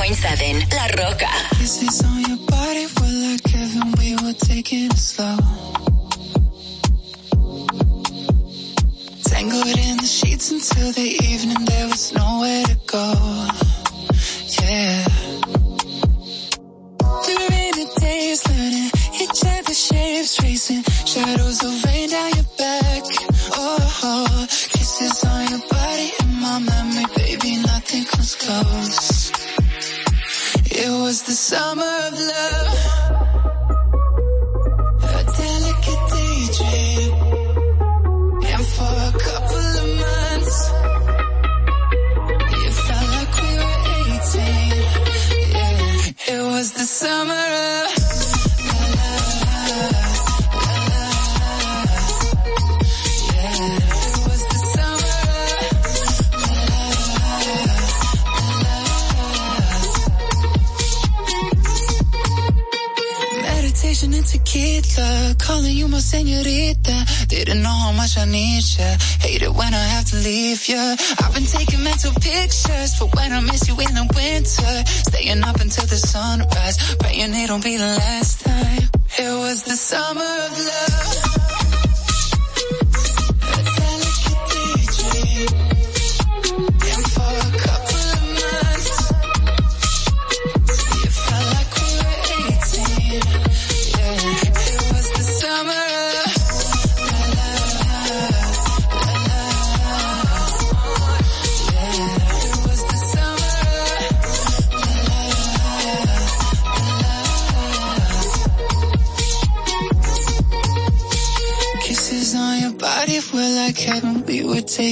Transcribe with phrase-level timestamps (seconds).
[0.00, 1.28] 101.7 La Roca.
[1.58, 5.36] Kisses on your body were like heaven, we were taking it slow.
[9.24, 13.14] Tangled in the sheets until the evening, there was nowhere to go.
[14.62, 15.04] Yeah.
[18.00, 18.90] Days, learning
[19.20, 22.09] each other's shapes, tracing shadows of rain
[31.50, 32.69] Summer of love.
[64.90, 67.06] Senorita, calling you my senorita.
[67.28, 68.96] Didn't know how much I need ya.
[69.20, 70.96] Hate it when I have to leave ya.
[71.22, 74.72] I've been taking mental pictures for when I miss you in the winter.
[75.08, 78.82] Staying up until the sunrise, praying it'll be the last time.
[79.18, 81.29] It was the summer of love.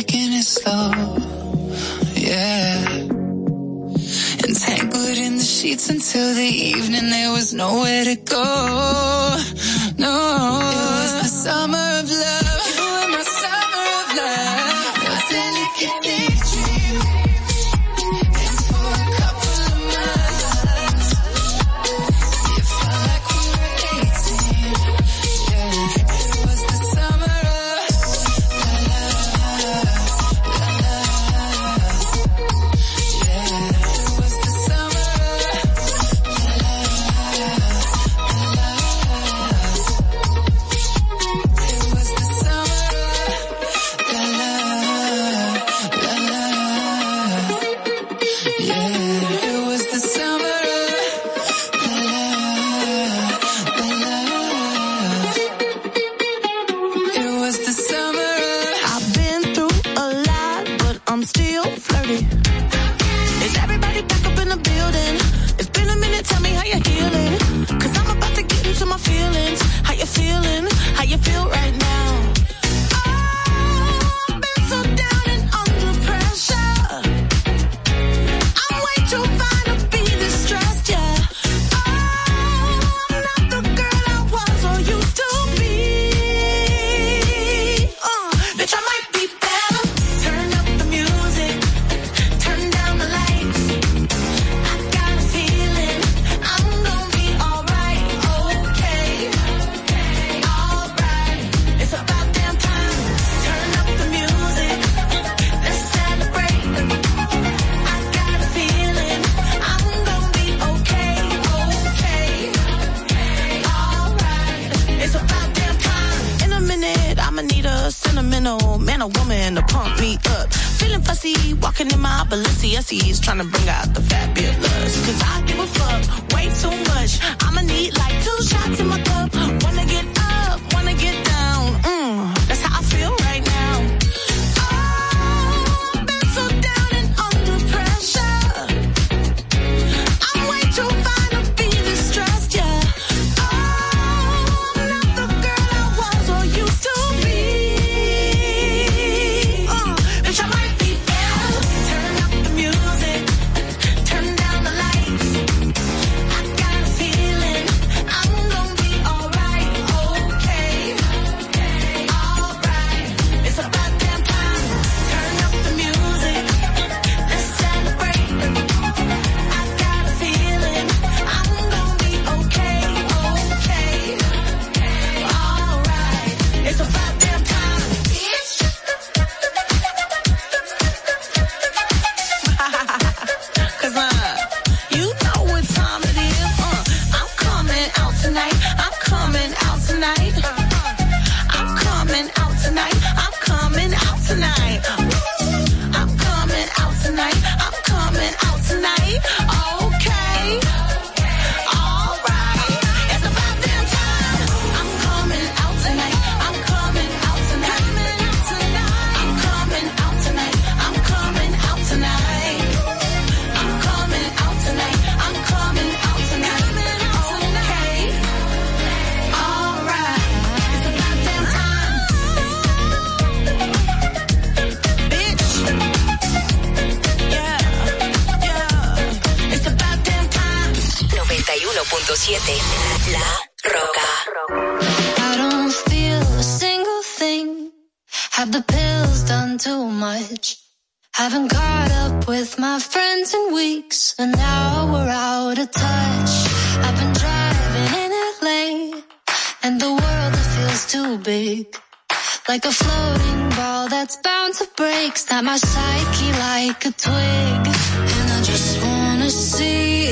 [0.02, 0.92] taking it slow.
[2.14, 2.84] Yeah.
[4.46, 8.44] Entangled in the sheets until the evening, there was nowhere to go.
[9.98, 11.87] No, it was the summer.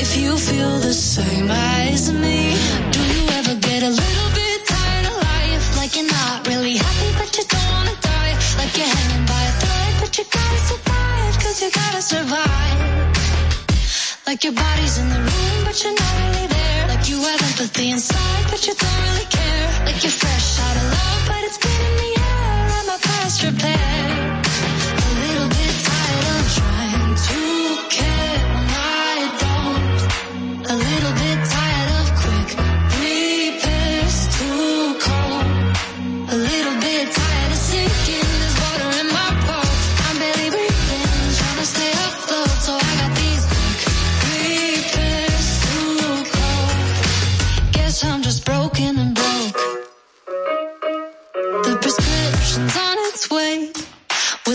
[0.07, 2.46] If you feel the same as me.
[8.59, 11.35] Like you're hanging by a thread, but you gotta survive.
[11.43, 12.97] Cause you gotta survive.
[14.27, 16.89] Like your body's in the room, but you're not really there.
[16.89, 19.69] Like you have empathy inside, but you don't really care.
[19.87, 22.69] Like you're fresh out of love, but it's been in the air.
[22.79, 24.26] I'm a past repair.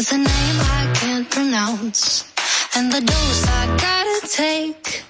[0.01, 2.25] With a name I can't pronounce.
[2.75, 5.03] And the dose I gotta take.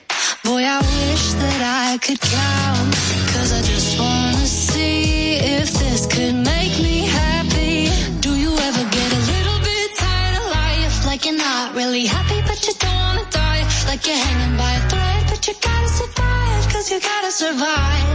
[0.43, 2.91] Boy, I wish that I could count.
[3.31, 7.88] Cause I just wanna see if this could make me happy.
[8.19, 10.95] Do you ever get a little bit tired of life?
[11.05, 13.63] Like you're not really happy, but you don't wanna die.
[13.88, 16.61] Like you're hanging by a thread, but you gotta survive.
[16.73, 18.07] Cause you gotta survive.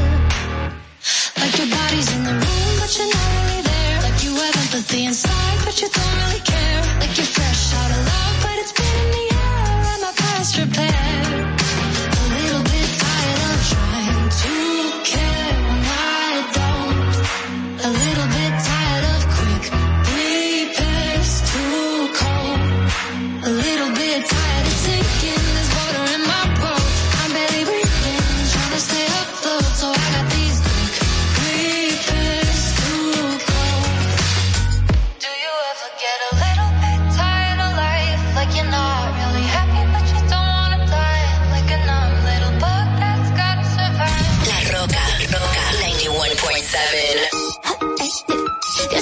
[1.40, 3.55] Like your body's in the room, but you're not really
[4.76, 6.82] empathy inside, but you don't really care.
[7.00, 8.25] Like you're fresh out of love,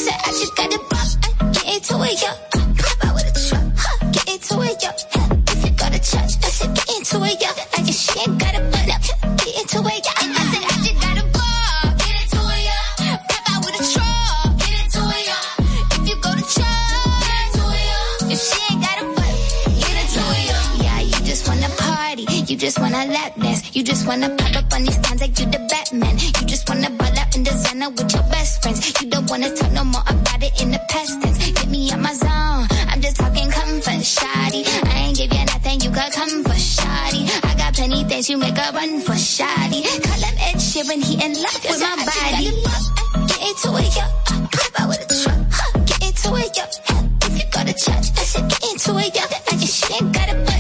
[0.05, 2.29] said I just got it pop, uh, get into it, yo.
[2.29, 4.91] Uh, pop out with a truck, huh, get into it, yo.
[5.17, 7.49] Uh, if you go to church, I said get into it, yo.
[7.73, 9.01] I just she ain't got a butt up,
[9.41, 10.13] get into it, yo.
[10.21, 13.17] I said I just got a ball, get into it, yo.
[13.33, 15.39] Pop out with a truck, get into it, yo.
[15.97, 18.01] If you go to church, get into it, yo.
[18.29, 19.35] If she ain't got a butt,
[19.81, 20.59] get into it, yo.
[20.85, 24.69] Yeah, you just wanna party, you just wanna lap dance, you just wanna pop up
[24.77, 26.13] on these cons like you the Batman.
[26.21, 26.93] You just wanna
[27.85, 29.03] ball out in designer with your best friends.
[29.03, 31.39] You don't wanna talk no more about it in the past tense.
[31.39, 32.67] Get me out my zone.
[32.89, 34.65] I'm just talking comfort, shoddy.
[34.85, 37.27] I ain't give you nothing, you got comfort, shoddy.
[37.43, 39.83] I got plenty things you make a run for shoddy.
[39.83, 42.51] Call him Ed Sheeran, he in love with my body.
[43.29, 44.05] Get into it, yo.
[44.51, 45.39] Pop out with a truck.
[45.51, 45.79] Huh.
[45.87, 46.65] Get into it, yo.
[47.27, 49.23] If you go to church, I said get into it, yo.
[49.23, 50.54] I just she ain't got a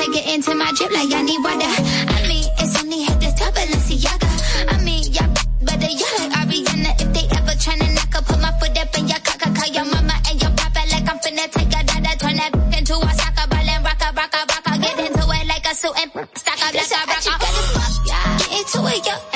[0.00, 1.60] Y'all need to take it into my drip like y'all need water.
[1.60, 4.72] I mean, it's only hit the top Balenciaga.
[4.72, 5.28] I mean, y'all
[5.60, 6.96] better y'all like Ariana.
[6.96, 9.84] If they ever tryna knock up, put my foot up in your cock, call your
[9.84, 13.46] mama and your papa like I'm finna take a dada, turn that into a soccer
[13.52, 14.78] ball and rock a rock a rock a.
[14.80, 17.44] Get into it like a suit and stack up like a rock a.
[18.40, 19.29] Get into it, yo.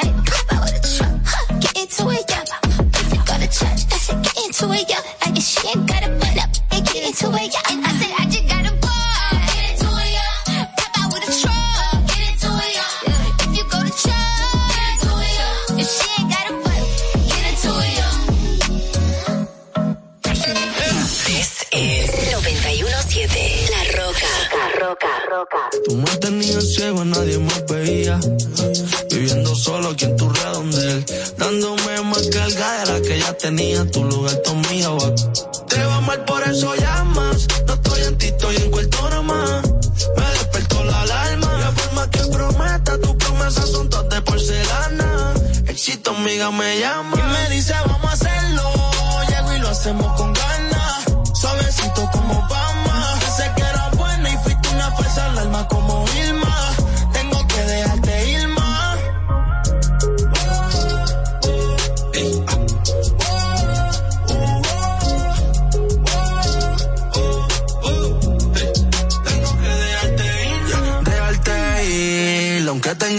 [25.85, 28.19] Tú me tenías ciego, nadie me veía.
[29.11, 31.05] Viviendo solo aquí en tu redondel.
[31.37, 33.91] Dándome más carga de la que ya tenía.
[33.91, 34.97] Tu lugar todo mío.
[35.69, 37.47] Te va mal, por eso llamas.
[37.67, 39.63] No estoy en ti, estoy en cuarto nomás.
[40.17, 41.59] Me despertó la alarma.
[41.61, 45.35] La forma que prometa, tus promesas son todas de porcelana.
[45.67, 47.24] Éxito, amiga, me llama.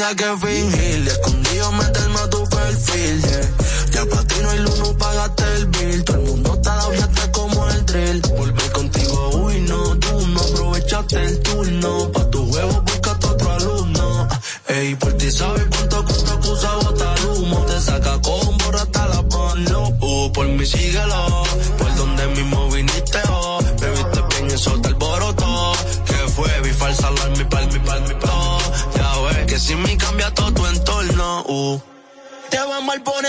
[0.01, 0.84] Aunque tenga que fingir, escondido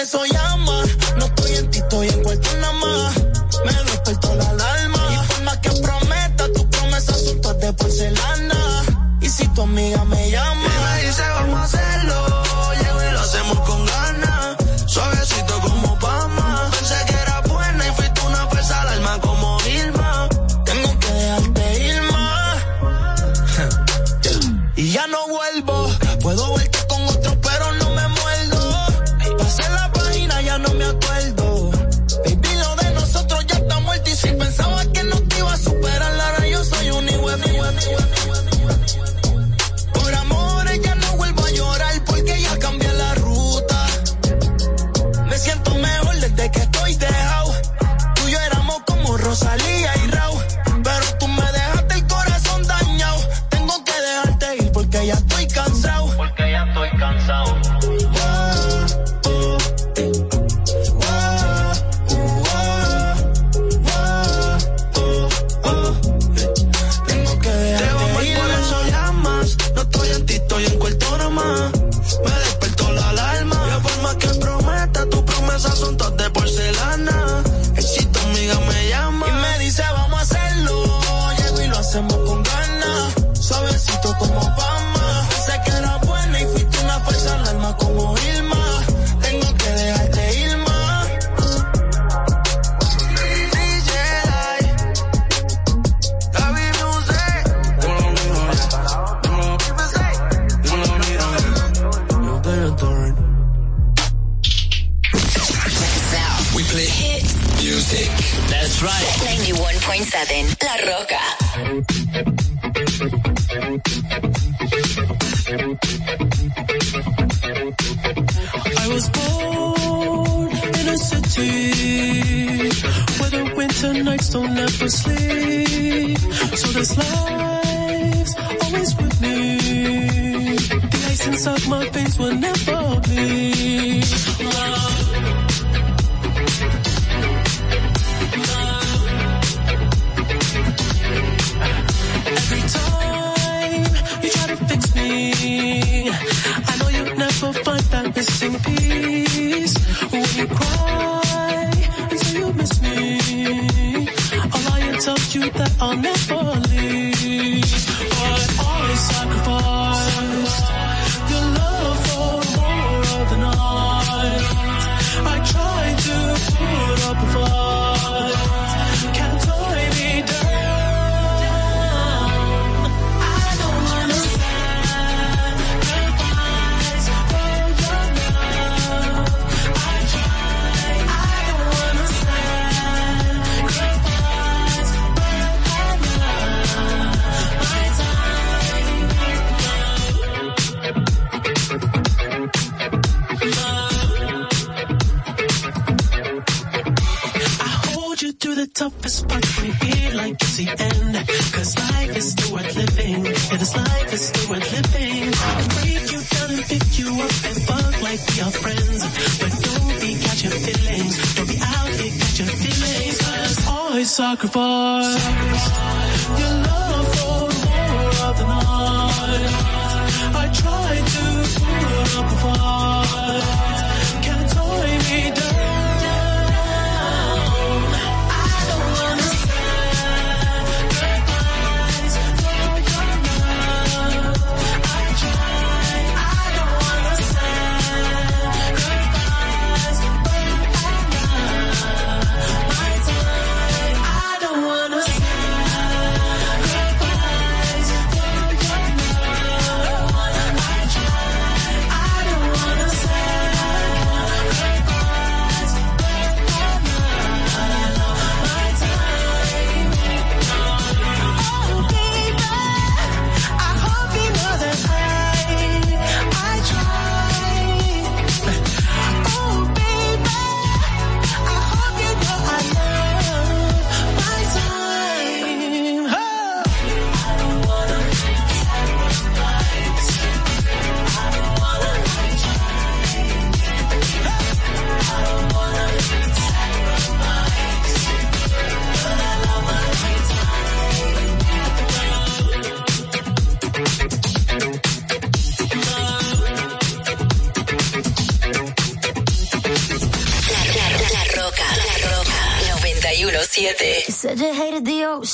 [0.07, 0.46] mal por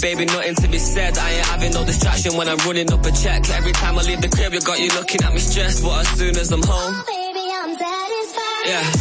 [0.00, 1.18] baby, nothing to be said.
[1.18, 3.48] I ain't having no distraction when I'm running up a check.
[3.50, 6.08] Every time I leave the crib, you got you looking at me stressed, but as
[6.18, 6.94] soon as I'm home,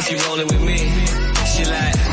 [0.00, 0.76] think she rolling with me.
[1.44, 2.07] She like.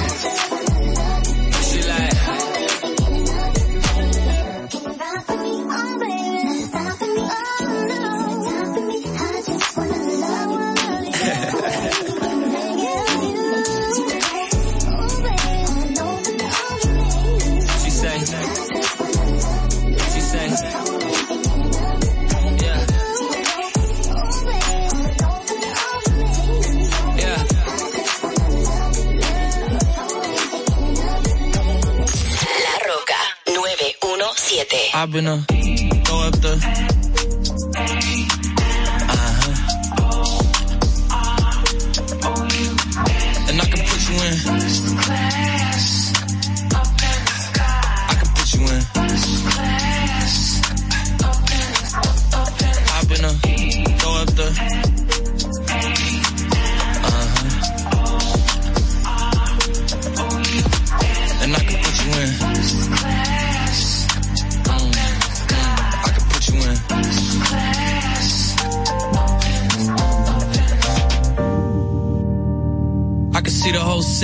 [35.15, 35.37] Been a
[36.03, 36.84] throw up the.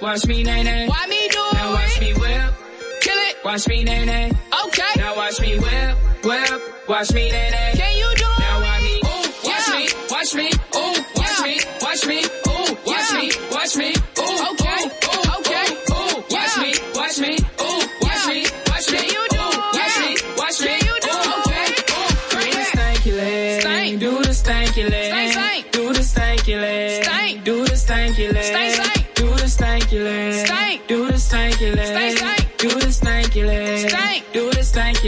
[0.00, 0.86] Watch me nay nay.
[0.88, 2.54] Why me do Now watch me whip.
[3.00, 3.36] Kill it.
[3.44, 4.30] Watch me nay nay.
[4.66, 4.92] Okay.
[4.96, 6.88] Now watch me whip, whip.
[6.88, 7.85] Watch me nay nay.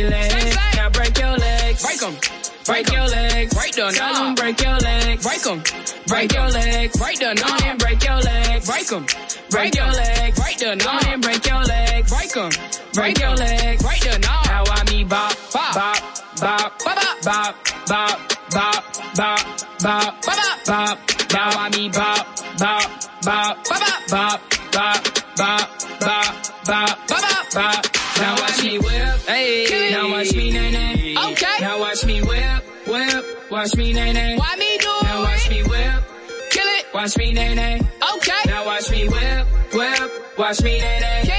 [0.06, 0.76] Stanky.
[0.76, 1.82] Now break your legs.
[1.82, 2.14] Break them.
[2.66, 3.54] Break your legs.
[3.54, 3.92] Break them.
[3.92, 5.24] Tell them break your legs.
[5.24, 5.62] Break them.
[6.06, 6.96] Break your legs.
[6.98, 7.37] Break them.
[7.38, 8.66] On and break your legs.
[8.66, 9.06] Break them.
[9.50, 10.38] Break your legs.
[10.38, 10.78] Break them.
[10.87, 12.11] On and break your legs.
[12.12, 12.50] Break them.
[12.94, 13.82] Break your legs.
[13.82, 14.20] Break them.
[14.20, 16.00] Now I me bop, bop, bop,
[16.40, 17.54] bop, bop, bop,
[17.87, 18.18] bop,
[18.50, 18.84] bop,
[19.14, 19.44] bop,
[19.80, 20.98] bop, bop, bop.
[21.32, 22.26] Now I me bop,
[22.58, 22.90] bop,
[23.22, 24.40] bop, bop, bop,
[24.72, 25.02] bop,
[25.37, 25.68] bop,
[26.00, 27.87] bop, bop, bop, bop.
[28.18, 29.78] Now watch me whip, hey.
[33.59, 34.37] Watch me nay nay.
[34.38, 35.03] Why me do it?
[35.03, 36.05] Now watch me whip.
[36.51, 36.85] Kill it.
[36.94, 37.81] Watch me nay nay.
[38.14, 38.42] Okay.
[38.47, 40.38] Now watch me whip, whip.
[40.38, 41.38] Watch me nay nay.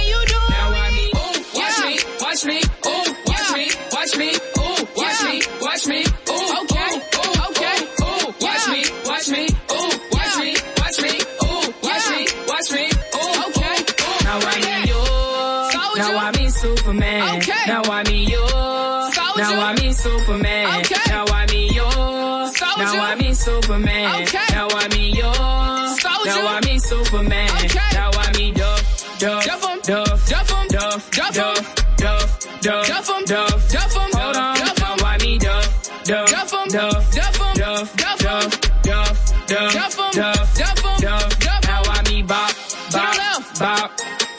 [33.29, 34.97] Duff, duff em, hold on, duff em.
[35.03, 39.99] Why me duff, duff, duff em, duff, duff em, duff, duff, duff, duff, duff, duff
[39.99, 41.63] em, duff, duff em, duff, duff.
[41.67, 42.51] Now why me bop,
[42.91, 43.15] bop,
[43.59, 43.91] bop,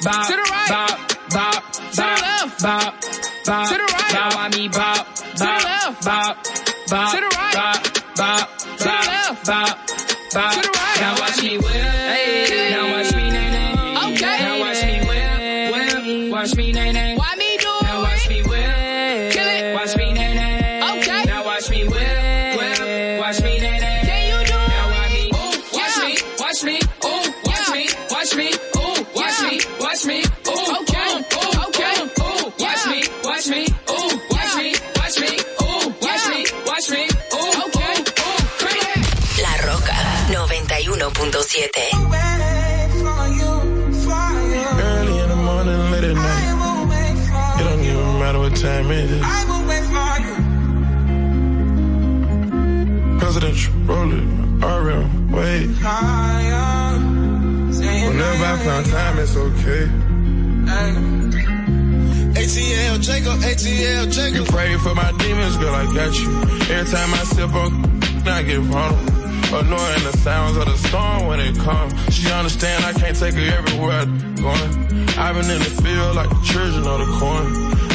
[0.02, 0.98] bop, to the right, bop,
[1.30, 2.94] bop, to the left, bop,
[3.46, 4.12] bop, to the right.
[4.12, 5.06] Now why me bop,
[5.38, 6.36] bop, bop,
[6.90, 9.79] bop, to the right, bop, bop, to the left, bop.
[63.00, 64.46] Jacob, ATL You Jacob.
[64.46, 66.30] pray for my demons, girl, I got you.
[66.72, 69.19] Every time I sip on, I get vulnerable.
[69.52, 71.92] Annoying the sounds of the storm when it comes.
[72.14, 74.70] She understand I can't take her everywhere I'm going.
[75.18, 77.46] I've been in the field like the children of the corn.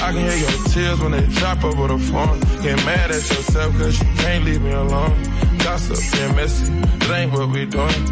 [0.03, 2.41] I can hear your tears when they drop over the phone.
[2.61, 5.15] Get mad at yourself cause you can't leave me alone.
[5.59, 8.03] Gossip and messy, it ain't what we doing.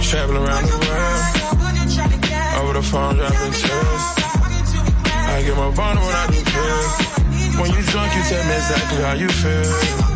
[0.00, 1.22] Traveling around the world,
[2.64, 4.04] over the phone dropping tears.
[5.28, 7.60] I get my vulnerable when I do pills.
[7.60, 10.11] When you drunk, you tell me exactly how you feel.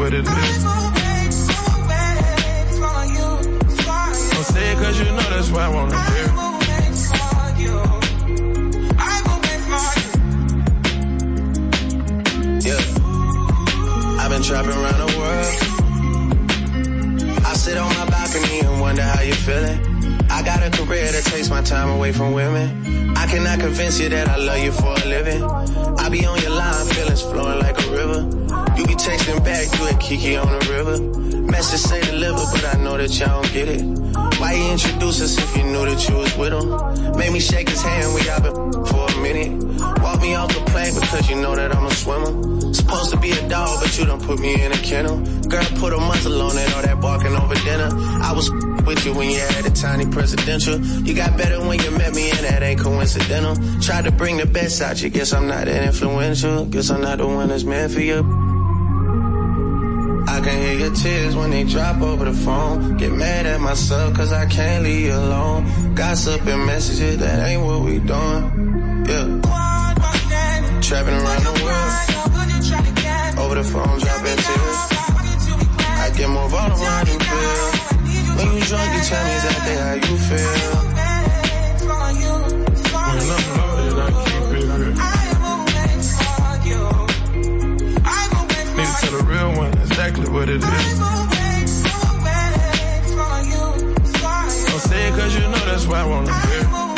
[0.00, 0.26] What it is.
[4.32, 6.26] Don't say it cause you know that's why I wanna hear.
[12.68, 12.82] Yeah.
[14.20, 15.54] I've been trapping around the world.
[17.44, 19.89] I sit on my balcony and wonder how you're feeling.
[20.28, 23.16] I got a career that takes my time away from women.
[23.16, 25.42] I cannot convince you that I love you for a living.
[25.42, 28.20] I be on your line, feelings flowing like a river.
[28.76, 31.40] You be texting back, you at Kiki on the river.
[31.50, 33.82] Message say deliver, but I know that y'all don't get it.
[34.40, 37.16] Why you introduce us if you knew that you was with him?
[37.18, 39.70] Made me shake his hand, we all been for a minute.
[40.02, 42.72] Walk me off the plane because you know that I'm a swimmer.
[42.72, 45.18] Supposed to be a dog, but you don't put me in a kennel.
[45.48, 47.90] Girl, put a muzzle on it, all that barking over dinner.
[48.22, 48.48] I was
[48.86, 50.78] with you when you had a tiny presidential.
[50.80, 53.56] You got better when you met me, and that ain't coincidental.
[53.80, 56.66] Tried to bring the best out you, guess I'm not that influential.
[56.66, 58.18] Guess I'm not the one that's meant for you.
[60.28, 62.96] I can hear your tears when they drop over the phone.
[62.96, 65.94] Get mad at myself cause I can't leave you alone.
[65.94, 69.04] Gossip and messages, that ain't what we doing.
[69.08, 69.40] Yeah.
[70.80, 72.10] Trapping around the world.
[73.44, 75.00] Over the phone, dropping tears.
[76.02, 77.89] I get more vulnerable feel.
[78.40, 80.72] When you drunk, you tell me exactly how you feel.
[80.72, 80.88] I'm.
[88.76, 90.98] Need to tell real one exactly what it is.
[94.64, 96.89] Don't say it cause you know that's why I wanna hear.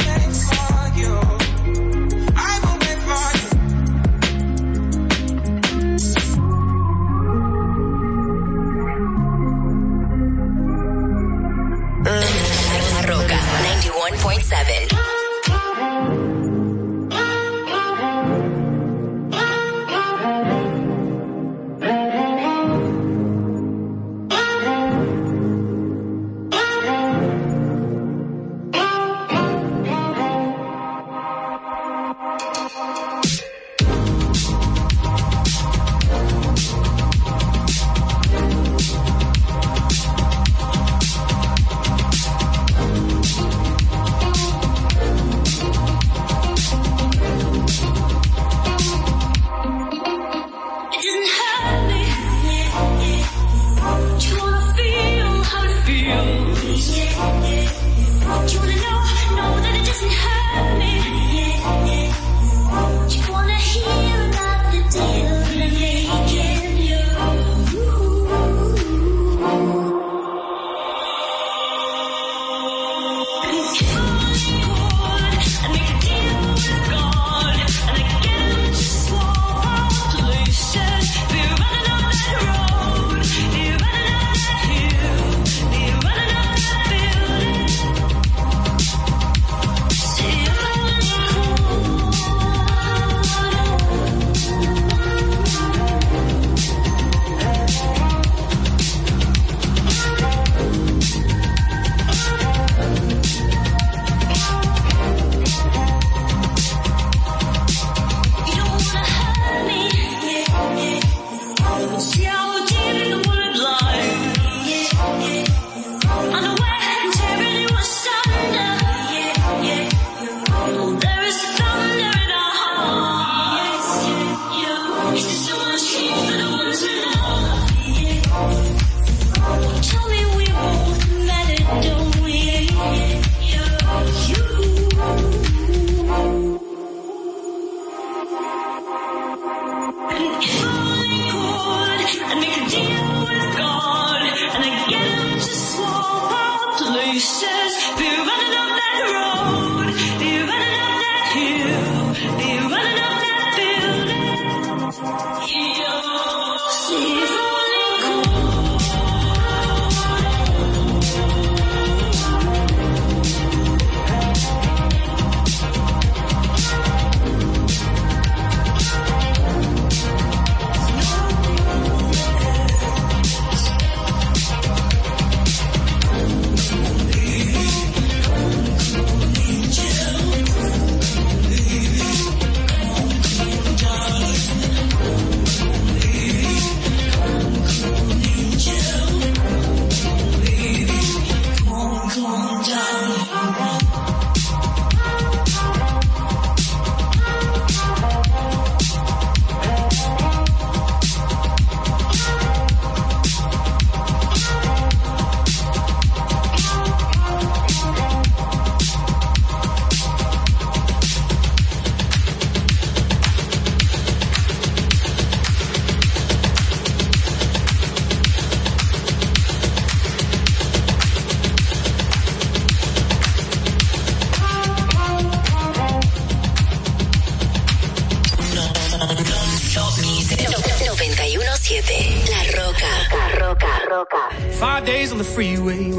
[14.22, 14.91] 101.7.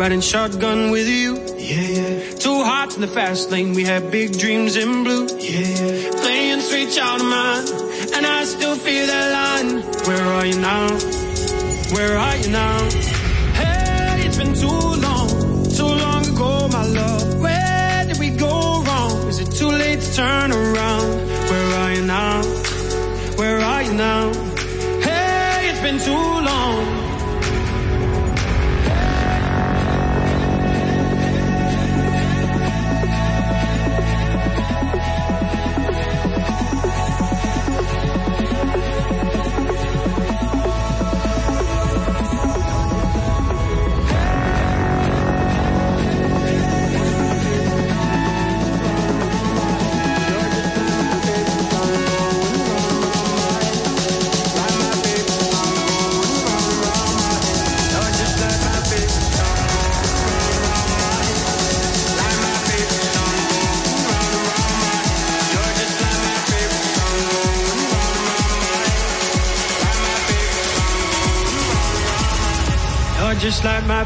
[0.04, 1.38] riding shotgun with you.
[1.56, 2.36] Yeah, yeah.
[2.36, 5.28] Two hearts in the fast lane, we had big dreams in blue.
[5.40, 6.12] Yeah, yeah.
[6.24, 7.66] Playing sweet child of mine,
[8.16, 9.70] and I still feel that line.
[10.08, 10.90] Where are you now?
[11.96, 12.80] Where are you now?
[13.60, 15.30] Hey, it's been too long,
[15.80, 17.40] too long ago, my love.
[17.40, 19.28] Where did we go wrong?
[19.30, 21.12] Is it too late to turn around?
[21.50, 22.42] Where are you now?
[23.40, 24.34] Where are you now?
[25.08, 26.93] Hey, it's been too long.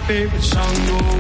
[0.08, 1.16] 背不上路。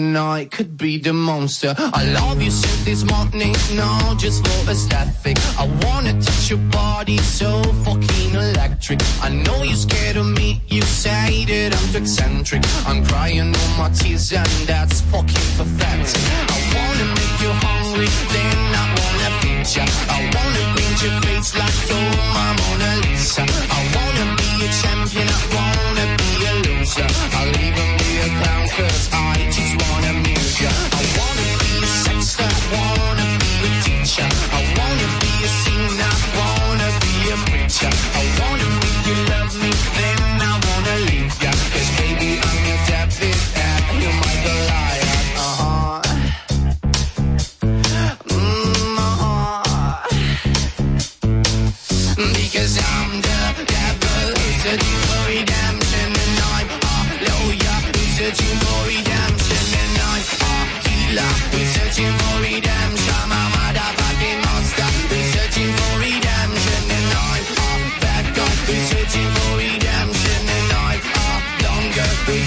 [0.00, 1.74] and I could be the monster.
[1.76, 5.36] I love you since this morning, no, just for aesthetic.
[5.58, 9.00] I wanna touch your body, so fucking electric.
[9.22, 12.62] I know you're scared of me, you say that I'm too eccentric.
[12.86, 16.49] I'm crying all my tears, and that's fucking pathetic.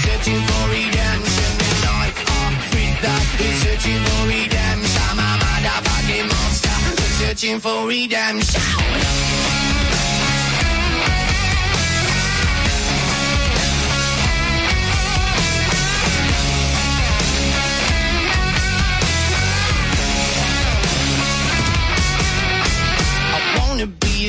[0.04, 5.02] searching for redemption I wanna be searching for redemption.
[5.10, 6.76] A motherfucking monster.
[7.18, 8.62] Searching for redemption.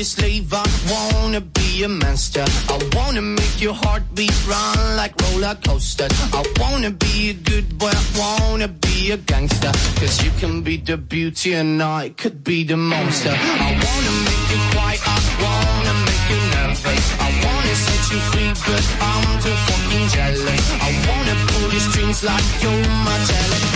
[0.06, 0.45] slave
[1.36, 2.44] wanna be a monster.
[2.68, 6.08] I wanna make your heartbeat run like roller coaster.
[6.32, 9.72] I wanna be a good boy, I wanna be a gangster.
[10.00, 13.34] Cause you can be the beauty and I could be the monster.
[13.36, 17.04] I wanna make you quiet, I wanna make you nervous.
[17.20, 20.64] I wanna set you free, but I'm too fucking jealous.
[20.88, 23.75] I wanna pull your strings like you're my telecaster.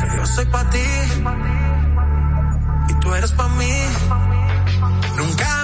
[0.00, 0.86] Que yo soy para ti.
[2.88, 3.72] Y tú eres para mí.
[5.16, 5.57] Nunca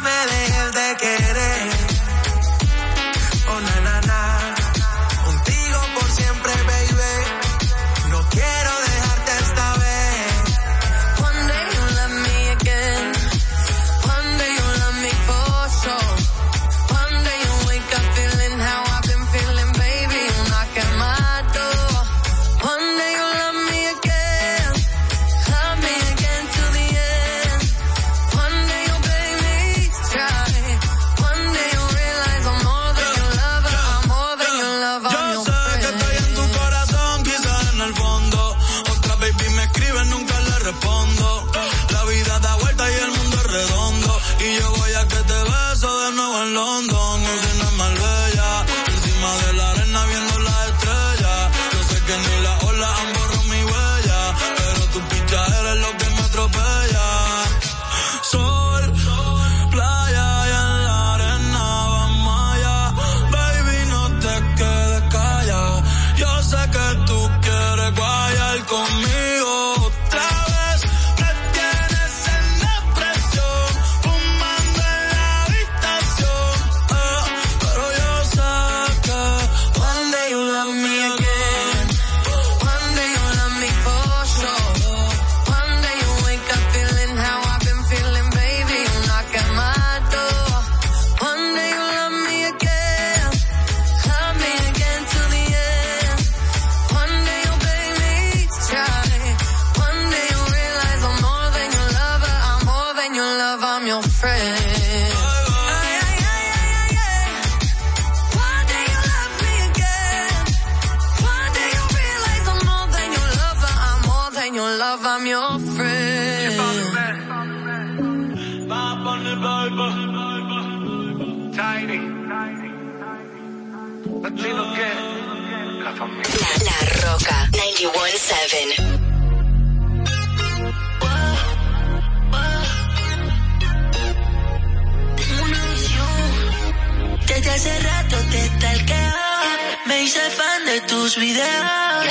[141.04, 142.06] tus videos.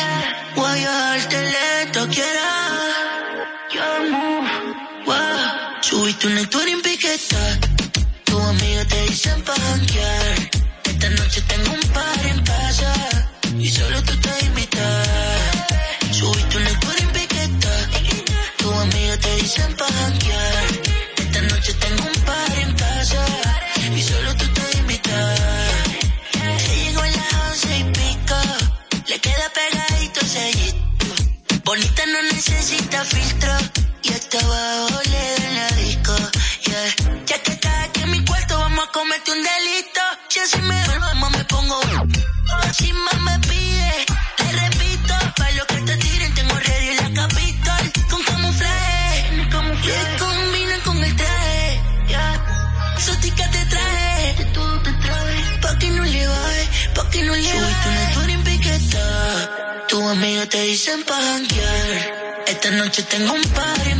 [0.55, 1.37] Voy a darte
[2.09, 2.49] quiera.
[5.05, 5.15] Wow.
[5.81, 7.59] Subiste una historia en piqueta.
[8.23, 10.22] Tu amiga te dicen panquear.
[39.13, 40.01] cometí un delito.
[40.29, 41.79] Si así me duermo, más me pongo.
[42.77, 44.05] Si más me pide,
[44.39, 45.13] le repito.
[45.35, 47.91] Pa' lo que te tiren, tengo ready en la capital.
[48.09, 49.47] Con camuflaje,
[49.83, 51.81] que combina con el traje.
[52.07, 52.45] Yeah.
[53.51, 55.59] Te traje, de todo te traje.
[55.61, 58.13] Pa' que no le baje, pa' que no le baje.
[58.13, 59.85] Subiste una en piqueta.
[59.89, 62.23] Tus amigos te dicen pa' janguear.
[62.47, 63.92] Esta noche tengo un party.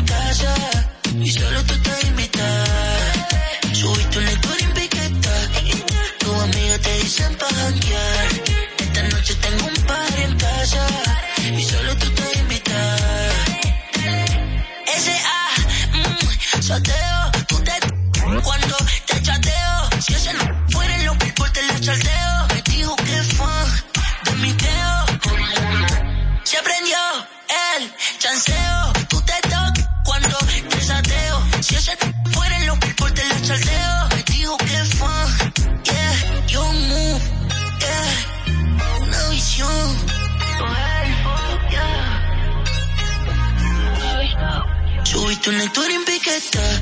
[45.44, 46.82] Tú no historia en piqueta.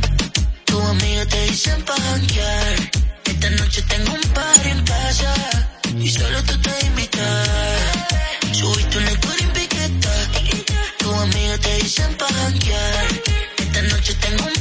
[0.65, 1.95] Tus amigos te dicen pa'
[3.25, 5.33] Esta noche tengo un par en casa.
[5.99, 7.49] Y solo tú te invitas.
[8.51, 10.13] Subiste una historia en piqueta.
[10.99, 12.27] Tus amigos te dicen pa'
[13.57, 14.60] Esta noche tengo un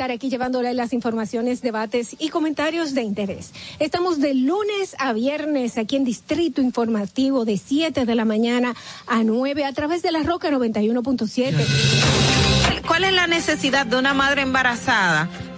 [0.00, 3.52] Estar aquí llevándole las informaciones, debates y comentarios de interés.
[3.80, 8.74] Estamos de lunes a viernes aquí en Distrito Informativo de 7 de la mañana
[9.06, 11.52] a 9 a través de la Roca 91.7.
[12.86, 15.28] ¿Cuál es la necesidad de una madre embarazada?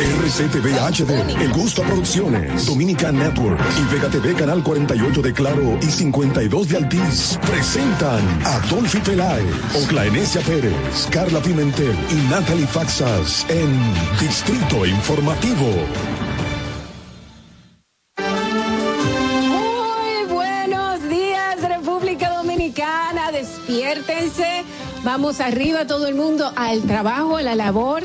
[0.00, 5.90] RCTV HD, El Gusto Producciones, Dominican Network y Vega TV Canal 48 de Claro y
[5.90, 9.44] 52 de Altiz presentan a Dolphy Peláez,
[9.84, 13.68] Oclaenecia Pérez, Carla Pimentel y Natalie Faxas en
[14.18, 15.66] Distrito Informativo.
[19.48, 23.32] Muy buenos días, República Dominicana.
[23.32, 24.64] De despiértense.
[25.04, 28.02] Vamos arriba todo el mundo al trabajo, a la labor.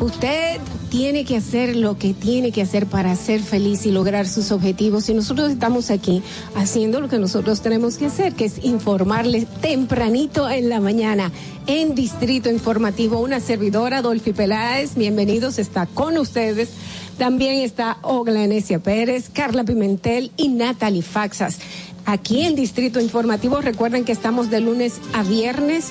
[0.00, 0.60] Usted
[0.90, 5.08] tiene que hacer lo que tiene que hacer para ser feliz y lograr sus objetivos.
[5.08, 6.22] Y nosotros estamos aquí
[6.56, 11.30] haciendo lo que nosotros tenemos que hacer, que es informarles tempranito en la mañana
[11.68, 13.20] en Distrito Informativo.
[13.20, 16.70] Una servidora, Dolphy Peláez, bienvenidos, está con ustedes.
[17.16, 21.58] También está Ogla Enesia Pérez, Carla Pimentel y Natalie Faxas.
[22.04, 25.90] Aquí en Distrito Informativo, recuerden que estamos de lunes a viernes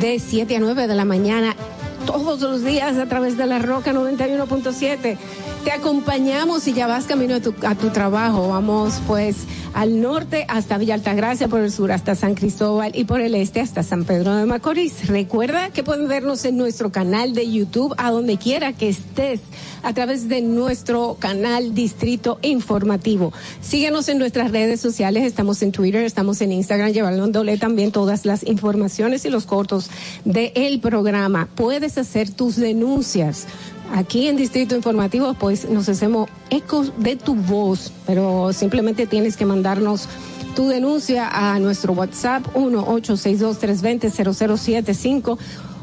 [0.00, 1.56] de 7 a 9 de la mañana
[2.04, 5.16] todos los días a través de la Roca 91.7.
[5.64, 8.48] Te acompañamos y ya vas camino a tu, a tu trabajo.
[8.48, 9.36] Vamos pues
[9.72, 13.60] al norte hasta Villa Altagracia, por el sur hasta San Cristóbal y por el este
[13.60, 15.08] hasta San Pedro de Macorís.
[15.08, 19.40] Recuerda que pueden vernos en nuestro canal de YouTube a donde quiera que estés
[19.82, 23.32] a través de nuestro canal Distrito Informativo.
[23.60, 28.44] Síguenos en nuestras redes sociales, estamos en Twitter, estamos en Instagram, llevándole también todas las
[28.44, 29.90] informaciones y los cortos
[30.24, 31.48] del programa.
[31.54, 33.46] Puedes hacer tus denuncias
[33.92, 39.46] aquí en Distrito Informativo, pues nos hacemos ecos de tu voz, pero simplemente tienes que
[39.46, 40.08] mandarnos
[40.54, 45.38] tu denuncia a nuestro WhatsApp 1-862-320-0075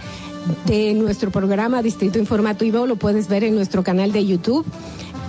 [0.66, 4.66] de nuestro programa Distrito Informativo lo puedes ver en nuestro canal de YouTube.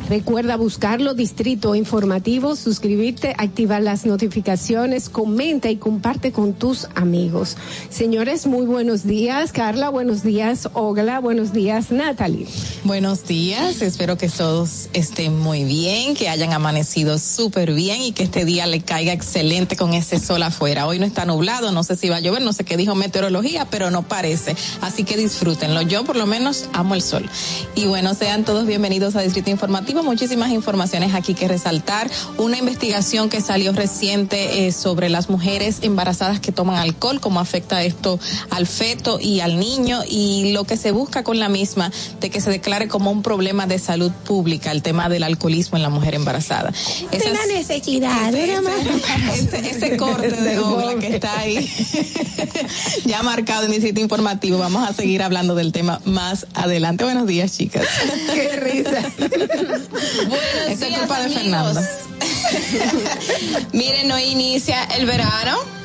[0.09, 7.59] Recuerda buscarlo, Distrito Informativo, suscribirte, activar las notificaciones, comenta y comparte con tus amigos.
[7.91, 9.53] Señores, muy buenos días.
[9.53, 10.71] Carla, buenos días.
[10.73, 11.91] Ogla, buenos días.
[11.91, 12.47] Natalie.
[12.85, 13.83] Buenos días.
[13.83, 18.67] Espero que todos estén muy bien, que hayan amanecido súper bien y que este día
[18.67, 20.87] le caiga excelente con ese sol afuera.
[20.87, 23.67] Hoy no está nublado, no sé si va a llover, no sé qué dijo meteorología,
[23.71, 24.57] pero no parece.
[24.81, 25.83] Así que disfrútenlo.
[25.83, 27.29] Yo por lo menos amo el sol.
[27.75, 32.11] Y bueno, sean todos bienvenidos a Distrito Informativo muchísimas informaciones aquí que resaltar.
[32.37, 37.83] Una investigación que salió reciente eh, sobre las mujeres embarazadas que toman alcohol, cómo afecta
[37.83, 38.19] esto
[38.51, 41.91] al feto y al niño y lo que se busca con la misma
[42.21, 45.83] de que se declare como un problema de salud pública el tema del alcoholismo en
[45.83, 46.73] la mujer embarazada.
[47.11, 51.71] Esa la necesidad, ese, ese, corte de obra que está ahí
[53.05, 54.59] ya marcado en el sitio informativo.
[54.59, 57.05] Vamos a seguir hablando del tema más adelante.
[57.05, 57.87] Buenos días, chicas.
[58.33, 59.03] Qué risa.
[59.91, 61.91] Buenos días, culpa de Fernanda.
[63.73, 65.78] Miren, hoy inicia el verano.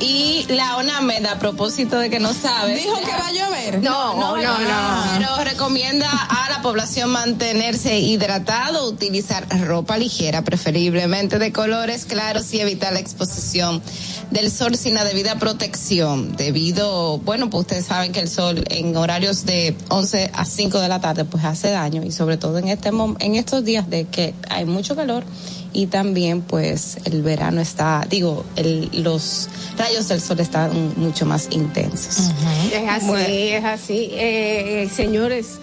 [0.00, 2.76] Y la ONAMED, a propósito de que no sabe.
[2.76, 3.82] ¿Dijo que va a llover?
[3.82, 5.18] No, no, no, no.
[5.18, 12.60] Pero recomienda a la población mantenerse hidratado, utilizar ropa ligera, preferiblemente de colores claros y
[12.60, 13.82] evitar la exposición
[14.30, 16.36] del sol sin la debida protección.
[16.36, 20.88] Debido, bueno, pues ustedes saben que el sol en horarios de 11 a 5 de
[20.88, 22.90] la tarde pues hace daño y sobre todo en este
[23.20, 25.24] en estos días de que hay mucho calor
[25.72, 31.48] y también pues el verano está, digo, el, los rayos del sol están mucho más
[31.50, 32.30] intensos.
[32.72, 34.08] Es así, es así.
[34.12, 35.58] Eh, señores,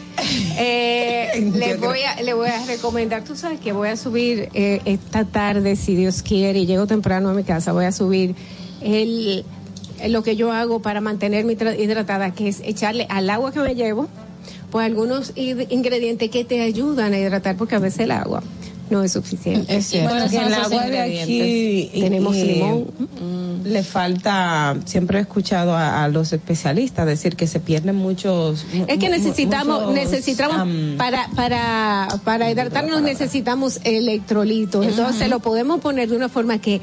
[0.57, 4.81] eh, le voy a le voy a recomendar, tú sabes que voy a subir eh,
[4.85, 8.35] esta tarde, si Dios quiere, y llego temprano a mi casa, voy a subir
[8.81, 9.45] el
[10.07, 14.09] lo que yo hago para mantenerme hidratada, que es echarle al agua que me llevo,
[14.69, 18.43] pues algunos ingredientes que te ayudan a hidratar, porque a veces el agua
[18.89, 19.75] no es suficiente.
[19.75, 20.09] Es cierto.
[20.09, 22.87] Bueno, que el agua de aquí tenemos y, limón.
[23.63, 28.65] Le falta, siempre he escuchado a, a, los especialistas decir que se pierden muchos.
[28.87, 34.85] Es que necesitamos, muchos, necesitamos um, para para para hidratarnos necesitamos electrolitos.
[34.85, 35.29] Entonces uh -huh.
[35.29, 36.81] lo podemos poner de una forma que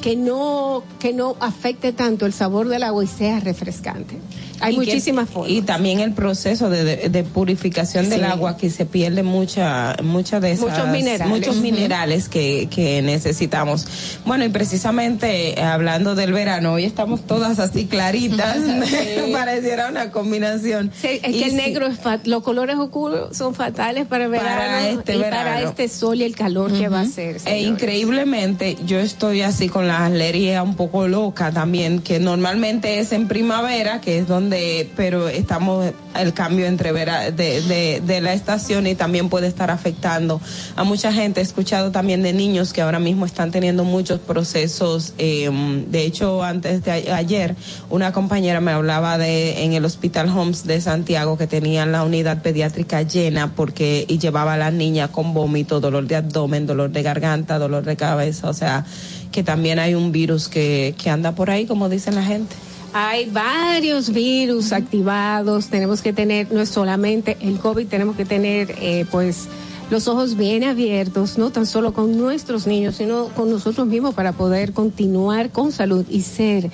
[0.00, 4.18] que no que no afecte tanto el sabor del agua y sea refrescante.
[4.62, 5.52] Hay muchísimas que, formas.
[5.52, 8.10] Y también el proceso de, de, de purificación sí.
[8.10, 13.00] del agua que se pierde mucha mucha de esas muchos minerales, muchos minerales que, que
[13.02, 13.86] necesitamos.
[14.24, 18.56] Bueno, y precisamente eh, hablando del verano, hoy estamos todas así claritas,
[18.86, 19.32] sí.
[19.32, 20.90] pareciera una combinación.
[21.00, 24.30] Sí, es y que el negro es fat, los colores oscuros son fatales para el
[24.30, 25.36] verano para este y verano.
[25.36, 26.80] para este sol y el calor uh -huh.
[26.80, 27.36] que va a ser.
[27.44, 32.98] E increíblemente yo estoy así con la la alergia un poco loca también, que normalmente
[32.98, 34.51] es en primavera, que es donde,
[34.96, 40.40] pero estamos el cambio entre vera, de, de, la estación y también puede estar afectando
[40.76, 41.40] a mucha gente.
[41.40, 45.14] He escuchado también de niños que ahora mismo están teniendo muchos procesos.
[45.18, 45.50] eh,
[45.88, 47.56] de hecho, antes de ayer,
[47.90, 52.42] una compañera me hablaba de en el Hospital Homes de Santiago que tenían la unidad
[52.42, 57.02] pediátrica llena porque y llevaba a la niña con vómito, dolor de abdomen, dolor de
[57.02, 58.48] garganta, dolor de cabeza.
[58.48, 58.84] O sea,
[59.30, 62.54] que también hay un virus que anda por ahí, como dicen la gente.
[62.94, 68.74] Hay varios virus activados, tenemos que tener, no es solamente el COVID, tenemos que tener
[68.78, 69.48] eh, pues
[69.90, 74.32] los ojos bien abiertos, no tan solo con nuestros niños, sino con nosotros mismos para
[74.32, 76.70] poder continuar con salud y ser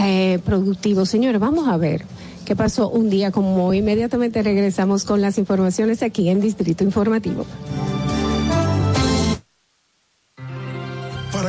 [0.00, 1.08] eh, productivos.
[1.08, 2.04] Señores, vamos a ver
[2.44, 3.78] qué pasó un día como hoy.
[3.78, 7.46] Inmediatamente regresamos con las informaciones aquí en Distrito Informativo.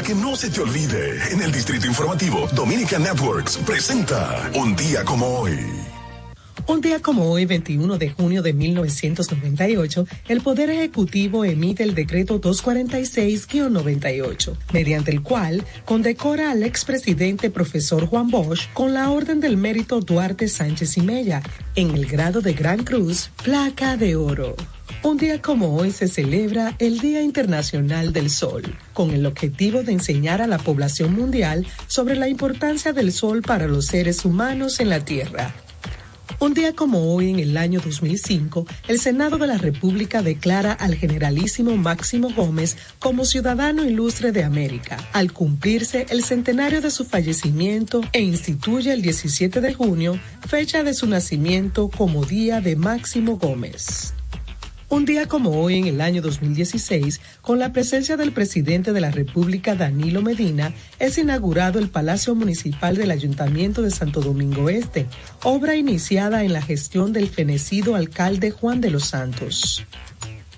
[0.06, 5.40] Que no se te olvide, en el Distrito Informativo, Dominica Networks presenta Un día como
[5.40, 5.58] hoy.
[6.68, 12.40] Un día como hoy, 21 de junio de 1998, el Poder Ejecutivo emite el decreto
[12.40, 20.02] 246-98, mediante el cual condecora al expresidente profesor Juan Bosch con la Orden del Mérito
[20.02, 21.42] Duarte Sánchez y Mella
[21.76, 24.56] en el grado de Gran Cruz, placa de oro.
[25.06, 29.92] Un día como hoy se celebra el Día Internacional del Sol, con el objetivo de
[29.92, 34.90] enseñar a la población mundial sobre la importancia del sol para los seres humanos en
[34.90, 35.54] la Tierra.
[36.40, 40.96] Un día como hoy, en el año 2005, el Senado de la República declara al
[40.96, 48.02] generalísimo Máximo Gómez como ciudadano ilustre de América, al cumplirse el centenario de su fallecimiento
[48.12, 54.15] e instituye el 17 de junio, fecha de su nacimiento, como Día de Máximo Gómez.
[54.96, 59.12] Un día como hoy, en el año 2016, con la presencia del presidente de la
[59.12, 65.08] República, Danilo Medina, es inaugurado el Palacio Municipal del Ayuntamiento de Santo Domingo Este,
[65.44, 69.86] obra iniciada en la gestión del fenecido alcalde Juan de los Santos.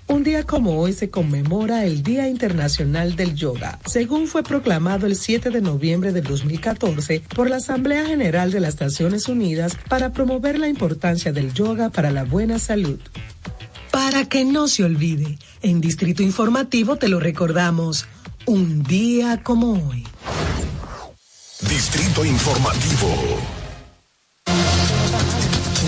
[0.06, 5.16] Un día como hoy se conmemora el Día Internacional del Yoga, según fue proclamado el
[5.16, 10.60] 7 de noviembre del 2014 por la Asamblea General de las Naciones Unidas para promover
[10.60, 13.00] la importancia del yoga para la buena salud.
[13.98, 18.06] Para que no se olvide, en Distrito Informativo te lo recordamos,
[18.46, 20.04] un día como hoy.
[21.68, 23.08] Distrito Informativo.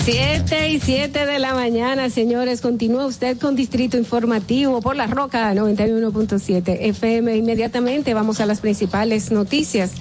[0.03, 2.59] Siete y siete de la mañana, señores.
[2.59, 7.37] Continúa usted con Distrito Informativo por la Roca 91.7 FM.
[7.37, 9.93] Inmediatamente vamos a las principales noticias.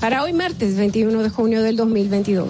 [0.00, 2.48] Para hoy, martes 21 de junio del 2022.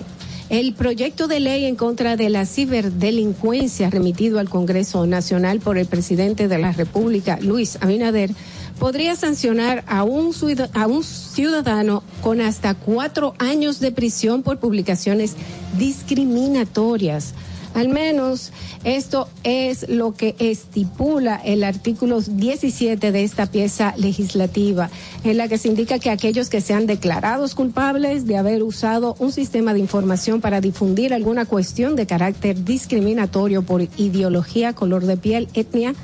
[0.51, 5.85] El proyecto de ley en contra de la ciberdelincuencia remitido al Congreso Nacional por el
[5.85, 8.31] presidente de la República, Luis Abinader,
[8.79, 10.33] podría sancionar a un,
[10.73, 15.35] a un ciudadano con hasta cuatro años de prisión por publicaciones
[15.77, 17.35] discriminatorias.
[17.79, 18.51] Al menos
[18.83, 24.91] esto es lo que estipula el artículo 17 de esta pieza legislativa,
[25.23, 29.31] en la que se indica que aquellos que sean declarados culpables de haber usado un
[29.31, 35.47] sistema de información para difundir alguna cuestión de carácter discriminatorio por ideología, color de piel,
[35.55, 35.95] etnia,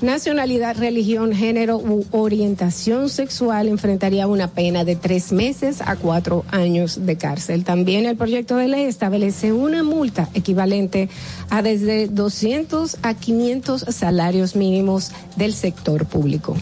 [0.00, 7.06] nacionalidad, religión, género u orientación sexual enfrentaría una pena de tres meses a cuatro años
[7.06, 7.64] de cárcel.
[7.64, 11.08] También el proyecto de ley establece una multa equivalente
[11.50, 16.56] a desde 200 a 500 salarios mínimos del sector público.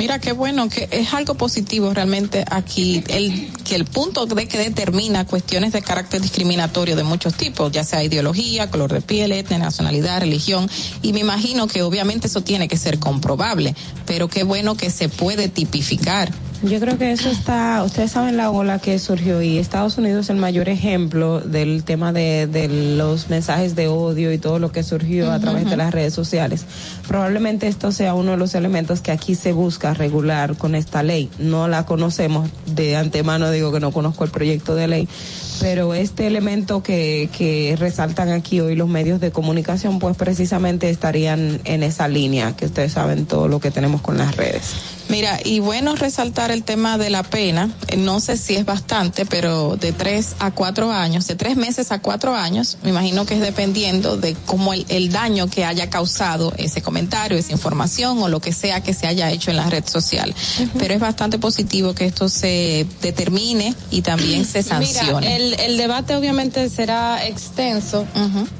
[0.00, 4.56] Mira qué bueno, que es algo positivo realmente aquí, el, que el punto de que
[4.56, 9.58] determina cuestiones de carácter discriminatorio de muchos tipos, ya sea ideología, color de piel, etnia,
[9.58, 10.70] nacionalidad, religión,
[11.02, 13.74] y me imagino que obviamente eso tiene que ser comprobable,
[14.06, 16.32] pero qué bueno que se puede tipificar.
[16.62, 20.30] Yo creo que eso está, ustedes saben la ola que surgió y Estados Unidos es
[20.30, 24.82] el mayor ejemplo del tema de, de los mensajes de odio y todo lo que
[24.82, 26.66] surgió a través de las redes sociales.
[27.08, 31.30] Probablemente esto sea uno de los elementos que aquí se busca regular con esta ley.
[31.38, 35.08] No la conocemos de antemano, digo que no conozco el proyecto de ley,
[35.62, 41.58] pero este elemento que, que resaltan aquí hoy los medios de comunicación, pues precisamente estarían
[41.64, 44.99] en esa línea, que ustedes saben todo lo que tenemos con las redes.
[45.10, 49.26] Mira, y bueno resaltar el tema de la pena, eh, no sé si es bastante,
[49.26, 53.34] pero de tres a cuatro años, de tres meses a cuatro años, me imagino que
[53.34, 58.28] es dependiendo de cómo el, el daño que haya causado ese comentario, esa información o
[58.28, 60.34] lo que sea que se haya hecho en la red social.
[60.78, 65.20] Pero es bastante positivo que esto se determine y también se sancione.
[65.20, 68.06] Mira, el, el debate obviamente será extenso.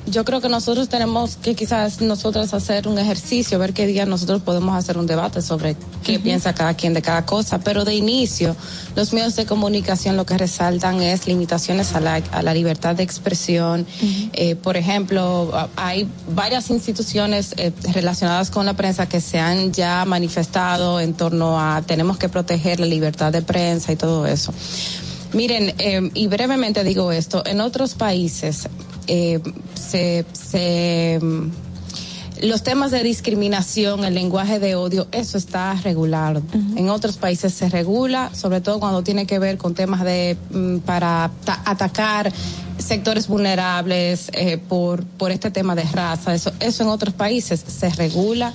[0.07, 4.43] Yo creo que nosotros tenemos que quizás nosotros hacer un ejercicio, ver qué día nosotros
[4.43, 6.23] podemos hacer un debate sobre qué Ujú.
[6.23, 8.57] piensa piensa cada quien de cada cosa, pero de inicio
[8.97, 13.03] los medios de comunicación lo que resaltan es limitaciones a la, a la libertad de
[13.03, 13.87] expresión.
[14.33, 20.05] Eh, por ejemplo, hay varias instituciones eh, relacionadas con la prensa que se han ya
[20.07, 24.55] manifestado en torno a tenemos que proteger la libertad de prensa y todo eso.
[25.35, 28.67] Miren, eh, y brevemente digo esto, en otros países
[29.75, 31.19] se, se
[32.43, 36.43] los temas de discriminación, el lenguaje de odio, eso está regulado.
[36.77, 40.79] En otros países se regula, sobre todo cuando tiene que ver con temas de mm,
[40.79, 42.33] para ta- atacar
[42.79, 46.35] sectores vulnerables eh, por por este tema de raza.
[46.35, 48.53] Eso eso en otros países se regula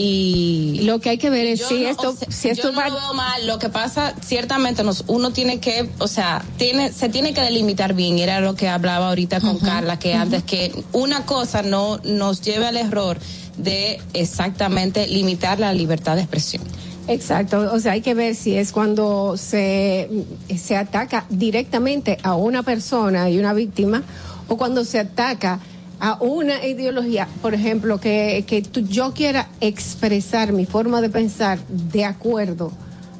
[0.00, 2.72] y lo que hay que ver es si no- esto o sea, si esto yo
[2.72, 3.46] no va lo veo mal.
[3.48, 7.94] Lo que pasa, ciertamente, nos, uno tiene que, o sea, tiene, se tiene que delimitar
[7.94, 8.18] bien.
[8.18, 12.66] Era lo que hablaba ahorita con Carla, que antes que una cosa no nos lleve
[12.66, 13.18] al error
[13.56, 16.62] de exactamente limitar la libertad de expresión.
[17.08, 20.08] Exacto, o sea, hay que ver si es cuando se,
[20.56, 24.02] se ataca directamente a una persona y una víctima
[24.46, 25.58] o cuando se ataca
[26.00, 31.58] a una ideología, por ejemplo, que, que tú- yo quiera expresar mi forma de pensar
[31.68, 32.70] de acuerdo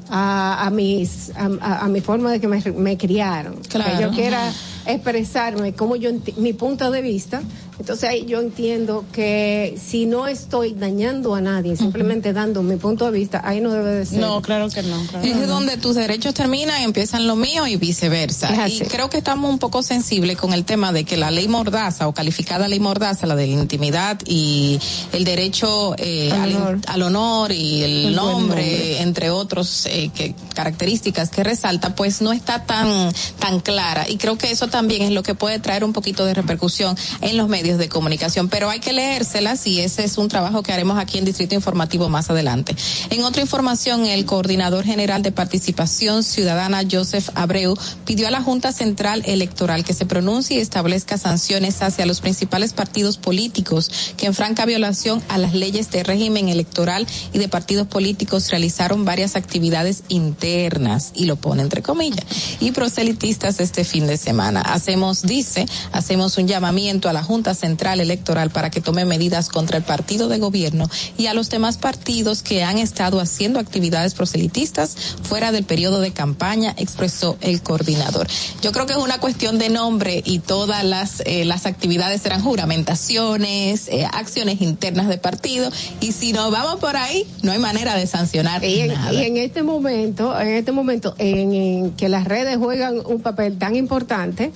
[0.09, 3.97] a, a mis a, mi forma de que me, me criaron, Claro.
[3.97, 4.51] que yo quiera
[4.85, 7.41] expresarme como yo mi punto de vista,
[7.79, 13.05] entonces ahí yo entiendo que si no estoy dañando a nadie, simplemente dando mi punto
[13.05, 14.19] de vista, ahí no debe de ser.
[14.19, 15.01] No, claro que no.
[15.07, 15.47] claro Es no.
[15.47, 18.67] donde tus derechos terminan y empiezan los míos y viceversa.
[18.67, 22.07] Y creo que estamos un poco sensibles con el tema de que la ley mordaza
[22.07, 24.79] o calificada ley mordaza, la de la intimidad y
[25.13, 26.79] el derecho eh, Al honor.
[26.87, 29.01] al honor y el, nombre, nombre.
[29.01, 34.09] entre otros eh, que, características que resalta, pues no está tan, tan clara.
[34.09, 37.37] Y creo que eso también es lo que puede traer un poquito de repercusión en
[37.37, 38.49] los medios de comunicación.
[38.49, 42.09] Pero hay que leérselas y ese es un trabajo que haremos aquí en Distrito Informativo
[42.09, 42.75] más adelante.
[43.09, 47.75] En otra información, el coordinador general de participación ciudadana, Joseph Abreu,
[48.05, 52.73] pidió a la Junta Central Electoral que se pronuncie y establezca sanciones hacia los principales
[52.73, 57.87] partidos políticos que en franca violación a las leyes de régimen electoral y de partidos
[57.87, 62.25] políticos realizaron varias actividades internas, y lo pone entre comillas,
[62.59, 64.61] y proselitistas este fin de semana.
[64.61, 69.77] Hacemos, dice, hacemos un llamamiento a la Junta Central Electoral para que tome medidas contra
[69.77, 74.95] el partido de gobierno y a los demás partidos que han estado haciendo actividades proselitistas
[75.23, 78.27] fuera del periodo de campaña, expresó el coordinador.
[78.61, 82.41] Yo creo que es una cuestión de nombre y todas las, eh, las actividades serán
[82.41, 85.69] juramentaciones, eh, acciones internas de partido,
[85.99, 89.13] y si nos vamos por ahí, no hay manera de sancionar Y en, nada.
[89.13, 93.57] y en este momento, en este momento en, en que las redes juegan un papel
[93.57, 94.51] tan importante,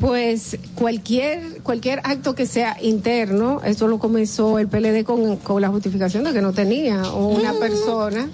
[0.00, 5.68] pues cualquier cualquier acto que sea interno, eso lo comenzó el PLD con, con la
[5.68, 8.28] justificación de que no tenía una persona,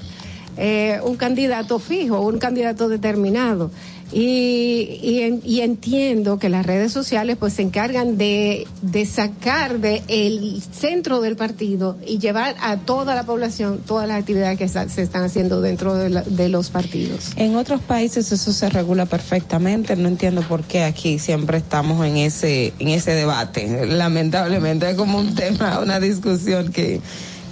[0.56, 3.70] eh, un candidato fijo, un candidato determinado.
[4.16, 10.04] Y, y, y entiendo que las redes sociales pues se encargan de, de sacar de
[10.06, 15.02] el centro del partido y llevar a toda la población todas las actividades que se
[15.02, 17.32] están haciendo dentro de, la- de los partidos.
[17.34, 19.96] En otros países eso se regula perfectamente.
[19.96, 23.84] No entiendo por qué aquí siempre estamos en ese en ese debate.
[23.86, 27.00] Lamentablemente es como un tema, una discusión que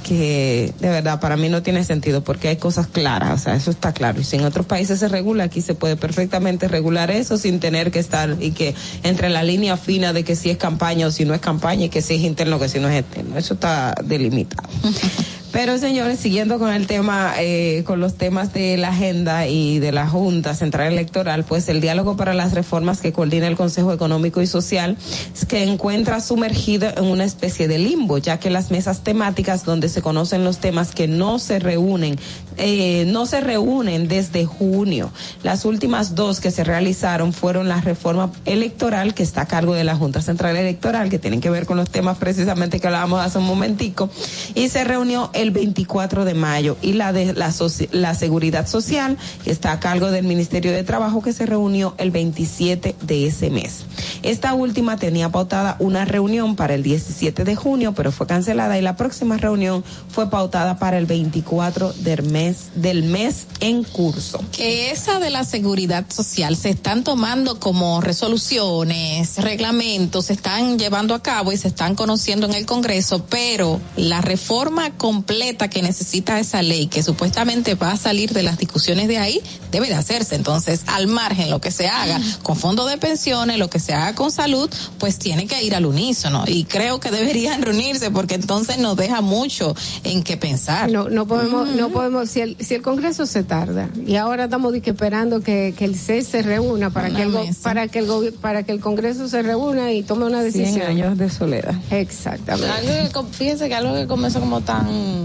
[0.03, 3.71] que de verdad para mí no tiene sentido porque hay cosas claras, o sea, eso
[3.71, 4.21] está claro.
[4.21, 7.91] Y si en otros países se regula, aquí se puede perfectamente regular eso sin tener
[7.91, 11.25] que estar y que entre la línea fina de que si es campaña o si
[11.25, 13.39] no es campaña y que si es interno o que si no es externo.
[13.39, 14.69] Eso está delimitado.
[15.53, 19.93] Pero señores, siguiendo con el tema, eh, con los temas de la agenda y de
[19.93, 24.41] la Junta Central Electoral, pues el diálogo para las reformas que coordina el Consejo Económico
[24.41, 24.97] y Social
[25.35, 29.91] es que encuentra sumergido en una especie de limbo, ya que las mesas temáticas donde
[29.91, 32.19] se conocen los temas que no se reúnen,
[32.57, 35.13] eh, no se reúnen desde junio.
[35.43, 39.85] Las últimas dos que se realizaron fueron la reforma electoral que está a cargo de
[39.85, 43.37] la Junta Central Electoral, que tienen que ver con los temas precisamente que hablábamos hace
[43.37, 44.09] un momentico,
[44.55, 47.53] y se reunió 24 de mayo, y la de la,
[47.91, 52.11] la seguridad social, que está a cargo del Ministerio de Trabajo, que se reunió el
[52.11, 53.85] 27 de ese mes.
[54.23, 58.83] Esta última tenía pautada una reunión para el 17 de junio, pero fue cancelada y
[58.83, 64.41] la próxima reunión fue pautada para el 24 del mes, del mes en curso.
[64.53, 71.15] que esa de la seguridad social se están tomando como resoluciones, reglamentos, se están llevando
[71.15, 75.32] a cabo y se están conociendo en el Congreso, pero la reforma completa
[75.71, 79.41] que necesita esa ley, que supuestamente va a salir de las discusiones de ahí,
[79.71, 80.35] debe de hacerse.
[80.35, 84.15] Entonces, al margen, lo que se haga con fondo de pensiones, lo que se haga
[84.15, 84.69] con salud,
[84.99, 86.45] pues tiene que ir al unísono.
[86.47, 90.91] Y creo que deberían reunirse porque entonces nos deja mucho en qué pensar.
[90.91, 94.75] No, no podemos, no podemos, si el, si el Congreso se tarda y ahora estamos
[94.75, 97.61] esperando que, que el CES se reúna para Una que el, mesa.
[97.63, 100.75] para que el para que el Congreso se reúna y tome una decisión.
[100.75, 101.75] Cien años de soledad.
[101.91, 102.69] Exactamente.
[102.71, 105.22] Algo que, com- fíjense que algo que comenzó como tan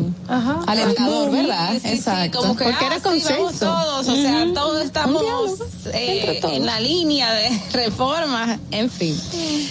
[0.67, 1.73] Alentador, Muy, ¿verdad?
[1.73, 2.39] sí, sí, Exacto.
[2.39, 3.65] como que Porque ah, era sí, vamos consenso.
[3.65, 5.23] todos, o sea, todos estamos
[5.93, 6.53] eh, todos.
[6.55, 9.19] en la línea de reformas, en fin.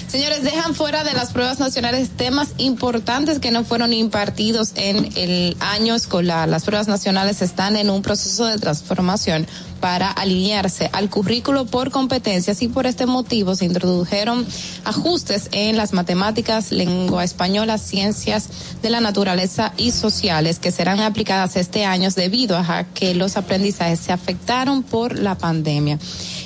[0.08, 5.56] Señores, dejan fuera de las pruebas nacionales temas importantes que no fueron impartidos en el
[5.60, 6.48] año escolar.
[6.48, 9.46] Las pruebas nacionales están en un proceso de transformación
[9.80, 14.46] para alinearse al currículo por competencias y por este motivo se introdujeron
[14.84, 18.48] ajustes en las matemáticas, lengua española, ciencias
[18.82, 24.00] de la naturaleza y sociales que serán aplicadas este año debido a que los aprendizajes
[24.00, 25.98] se afectaron por la pandemia.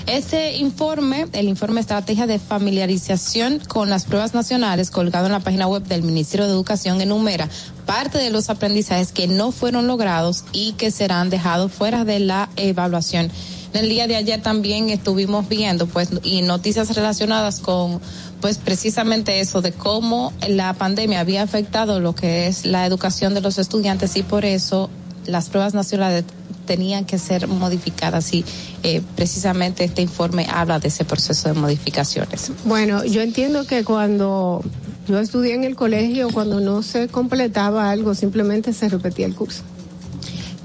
[0.07, 5.69] Este informe, el informe Estrategia de Familiarización con las Pruebas Nacionales, colgado en la página
[5.69, 7.49] web del Ministerio de Educación, enumera
[7.87, 12.49] parte de los aprendizajes que no fueron logrados y que serán dejados fuera de la
[12.57, 13.31] evaluación.
[13.73, 18.01] En el día de ayer también estuvimos viendo, pues, y noticias relacionadas con,
[18.41, 23.41] pues, precisamente eso de cómo la pandemia había afectado lo que es la educación de
[23.41, 24.91] los estudiantes y por eso
[25.27, 26.25] las pruebas nacionales
[26.67, 28.45] tenían que ser modificadas y
[28.83, 32.53] eh, precisamente este informe habla de ese proceso de modificaciones.
[32.65, 34.63] Bueno, yo entiendo que cuando
[35.09, 39.65] yo estudié en el colegio, cuando no se completaba algo, simplemente se repetía el curso.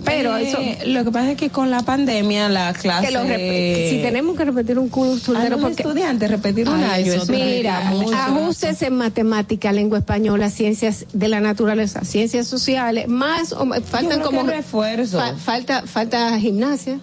[0.05, 0.59] Pero Eh, eso.
[0.89, 3.07] Lo que pasa es que con la pandemia, la clase.
[3.07, 7.13] Que lo rep- si tenemos que repetir un curso Algún porque estudiante repetir un año.
[7.13, 13.65] eso mira, ajustes en matemática, lengua española, ciencias de la naturaleza, ciencias sociales, más o
[13.83, 15.17] faltan como refuerzo.
[15.19, 16.99] fa- falta falta gimnasia,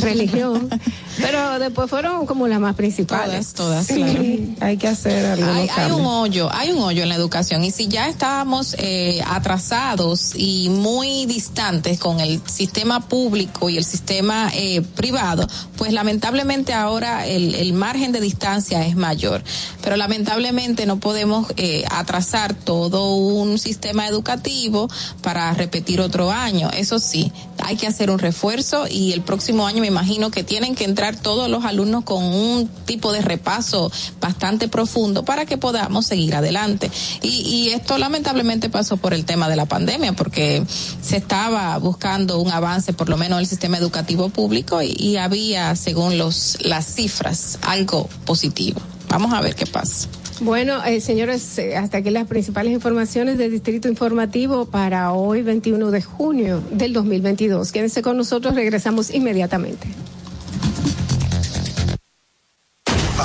[0.00, 0.68] religión,
[1.20, 3.52] pero después fueron como las más principales.
[3.52, 4.22] Todas, todas, claro.
[4.60, 7.88] Hay que hacer algunos Hay, un hoyo, hay un hoyo en la educación y si
[7.88, 14.82] ya estábamos eh, atrasados y muy distantes con el sistema público y el sistema eh,
[14.94, 15.46] privado,
[15.76, 19.42] pues lamentablemente ahora el, el margen de distancia es mayor.
[19.82, 24.88] Pero lamentablemente no podemos eh, atrasar todo un sistema educativo
[25.22, 26.70] para repetir otro año.
[26.70, 27.32] Eso sí,
[27.62, 31.07] hay que hacer un refuerzo y el próximo año me imagino que tienen que entrar
[31.16, 33.90] todos los alumnos con un tipo de repaso
[34.20, 36.90] bastante profundo para que podamos seguir adelante.
[37.22, 40.62] Y, y esto lamentablemente pasó por el tema de la pandemia, porque
[41.02, 46.18] se estaba buscando un avance, por lo menos, del sistema educativo público y, había, según
[46.18, 48.80] los las cifras, algo positivo.
[49.08, 50.08] Vamos a ver qué pasa.
[50.40, 55.90] Bueno, eh, señores, eh, hasta aquí las principales informaciones del Distrito Informativo para hoy, 21
[55.90, 57.72] de junio del 2022.
[57.72, 59.88] Quédense con nosotros, regresamos inmediatamente.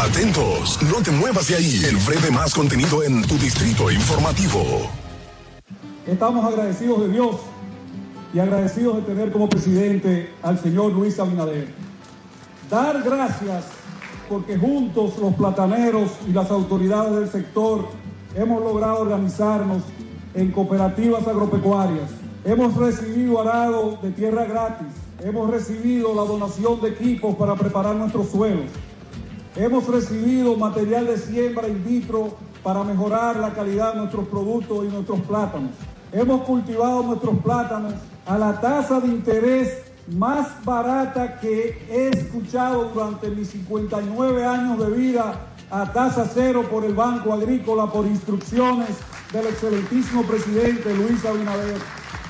[0.03, 1.81] Atentos, no te muevas de ahí.
[1.85, 4.59] El breve más contenido en tu distrito informativo.
[6.05, 7.37] Estamos agradecidos de Dios
[8.33, 11.69] y agradecidos de tener como presidente al señor Luis Abinader.
[12.69, 13.63] Dar gracias
[14.27, 17.87] porque juntos los plataneros y las autoridades del sector
[18.35, 19.83] hemos logrado organizarnos
[20.33, 22.09] en cooperativas agropecuarias.
[22.43, 24.87] Hemos recibido arado de tierra gratis.
[25.23, 28.65] Hemos recibido la donación de equipos para preparar nuestros suelos.
[29.55, 34.87] Hemos recibido material de siembra in vitro para mejorar la calidad de nuestros productos y
[34.87, 35.71] nuestros plátanos.
[36.11, 37.93] Hemos cultivado nuestros plátanos
[38.25, 44.89] a la tasa de interés más barata que he escuchado durante mis 59 años de
[44.89, 48.89] vida a tasa cero por el Banco Agrícola por instrucciones
[49.31, 51.77] del excelentísimo presidente Luis Abinader.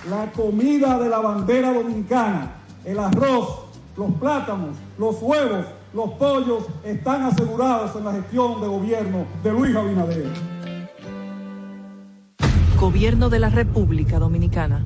[0.09, 3.61] La comida de la bandera dominicana, el arroz,
[3.95, 9.75] los plátanos, los huevos, los pollos están asegurados en la gestión de gobierno de Luis
[9.75, 10.27] Abinader.
[12.79, 14.85] Gobierno de la República Dominicana.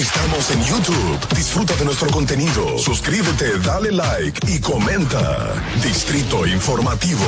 [0.00, 1.36] Estamos en YouTube.
[1.36, 2.78] Disfruta de nuestro contenido.
[2.78, 5.52] Suscríbete, dale like y comenta.
[5.84, 7.20] Distrito Informativo.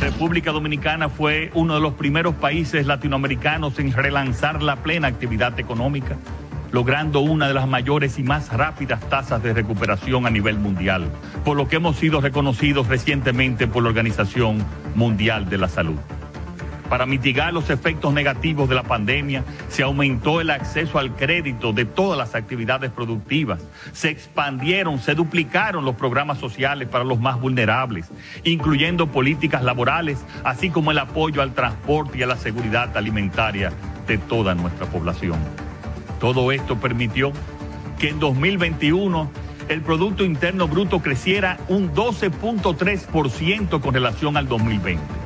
[0.00, 6.16] República Dominicana fue uno de los primeros países latinoamericanos en relanzar la plena actividad económica.
[6.72, 11.08] logrando una de las mayores y más rápidas tasas de recuperación a nivel mundial,
[11.44, 16.00] por lo que hemos sido reconocidos recientemente por la Organización Mundial de la Salud.
[16.94, 21.86] Para mitigar los efectos negativos de la pandemia, se aumentó el acceso al crédito de
[21.86, 23.58] todas las actividades productivas,
[23.92, 28.06] se expandieron, se duplicaron los programas sociales para los más vulnerables,
[28.44, 33.72] incluyendo políticas laborales, así como el apoyo al transporte y a la seguridad alimentaria
[34.06, 35.40] de toda nuestra población.
[36.20, 37.32] Todo esto permitió
[37.98, 39.32] que en 2021
[39.68, 45.23] el Producto Interno Bruto creciera un 12.3% con relación al 2020.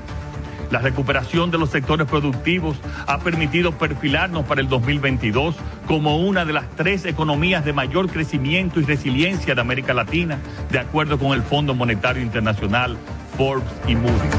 [0.71, 2.77] La recuperación de los sectores productivos
[3.07, 5.55] ha permitido perfilarnos para el 2022
[5.87, 10.39] como una de las tres economías de mayor crecimiento y resiliencia de América Latina,
[10.71, 12.99] de acuerdo con el Fondo Monetario Internacional,
[13.37, 14.35] Forbes y Moody's.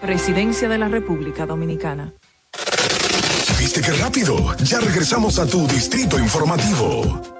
[0.00, 2.12] Presidencia de la República Dominicana.
[3.58, 4.56] ¿Viste qué rápido?
[4.64, 7.39] Ya regresamos a tu distrito informativo.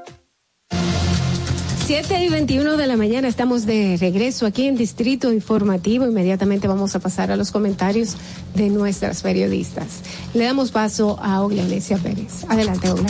[1.91, 6.07] 7 y 21 de la mañana estamos de regreso aquí en Distrito Informativo.
[6.07, 8.17] Inmediatamente vamos a pasar a los comentarios
[8.55, 10.03] de nuestras periodistas.
[10.33, 12.45] Le damos paso a Ogla Alesia Pérez.
[12.49, 13.09] Adelante, Ogla.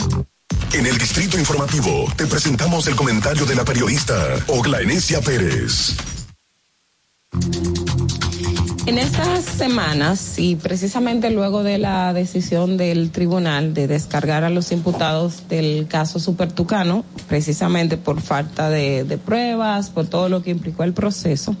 [0.73, 4.15] En el Distrito Informativo te presentamos el comentario de la periodista
[4.47, 5.95] Ogla Enesia Pérez.
[8.91, 14.73] En estas semanas y precisamente luego de la decisión del tribunal de descargar a los
[14.73, 20.91] imputados del caso Supertucano, precisamente por falta de, pruebas, por todo lo que implicó el
[20.91, 21.55] proceso,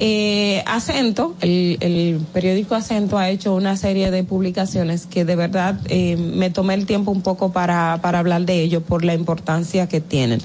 [0.00, 5.80] eh, Acento, el, el, periódico Acento ha hecho una serie de publicaciones que de verdad
[5.86, 9.88] eh, me tomé el tiempo un poco para, para hablar de ello por la importancia
[9.88, 10.40] que tienen.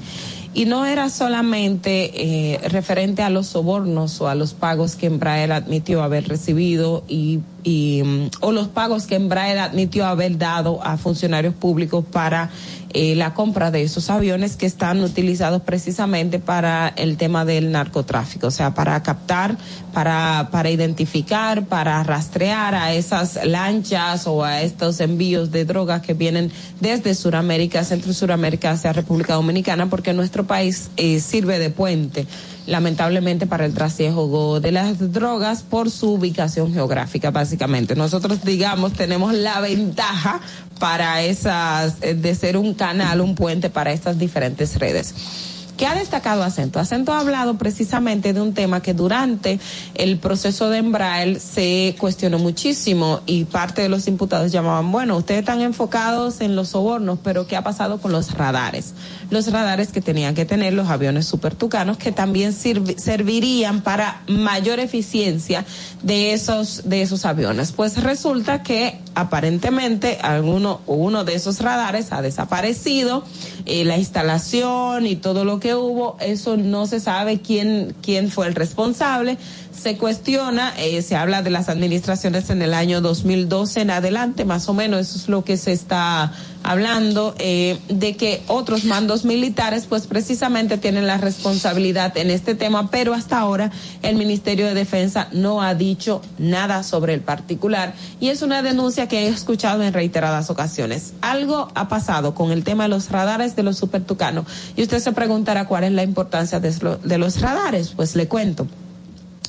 [0.56, 5.52] Y no era solamente eh, referente a los sobornos o a los pagos que Embraer
[5.52, 10.96] admitió haber recibido y, y um, o los pagos que Embraer admitió haber dado a
[10.96, 12.52] funcionarios públicos para
[12.94, 18.48] eh, la compra de esos aviones que están utilizados precisamente para el tema del narcotráfico,
[18.48, 19.58] o sea, para captar,
[19.94, 26.14] para, para identificar, para rastrear a esas lanchas o a estos envíos de drogas que
[26.14, 31.70] vienen desde Sudamérica, Centro y Sudamérica hacia República Dominicana, porque nuestro país eh, sirve de
[31.70, 32.28] puente
[32.68, 37.96] lamentablemente para el trasiego de las drogas por su ubicación geográfica, básicamente.
[37.96, 40.42] Nosotros, digamos, tenemos la ventaja
[40.80, 45.55] para esas, de ser un canal, un puente para estas diferentes redes.
[45.78, 46.80] ¿Qué ha destacado Acento?
[46.80, 49.60] Acento ha hablado precisamente de un tema que durante
[49.96, 55.42] el proceso de Embraer se cuestionó muchísimo y parte de los imputados llamaban, bueno, ustedes
[55.42, 58.94] están enfocados en los sobornos, pero ¿qué ha pasado con los radares?
[59.30, 65.66] Los radares que tenían que tener los aviones supertucanos que también servirían para mayor eficiencia
[66.04, 67.74] de esos, de esos aviones.
[67.74, 73.24] Pues resulta que aparentemente alguno uno de esos radares ha desaparecido,
[73.66, 78.46] eh, la instalación y todo lo que hubo, eso no se sabe quién, quién fue
[78.48, 79.38] el responsable.
[79.80, 84.68] Se cuestiona, eh, se habla de las administraciones en el año 2012 en adelante, más
[84.70, 86.32] o menos, eso es lo que se está
[86.64, 92.90] hablando, eh, de que otros mandos militares, pues precisamente tienen la responsabilidad en este tema,
[92.90, 93.70] pero hasta ahora
[94.02, 99.08] el Ministerio de Defensa no ha dicho nada sobre el particular y es una denuncia
[99.08, 101.14] que he escuchado en reiteradas ocasiones.
[101.22, 104.46] Algo ha pasado con el tema de los radares de los supertucanos
[104.76, 108.68] y usted se preguntará cuál es la importancia de, de los radares, pues le cuento.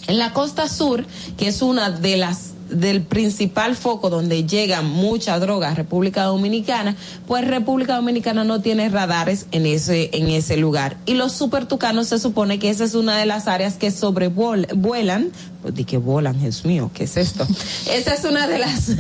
[0.07, 1.05] En la costa sur,
[1.37, 6.97] que es una de las del principal foco donde llega mucha droga a República Dominicana,
[7.27, 10.97] pues República Dominicana no tiene radares en ese, en ese lugar.
[11.07, 15.31] Y los supertucanos se supone que esa es una de las áreas que sobrevuelan,
[15.73, 17.47] de que volan, Jesús mío, ¿qué es esto?
[17.91, 18.97] Esa es una de las,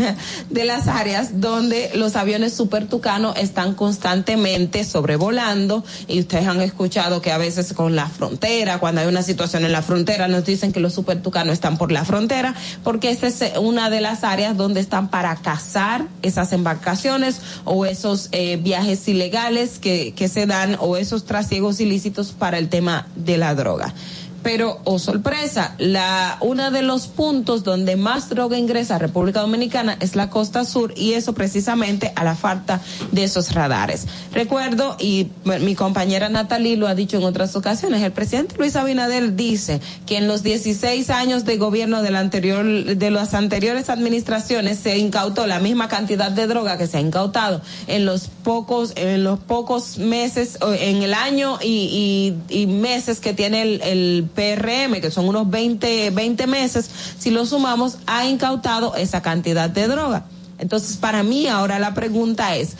[0.50, 7.32] de las áreas donde los aviones supertucanos están constantemente sobrevolando y ustedes han escuchado que
[7.32, 10.80] a veces con la frontera, cuando hay una situación en la frontera, nos dicen que
[10.80, 15.08] los supertucanos están por la frontera, porque esa es una de las áreas donde están
[15.08, 21.24] para cazar esas embarcaciones o esos eh, viajes ilegales que, que se dan o esos
[21.24, 23.94] trasiegos ilícitos para el tema de la droga
[24.42, 29.96] pero oh sorpresa, la uno de los puntos donde más droga ingresa a República Dominicana
[30.00, 32.80] es la costa sur y eso precisamente a la falta
[33.12, 34.06] de esos radares.
[34.32, 39.36] Recuerdo y mi compañera Natalie lo ha dicho en otras ocasiones, el presidente Luis Abinader
[39.36, 44.98] dice que en los 16 años de gobierno del anterior de las anteriores administraciones se
[44.98, 49.38] incautó la misma cantidad de droga que se ha incautado en los pocos en los
[49.38, 55.10] pocos meses en el año y, y, y meses que tiene el, el PRM, que
[55.10, 56.88] son unos 20, 20 meses,
[57.18, 60.26] si lo sumamos, ha incautado esa cantidad de droga.
[60.58, 62.76] Entonces, para mí ahora la pregunta es,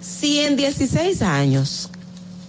[0.00, 1.90] si en 16 años,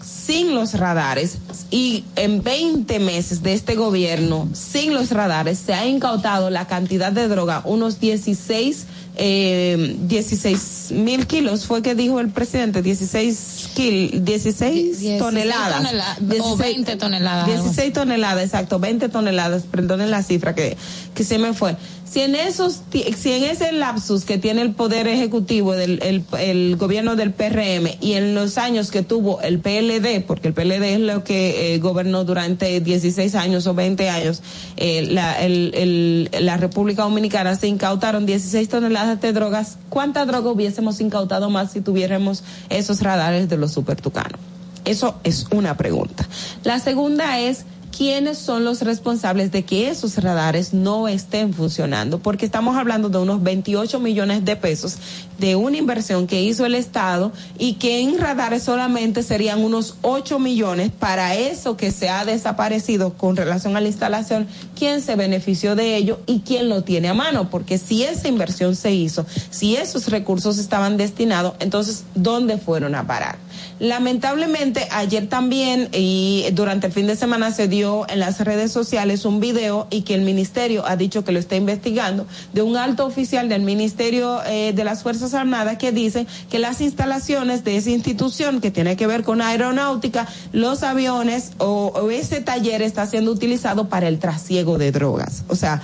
[0.04, 1.40] sin los radares,
[1.72, 7.12] y en 20 meses de este gobierno, sin los radares, se ha incautado la cantidad
[7.12, 8.86] de droga, unos 16
[9.22, 15.84] eh, 16 mil kilos fue que dijo el presidente, 16 kil, 16 16 toneladas.
[15.84, 17.64] tonela- o 20 toneladas, algo.
[17.64, 20.78] 16 toneladas, exacto, 20 toneladas, perdonen la cifra que,
[21.14, 21.76] que se me fue.
[22.10, 26.76] Si en esos, si en ese lapsus que tiene el poder ejecutivo del el, el
[26.76, 31.00] gobierno del PRM y en los años que tuvo el PLD, porque el PLD es
[31.02, 34.42] lo que eh, gobernó durante 16 años o 20 años,
[34.78, 39.78] eh, la, el- la República Dominicana se incautaron 16 toneladas de drogas.
[39.90, 44.40] ¿Cuánta droga hubiésemos incautado más si tuviéramos esos radares de los supertucanos?
[44.86, 46.28] Eso es una pregunta.
[46.64, 52.20] La segunda es, ¿quiénes son los responsables de que esos radares no estén funcionando?
[52.20, 54.98] Porque estamos hablando de unos 28 millones de pesos
[55.38, 60.38] de una inversión que hizo el Estado y que en radares solamente serían unos 8
[60.38, 64.48] millones para eso que se ha desaparecido con relación a la instalación.
[64.78, 67.50] ¿Quién se benefició de ello y quién lo tiene a mano?
[67.50, 73.08] Porque si esa inversión se hizo, si esos recursos estaban destinados, entonces, ¿dónde fueron a
[73.08, 73.38] parar?
[73.80, 79.24] Lamentablemente, ayer también y durante el fin de semana se dio en las redes sociales
[79.24, 83.06] un video y que el ministerio ha dicho que lo está investigando de un alto
[83.06, 87.92] oficial del Ministerio eh, de las Fuerzas Armadas que dice que las instalaciones de esa
[87.92, 93.32] institución que tiene que ver con aeronáutica, los aviones o, o ese taller está siendo
[93.32, 95.44] utilizado para el trasiego de drogas.
[95.48, 95.82] O sea,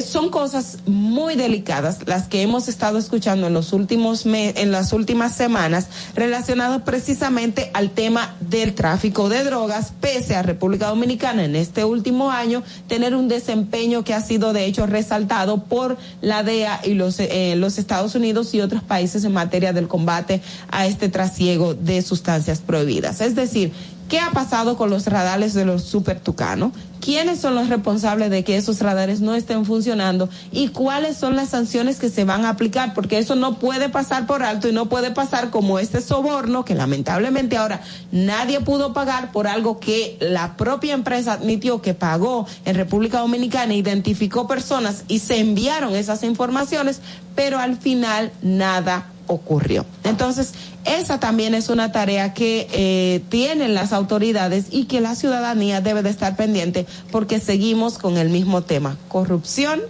[0.00, 4.92] son cosas muy delicadas las que hemos estado escuchando en los últimos me- en las
[4.94, 11.56] últimas semanas relacionadas precisamente al tema del tráfico de drogas pese a República Dominicana en
[11.56, 16.80] este último año tener un desempeño que ha sido de hecho resaltado por la DEA
[16.84, 20.40] y los eh, los Estados Unidos y otros países en materia del combate
[20.70, 23.72] a este trasiego de sustancias prohibidas es decir
[24.08, 26.72] ¿Qué ha pasado con los radares de los super tucanos?
[27.02, 30.28] ¿Quiénes son los responsables de que esos radares no estén funcionando?
[30.52, 32.94] ¿Y cuáles son las sanciones que se van a aplicar?
[32.94, 36.76] Porque eso no puede pasar por alto y no puede pasar como este soborno que
[36.76, 37.80] lamentablemente ahora
[38.12, 43.74] nadie pudo pagar por algo que la propia empresa admitió que pagó en República Dominicana,
[43.74, 47.00] identificó personas y se enviaron esas informaciones,
[47.34, 49.86] pero al final nada ocurrió.
[50.04, 50.52] Entonces,
[50.84, 56.02] esa también es una tarea que eh, tienen las autoridades y que la ciudadanía debe
[56.02, 59.80] de estar pendiente porque seguimos con el mismo tema, corrupción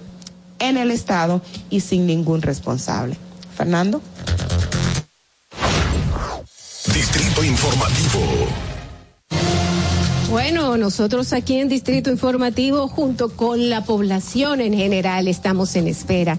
[0.59, 3.17] en el Estado y sin ningún responsable.
[3.57, 4.01] Fernando.
[6.93, 8.21] Distrito Informativo.
[10.31, 16.39] Bueno, nosotros aquí en Distrito Informativo, junto con la población en general, estamos en espera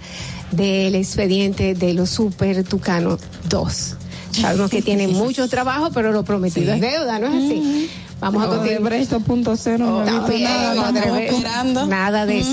[0.52, 3.20] del expediente de los Super Tucano
[3.50, 3.98] 2.
[4.34, 7.90] Sabemos que tienen mucho trabajo, pero lo prometido es deuda, ¿no es así?
[8.20, 8.82] Vamos a continuar.
[8.82, 10.90] Odebrecht 2.0 no he visto También, nada.
[10.90, 12.52] Odebrecht, Nada de eso.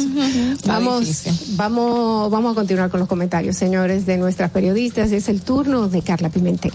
[0.66, 5.12] Vamos, vamos, vamos a continuar con los comentarios, señores, de nuestras periodistas.
[5.12, 6.72] Es el turno de Carla Pimentel.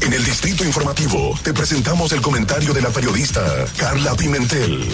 [0.00, 3.40] En el Distrito Informativo te presentamos el comentario de la periodista
[3.78, 4.84] Carla Pimentel.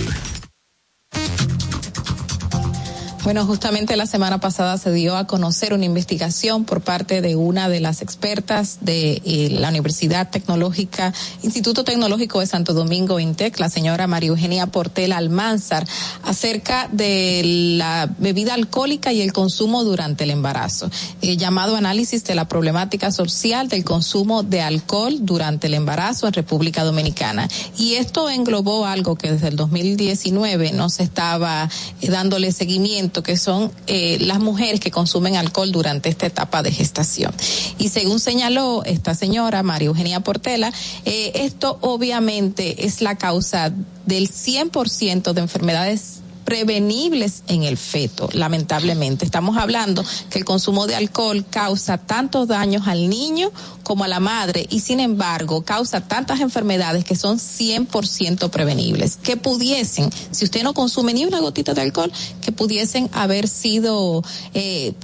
[3.23, 7.69] Bueno, justamente la semana pasada se dio a conocer una investigación por parte de una
[7.69, 13.69] de las expertas de eh, la Universidad Tecnológica, Instituto Tecnológico de Santo Domingo, INTEC, la
[13.69, 15.87] señora María Eugenia Portela Almanzar,
[16.23, 17.43] acerca de
[17.77, 20.91] la bebida alcohólica y el consumo durante el embarazo.
[21.21, 26.33] Eh, llamado análisis de la problemática social del consumo de alcohol durante el embarazo en
[26.33, 27.49] República Dominicana.
[27.77, 31.69] Y esto englobó algo que desde el 2019 no se estaba
[32.01, 36.73] eh, dándole seguimiento que son eh, las mujeres que consumen alcohol durante esta etapa de
[36.73, 37.33] gestación.
[37.79, 40.73] Y según señaló esta señora, María Eugenia Portela,
[41.05, 43.73] eh, esto obviamente es la causa
[44.07, 46.20] del 100% de enfermedades
[46.51, 49.25] prevenibles en el feto, lamentablemente.
[49.25, 53.53] Estamos hablando que el consumo de alcohol causa tantos daños al niño
[53.85, 59.37] como a la madre y sin embargo causa tantas enfermedades que son 100% prevenibles, que
[59.37, 62.11] pudiesen, si usted no consume ni una gotita de alcohol,
[62.41, 64.25] que pudiesen haber sido...
[64.53, 64.95] Eh,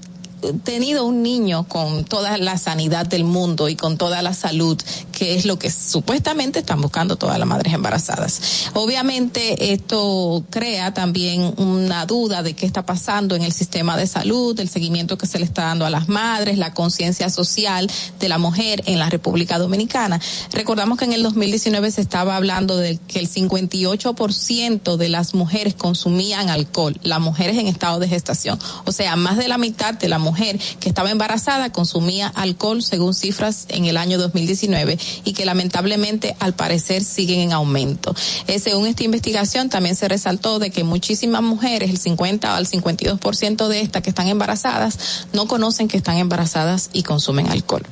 [0.65, 4.81] tenido un niño con toda la sanidad del mundo y con toda la salud,
[5.13, 8.71] que es lo que supuestamente están buscando todas las madres embarazadas.
[8.75, 14.59] Obviamente esto crea también una duda de qué está pasando en el sistema de salud,
[14.61, 17.91] el seguimiento que se le está dando a las madres, la conciencia social
[18.21, 20.21] de la mujer en la República Dominicana.
[20.53, 25.75] Recordamos que en el 2019 se estaba hablando de que el 58% de las mujeres
[25.75, 28.59] consumían alcohol, las mujeres en estado de gestación.
[28.85, 33.15] O sea, más de la mitad de las mujer que estaba embarazada consumía alcohol según
[33.15, 38.15] cifras en el año 2019 y que lamentablemente al parecer siguen en aumento.
[38.49, 43.69] Eh, según esta investigación también se resaltó de que muchísimas mujeres, el 50 al 52%
[43.69, 47.87] de estas que están embarazadas, no conocen que están embarazadas y consumen alcohol.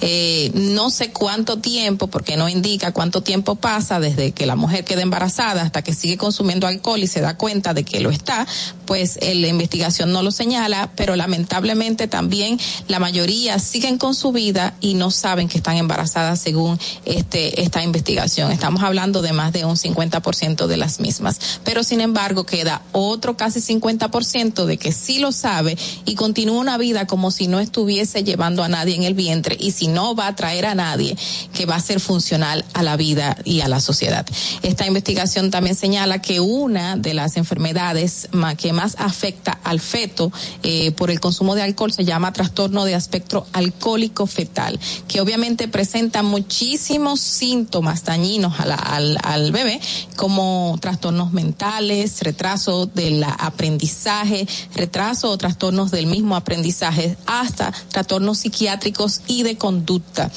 [0.00, 4.84] Eh, no sé cuánto tiempo, porque no indica cuánto tiempo pasa desde que la mujer
[4.84, 8.46] queda embarazada hasta que sigue consumiendo alcohol y se da cuenta de que lo está,
[8.86, 11.75] pues eh, la investigación no lo señala, pero lamentablemente
[12.08, 12.58] también
[12.88, 17.82] la mayoría siguen con su vida y no saben que están embarazadas según este esta
[17.82, 18.50] investigación.
[18.50, 21.60] Estamos hablando de más de un 50% de las mismas.
[21.64, 25.76] Pero sin embargo queda otro casi 50% de que sí lo sabe
[26.06, 29.72] y continúa una vida como si no estuviese llevando a nadie en el vientre y
[29.72, 31.16] si no va a traer a nadie
[31.52, 34.26] que va a ser funcional a la vida y a la sociedad.
[34.62, 40.32] Esta investigación también señala que una de las enfermedades que más afecta al feto
[40.62, 45.68] eh, por el consumo de alcohol se llama trastorno de aspecto alcohólico fetal, que obviamente
[45.68, 49.80] presenta muchísimos síntomas dañinos al, al bebé,
[50.16, 59.20] como trastornos mentales, retraso del aprendizaje, retraso o trastornos del mismo aprendizaje, hasta trastornos psiquiátricos
[59.26, 60.30] y de conducta.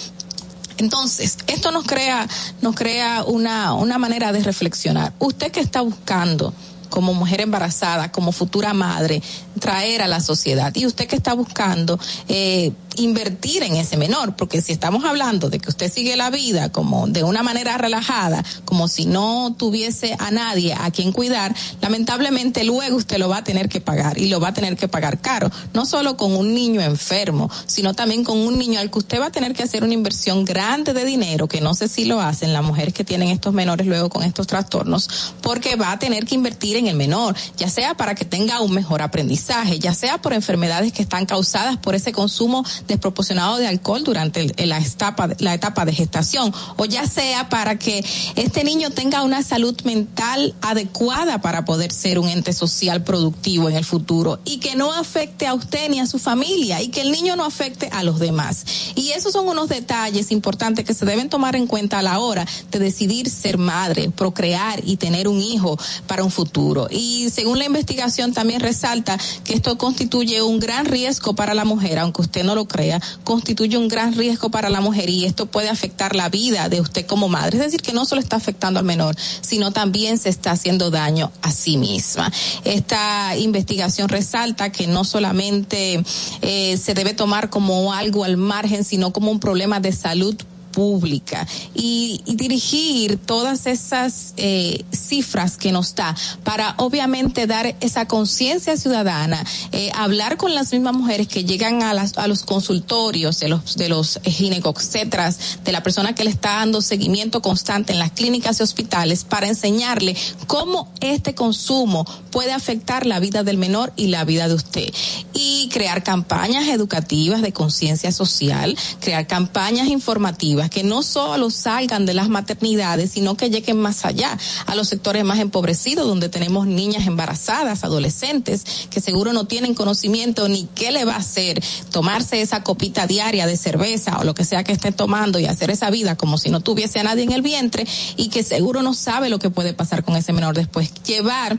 [0.77, 2.27] Entonces, esto nos crea,
[2.61, 5.13] nos crea una, una manera de reflexionar.
[5.19, 6.53] Usted que está buscando
[6.89, 9.21] como mujer embarazada, como futura madre,
[9.59, 10.73] traer a la sociedad.
[10.75, 15.59] Y usted que está buscando eh, invertir en ese menor, porque si estamos hablando de
[15.59, 20.31] que usted sigue la vida como de una manera relajada, como si no tuviese a
[20.31, 24.39] nadie a quien cuidar, lamentablemente luego usted lo va a tener que pagar y lo
[24.39, 28.37] va a tener que pagar caro, no solo con un niño enfermo, sino también con
[28.37, 31.47] un niño al que usted va a tener que hacer una inversión grande de dinero,
[31.47, 34.47] que no sé si lo hacen las mujeres que tienen estos menores luego con estos
[34.47, 38.61] trastornos, porque va a tener que invertir en el menor, ya sea para que tenga
[38.61, 39.48] un mejor aprendizaje,
[39.79, 44.77] ya sea por enfermedades que están causadas por ese consumo desproporcionado de alcohol durante la,
[44.77, 48.05] etapa, la etapa de gestación, o ya sea para que
[48.35, 53.75] este niño tenga una salud mental adecuada para poder ser un ente social productivo en
[53.75, 57.11] el futuro y que no afecte a usted ni a su familia y que el
[57.11, 58.65] niño no afecte a los demás.
[58.95, 62.45] Y esos son unos detalles importantes que se deben tomar en cuenta a la hora
[62.71, 65.77] de decidir ser madre, procrear y tener un hijo
[66.07, 66.87] para un futuro.
[66.91, 71.99] Y según la investigación también resalta que esto constituye un gran riesgo para la mujer,
[71.99, 75.69] aunque usted no lo crea, constituye un gran riesgo para la mujer y esto puede
[75.69, 77.57] afectar la vida de usted como madre.
[77.57, 81.31] Es decir, que no solo está afectando al menor, sino también se está haciendo daño
[81.41, 82.31] a sí misma.
[82.63, 86.03] Esta investigación resalta que no solamente
[86.41, 90.35] eh, se debe tomar como algo al margen, sino como un problema de salud
[90.71, 98.77] pública y, dirigir todas esas eh, cifras que nos da para obviamente dar esa conciencia
[98.77, 103.49] ciudadana, eh, hablar con las mismas mujeres que llegan a, las, a los consultorios de
[103.49, 108.11] los, de los ginecocetras, de la persona que le está dando seguimiento constante en las
[108.11, 110.15] clínicas y hospitales para enseñarle
[110.47, 114.93] cómo este consumo puede afectar la vida del menor y la vida de usted.
[115.33, 122.13] Y crear campañas educativas de conciencia social, crear campañas informativas que no solo salgan de
[122.13, 127.07] las maternidades, sino que lleguen más allá, a los sectores más empobrecidos, donde tenemos niñas
[127.07, 132.63] embarazadas, adolescentes, que seguro no tienen conocimiento ni qué le va a hacer tomarse esa
[132.63, 136.17] copita diaria de cerveza o lo que sea que esté tomando y hacer esa vida
[136.17, 137.87] como si no tuviese a nadie en el vientre
[138.17, 140.91] y que seguro no sabe lo que puede pasar con ese menor después.
[141.05, 141.57] Llevar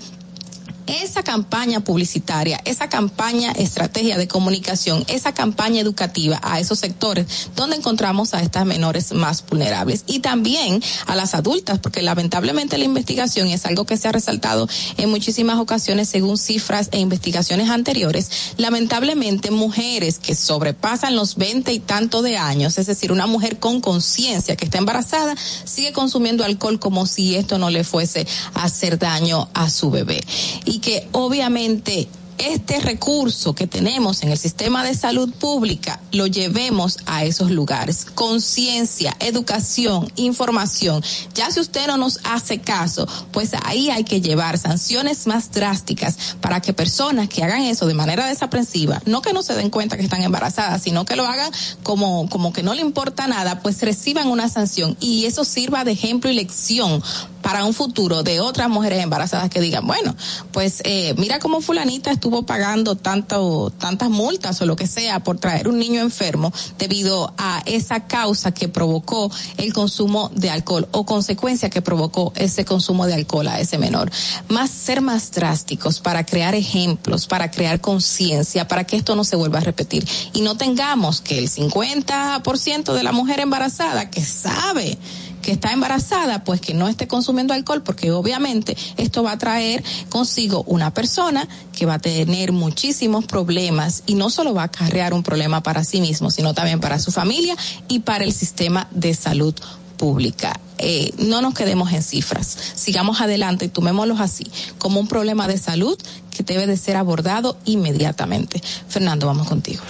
[0.90, 7.26] esa campaña publicitaria, esa campaña estrategia de comunicación, esa campaña educativa a esos sectores
[7.56, 12.84] donde encontramos a estas menores más vulnerables y también a las adultas, porque lamentablemente la
[12.84, 18.30] investigación es algo que se ha resaltado en muchísimas ocasiones según cifras e investigaciones anteriores,
[18.56, 23.80] lamentablemente mujeres que sobrepasan los 20 y tanto de años, es decir, una mujer con
[23.80, 25.34] conciencia que está embarazada,
[25.64, 30.20] sigue consumiendo alcohol como si esto no le fuese a hacer daño a su bebé.
[30.64, 32.08] Y que obviamente
[32.40, 38.06] este recurso que tenemos en el sistema de salud pública lo llevemos a esos lugares.
[38.14, 41.04] Conciencia, educación, información.
[41.34, 46.16] Ya si usted no nos hace caso, pues ahí hay que llevar sanciones más drásticas
[46.40, 49.98] para que personas que hagan eso de manera desaprensiva, no que no se den cuenta
[49.98, 51.52] que están embarazadas, sino que lo hagan
[51.82, 55.92] como, como que no le importa nada, pues reciban una sanción y eso sirva de
[55.92, 57.02] ejemplo y lección
[57.42, 60.14] para un futuro de otras mujeres embarazadas que digan, bueno,
[60.52, 65.38] pues eh, mira cómo fulanita estuvo pagando tanto, tantas multas o lo que sea por
[65.38, 71.04] traer un niño enfermo debido a esa causa que provocó el consumo de alcohol o
[71.04, 74.10] consecuencia que provocó ese consumo de alcohol a ese menor.
[74.48, 79.36] Más ser más drásticos para crear ejemplos, para crear conciencia, para que esto no se
[79.36, 84.98] vuelva a repetir y no tengamos que el 50% de la mujer embarazada que sabe
[85.42, 89.82] que está embarazada, pues que no esté consumiendo alcohol, porque obviamente esto va a traer
[90.08, 95.14] consigo una persona que va a tener muchísimos problemas y no solo va a acarrear
[95.14, 97.56] un problema para sí mismo, sino también para su familia
[97.88, 99.54] y para el sistema de salud
[99.96, 100.58] pública.
[100.78, 105.58] Eh, no nos quedemos en cifras, sigamos adelante y tomémoslos así, como un problema de
[105.58, 105.98] salud
[106.30, 108.62] que debe de ser abordado inmediatamente.
[108.88, 109.82] Fernando, vamos contigo.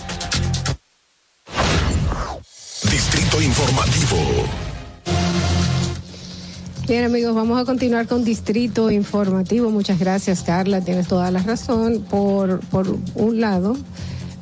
[2.91, 4.70] Distrito Informativo.
[6.91, 9.71] Bien amigos, vamos a continuar con Distrito Informativo.
[9.71, 12.05] Muchas gracias Carla, tienes toda la razón.
[12.11, 13.77] Por, por un lado,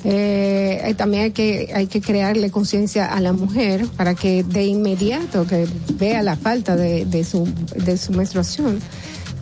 [0.04, 5.46] eh, también hay que, hay que crearle conciencia a la mujer para que de inmediato
[5.46, 7.46] que vea la falta de, de, su,
[8.12, 8.80] menstruación,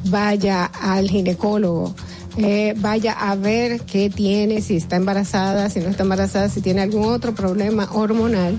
[0.08, 1.94] vaya al ginecólogo.
[2.38, 6.82] Eh, vaya a ver qué tiene, si está embarazada, si no está embarazada, si tiene
[6.82, 8.58] algún otro problema hormonal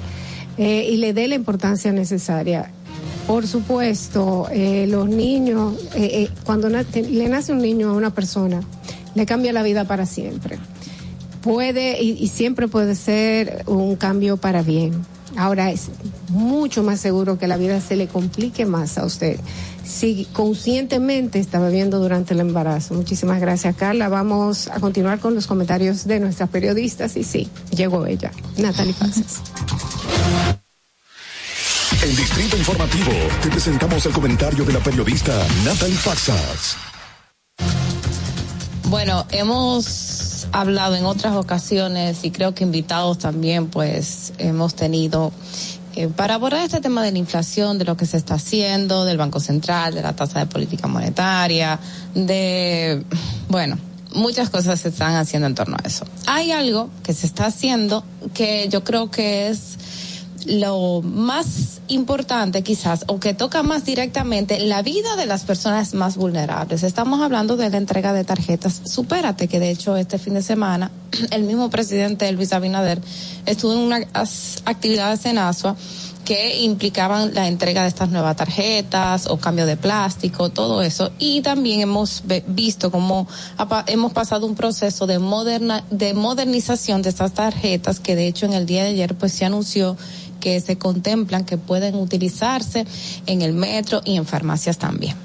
[0.58, 2.72] eh, y le dé la importancia necesaria.
[3.28, 8.12] Por supuesto, eh, los niños, eh, eh, cuando na- le nace un niño a una
[8.14, 8.62] persona,
[9.16, 10.58] le cambia la vida para siempre.
[11.42, 14.94] Puede y, siempre puede ser un cambio para bien.
[15.36, 15.90] Ahora es
[16.30, 19.40] mucho más seguro que la vida se le complique más a usted
[19.86, 22.94] si conscientemente está bebiendo durante el embarazo.
[22.94, 24.10] Muchísimas gracias, Carla.
[24.10, 29.42] Vamos a continuar con los comentarios de nuestras periodistas y sí, llegó ella, Natalie Faxas.
[32.02, 35.34] En Distrito Informativo te presentamos el comentario de la periodista
[35.66, 36.78] Natalie Faxas.
[38.86, 45.34] Bueno, hemos hablado en otras ocasiones y creo que invitados también, pues hemos tenido
[45.96, 49.18] eh, para abordar este tema de la inflación, de lo que se está haciendo, del
[49.18, 51.80] Banco Central, de la tasa de política monetaria,
[52.14, 53.04] de,
[53.50, 53.78] bueno,
[54.14, 56.06] muchas cosas se están haciendo en torno a eso.
[56.28, 59.78] Hay algo que se está haciendo que yo creo que es
[60.46, 66.18] lo más importante quizás o que toca más directamente la vida de las personas más
[66.18, 66.84] vulnerables.
[66.84, 70.92] Estamos hablando de la entrega de tarjetas Supérate, que de hecho este fin de semana
[71.32, 73.02] el mismo presidente Luis Abinader
[73.46, 75.76] estuvo en unas actividades en Asua
[76.28, 81.10] que implicaban la entrega de estas nuevas tarjetas o cambio de plástico, todo eso.
[81.20, 83.30] Y también hemos visto cómo
[83.86, 88.52] hemos pasado un proceso de, moderna, de modernización de estas tarjetas que de hecho en
[88.52, 89.96] el día de ayer pues se anunció
[90.40, 92.86] que se contemplan que pueden utilizarse
[93.26, 95.16] en el metro y en farmacias también.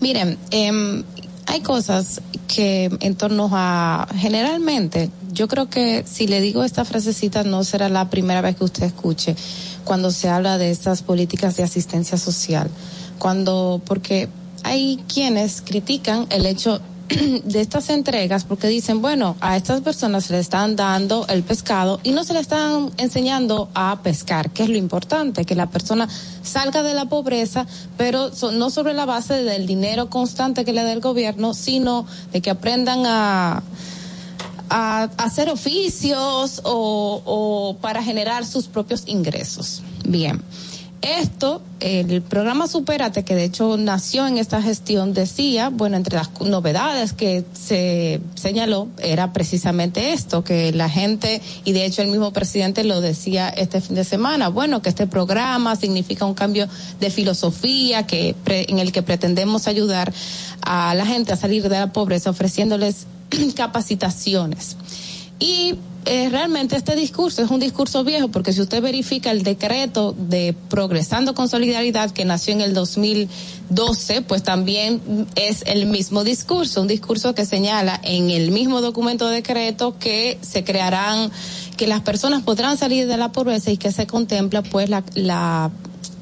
[0.00, 1.04] Miren, em,
[1.46, 7.44] hay cosas que en torno a, generalmente, yo creo que si le digo esta frasecita
[7.44, 9.36] no será la primera vez que usted escuche
[9.84, 12.68] cuando se habla de estas políticas de asistencia social.
[13.18, 14.28] Cuando, porque
[14.64, 16.80] hay quienes critican el hecho
[17.44, 22.00] de estas entregas porque dicen, bueno, a estas personas se le están dando el pescado
[22.02, 26.08] y no se le están enseñando a pescar, que es lo importante, que la persona
[26.42, 27.66] salga de la pobreza,
[27.96, 32.40] pero no sobre la base del dinero constante que le da el gobierno, sino de
[32.40, 33.62] que aprendan a
[34.68, 39.82] a, a hacer oficios o, o para generar sus propios ingresos.
[40.04, 40.42] Bien.
[41.02, 46.30] Esto, el programa Superate, que de hecho nació en esta gestión, decía, bueno, entre las
[46.40, 52.32] novedades que se señaló era precisamente esto, que la gente, y de hecho el mismo
[52.32, 56.66] presidente lo decía este fin de semana, bueno, que este programa significa un cambio
[56.98, 60.12] de filosofía que en el que pretendemos ayudar
[60.62, 63.06] a la gente a salir de la pobreza ofreciéndoles
[63.54, 64.76] capacitaciones.
[65.38, 65.74] Y
[66.06, 70.54] eh, realmente este discurso es un discurso viejo porque si usted verifica el decreto de
[70.70, 76.86] Progresando con Solidaridad que nació en el 2012, pues también es el mismo discurso, un
[76.86, 81.32] discurso que señala en el mismo documento de decreto que se crearán,
[81.76, 85.72] que las personas podrán salir de la pobreza y que se contempla pues la, la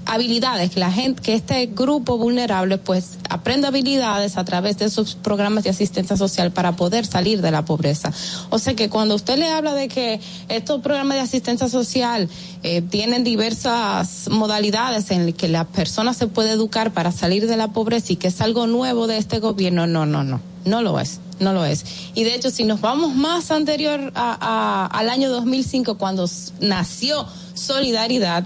[0.07, 5.15] habilidades que la gente que este grupo vulnerable pues aprenda habilidades a través de esos
[5.15, 8.13] programas de asistencia social para poder salir de la pobreza
[8.51, 12.29] o sea que cuando usted le habla de que estos programas de asistencia social
[12.63, 17.57] eh, tienen diversas modalidades en las que la persona se puede educar para salir de
[17.57, 20.99] la pobreza y que es algo nuevo de este gobierno no no no no lo
[21.01, 21.85] es no lo es.
[22.15, 26.29] Y de hecho, si nos vamos más anterior a, al año 2005, cuando
[26.61, 28.45] nació Solidaridad,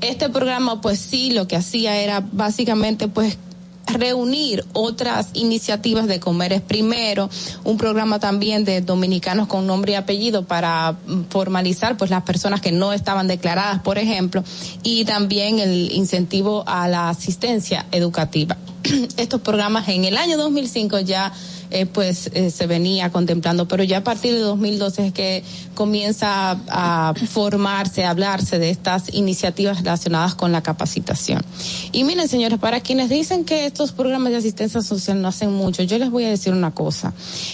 [0.00, 3.38] Este programa, pues sí, lo que hacía era básicamente, pues
[3.86, 7.30] reunir otras iniciativas de Comer es Primero,
[7.64, 12.60] un programa también de dominicanos con nombre y apellido para mm, formalizar pues las personas
[12.60, 14.42] que no estaban declaradas, por ejemplo,
[14.82, 18.56] y también el incentivo a la asistencia educativa.
[19.16, 21.32] Estos programas en el año 2005 ya
[21.70, 25.42] eh, pues eh, se venía contemplando, pero ya a partir de 2012 es que
[25.74, 31.42] comienza a, a formarse, a hablarse de estas iniciativas relacionadas con la capacitación.
[31.90, 35.82] Y miren, señores, para quienes dicen que estos programas de asistencia social no hacen mucho,
[35.82, 37.12] yo les voy a decir una cosa.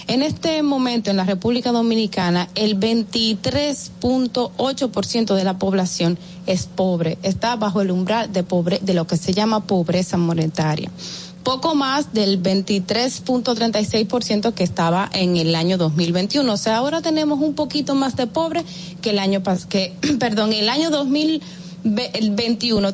[0.08, 7.56] En este momento en la República Dominicana, el 23.8% de la población es pobre, está
[7.56, 10.90] bajo el umbral de pobre, de lo que se llama pobreza monetaria
[11.42, 16.50] poco más del 23.36% que estaba en el año 2021.
[16.52, 18.64] O sea, ahora tenemos un poquito más de pobre
[19.00, 21.61] que el año pas que perdón, el año 2021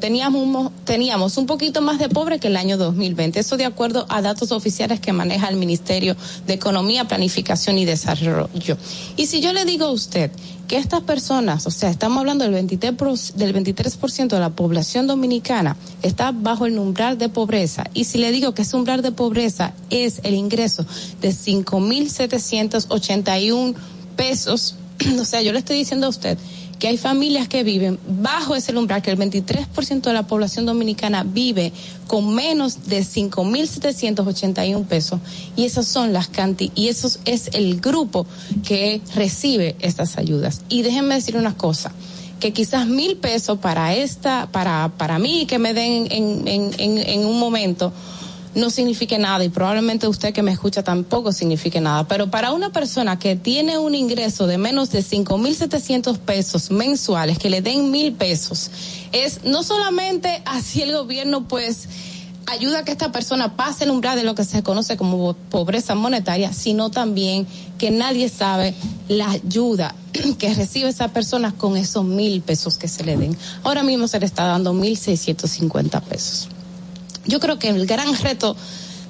[0.00, 3.38] teníamos teníamos un poquito más de pobre que el año 2020.
[3.38, 6.16] Eso de acuerdo a datos oficiales que maneja el Ministerio
[6.46, 8.78] de Economía, Planificación y Desarrollo.
[9.16, 10.30] Y si yo le digo a usted
[10.66, 13.98] que estas personas, o sea, estamos hablando del 23%, del 23
[14.28, 17.84] de la población dominicana, está bajo el umbral de pobreza.
[17.94, 20.86] Y si le digo que ese umbral de pobreza es el ingreso
[21.20, 23.74] de 5.781
[24.16, 24.76] pesos,
[25.20, 26.38] o sea, yo le estoy diciendo a usted
[26.78, 31.24] que hay familias que viven bajo ese umbral, que el 23% de la población dominicana
[31.24, 31.72] vive
[32.06, 35.20] con menos de 5.781 pesos
[35.56, 38.26] y esas son las canti y eso es el grupo
[38.66, 40.62] que recibe estas ayudas.
[40.68, 41.92] Y déjenme decir una cosa
[42.40, 47.38] que quizás mil pesos para esta, para, para mí que me den en, en, un
[47.38, 47.92] momento,
[48.58, 52.06] no signifique nada y probablemente usted que me escucha tampoco signifique nada.
[52.06, 57.50] Pero para una persona que tiene un ingreso de menos de 5.700 pesos mensuales, que
[57.50, 58.70] le den mil pesos,
[59.12, 61.88] es no solamente así el gobierno pues
[62.46, 65.94] ayuda a que esta persona pase el umbral de lo que se conoce como pobreza
[65.94, 67.46] monetaria, sino también
[67.78, 68.74] que nadie sabe
[69.08, 69.94] la ayuda
[70.38, 73.36] que recibe esa persona con esos mil pesos que se le den.
[73.62, 76.48] Ahora mismo se le está dando mil seiscientos cincuenta pesos.
[77.28, 78.56] Yo creo que el gran reto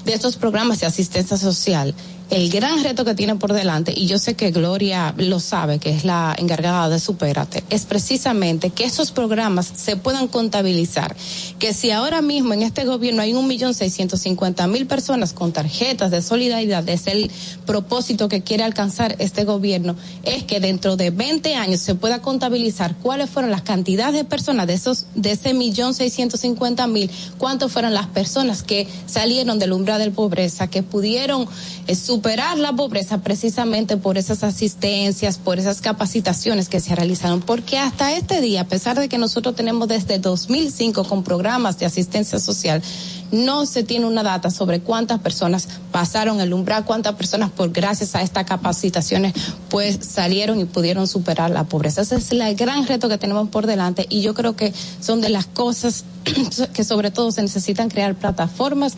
[0.05, 1.95] de estos programas de asistencia social,
[2.31, 5.91] el gran reto que tiene por delante, y yo sé que Gloria lo sabe, que
[5.91, 11.17] es la encargada de Supérate, es precisamente que esos programas se puedan contabilizar.
[11.59, 15.53] Que si ahora mismo en este gobierno hay un millón seiscientos cincuenta mil personas con
[15.53, 17.31] tarjetas de solidaridad, es el
[17.65, 22.95] propósito que quiere alcanzar este gobierno, es que dentro de 20 años se pueda contabilizar
[22.97, 27.73] cuáles fueron las cantidades de personas de esos, de ese millón seiscientos cincuenta mil, cuántas
[27.73, 31.49] fueron las personas que salieron del umbral de pobreza, que pudieron
[31.87, 37.79] eh, superar la pobreza precisamente por esas asistencias, por esas capacitaciones que se realizaron, porque
[37.79, 42.41] hasta este día, a pesar de que nosotros tenemos desde 2005 con programas de asistencia
[42.41, 42.83] social,
[43.31, 48.17] no se tiene una data sobre cuántas personas pasaron el umbral, cuántas personas por gracias
[48.17, 49.33] a estas capacitaciones
[49.69, 52.03] pues salieron y pudieron superar la pobreza.
[52.03, 55.29] Ese es el gran reto que tenemos por delante y yo creo que son de
[55.29, 56.05] las cosas
[56.75, 58.97] que sobre todo se necesitan crear plataformas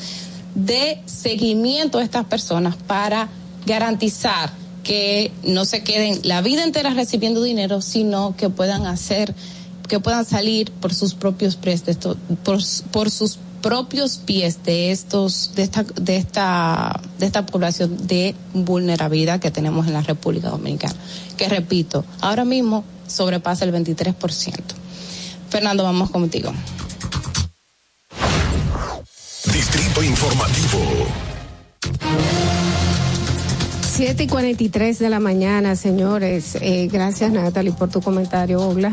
[0.54, 3.28] de seguimiento a estas personas para
[3.66, 4.50] garantizar
[4.82, 9.34] que no se queden la vida entera recibiendo dinero, sino que puedan hacer,
[9.88, 11.94] que puedan salir por sus propios pies, de
[12.42, 12.58] por,
[12.90, 19.40] por sus propios pies de estos, de esta, de esta, de esta población de vulnerabilidad
[19.40, 20.94] que tenemos en la República Dominicana.
[21.36, 24.54] Que repito, ahora mismo sobrepasa el 23%.
[25.50, 26.52] Fernando, vamos contigo.
[30.00, 30.78] Distrito Informativo.
[33.92, 36.56] 7 y 43 de la mañana, señores.
[36.60, 38.92] Eh, gracias, Natalie, por tu comentario, Ogla.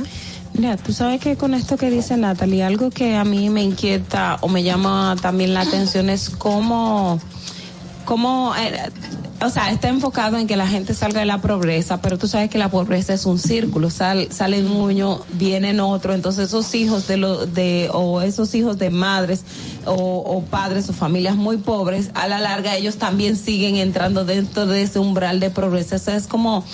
[0.53, 4.37] Mira, tú sabes que con esto que dice Natalie, algo que a mí me inquieta
[4.41, 7.19] o me llama también la atención es cómo,
[8.05, 8.91] cómo eh,
[9.39, 12.49] o sea, está enfocado en que la gente salga de la pobreza, pero tú sabes
[12.49, 14.77] que la pobreza es un círculo, Sal, sale un
[15.33, 19.43] vienen otro, entonces esos hijos de lo, de, o esos hijos de madres
[19.85, 24.65] o, o padres o familias muy pobres, a la larga ellos también siguen entrando dentro
[24.65, 26.65] de ese umbral de pobreza, o es como,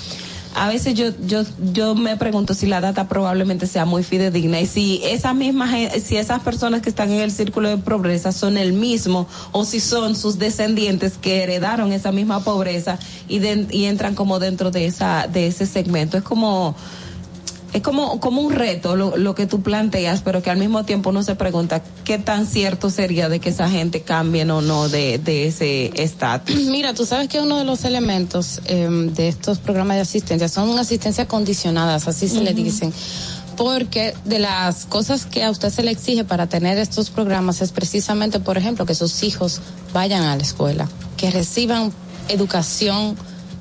[0.56, 1.44] a veces yo, yo,
[1.74, 5.72] yo me pregunto si la data probablemente sea muy fidedigna y si esas mismas,
[6.04, 9.80] si esas personas que están en el círculo de pobreza son el mismo o si
[9.80, 14.86] son sus descendientes que heredaron esa misma pobreza y, de- y entran como dentro de
[14.86, 16.18] esa, de ese segmento.
[16.18, 16.76] Es como,
[17.74, 21.10] es como, como un reto lo, lo que tú planteas, pero que al mismo tiempo
[21.10, 25.18] uno se pregunta qué tan cierto sería de que esa gente cambien o no de,
[25.18, 26.56] de ese estatus.
[26.68, 30.78] Mira, tú sabes que uno de los elementos eh, de estos programas de asistencia son
[30.78, 32.94] asistencias condicionadas, así se le dicen.
[33.58, 37.72] porque de las cosas que a usted se le exige para tener estos programas es
[37.72, 39.62] precisamente, por ejemplo, que sus hijos
[39.94, 40.88] vayan a la escuela,
[41.18, 41.92] que reciban
[42.30, 43.16] educación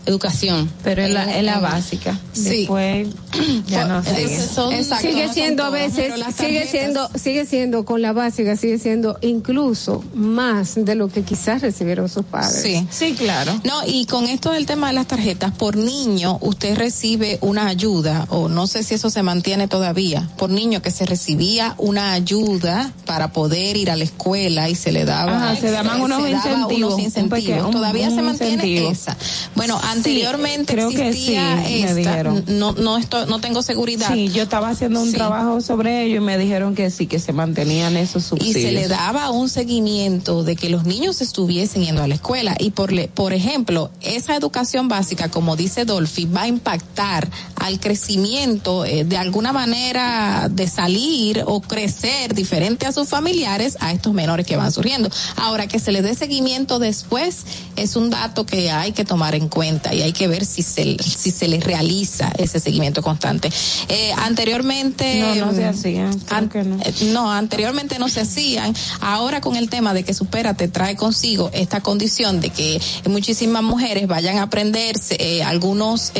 [0.06, 2.60] educación pero es la, es la básica Sí.
[2.60, 3.08] después
[3.68, 4.34] ya no sigue.
[4.34, 10.02] Exacto, sigue siendo a veces sigue siendo sigue siendo con la básica sigue siendo incluso
[10.14, 12.86] más de lo que quizás recibieron sus padres Sí.
[12.90, 17.38] sí claro No, y con esto del tema de las tarjetas, por niño usted recibe
[17.40, 21.74] una ayuda, o no sé si eso se mantiene todavía, por niño que se recibía
[21.78, 25.36] una ayuda para poder ir a la escuela y se le daba.
[25.50, 27.40] Ajá, se daban unos incentivos, unos un incentivos.
[27.44, 28.90] pequeño- un- todavía un se mantiene incentivo.
[28.90, 29.16] esa.
[29.54, 32.44] Bueno, Sí, anteriormente creo que existía sí, me dijeron.
[32.48, 34.12] no, no, estoy, no tengo seguridad.
[34.12, 35.14] Sí, yo estaba haciendo un Sí.
[35.16, 38.62] trabajo sobre ello y me dijeron que sí, que se mantenían esos y subsidios.
[38.62, 42.70] se le daba un seguimiento de que los niños estuviesen yendo a la escuela y
[42.70, 48.84] por le- por ejemplo esa educación básica como dice Dolphy va a impactar al crecimiento
[48.84, 54.46] eh, de alguna manera de salir o crecer diferente a sus familiares a estos menores
[54.46, 57.38] que van surgiendo ahora que se les dé seguimiento después
[57.76, 60.96] es un dato que hay que tomar en cuenta y hay que ver si se
[61.02, 63.50] si se les realiza ese seguimiento constante
[63.88, 66.10] Eh, anteriormente No, no se mm, hacía,
[66.48, 66.82] creo an- no.
[66.84, 68.74] eh, no, anteriormente no se hacían.
[69.00, 74.06] Ahora con el tema de que Supérate trae consigo esta condición de que muchísimas mujeres
[74.06, 76.12] vayan a aprender eh, algunos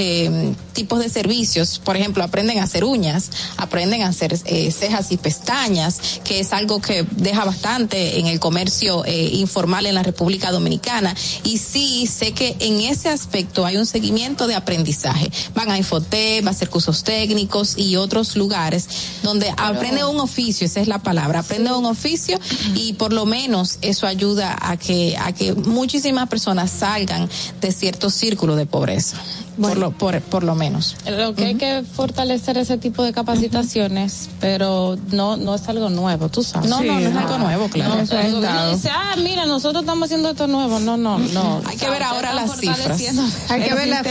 [0.73, 1.79] tipos de servicios.
[1.79, 6.81] Por ejemplo, aprenden a hacer uñas, aprenden a hacer cejas y pestañas, que es algo
[6.81, 11.15] que deja bastante en el comercio informal en la República Dominicana.
[11.45, 15.31] Y sí, sé que en ese aspecto hay un seguimiento de aprendizaje.
[15.55, 18.89] Van a Infotep, va a hacer cursos técnicos y otros lugares
[19.23, 22.39] donde aprende un oficio, esa es la palabra, aprende un oficio
[22.75, 27.29] y por lo menos eso ayuda a que a que muchísimas personas salgan
[27.61, 29.17] de cierto círculo de pobreza.
[29.61, 30.97] Por lo por, por lo menos.
[31.07, 36.29] Lo que hay que fortalecer ese tipo de capacitaciones, pero no no es algo nuevo,
[36.29, 36.69] tú sabes.
[36.71, 37.97] No, no, no es algo nuevo, claro.
[37.97, 38.75] No, gobierno estado.
[38.75, 40.81] dice, ah, mira, nosotros estamos haciendo esto nuevo.
[40.81, 41.61] No, no, no.
[41.67, 43.01] Hay que ver ahora las cifras.
[43.51, 44.07] Hay que ver las,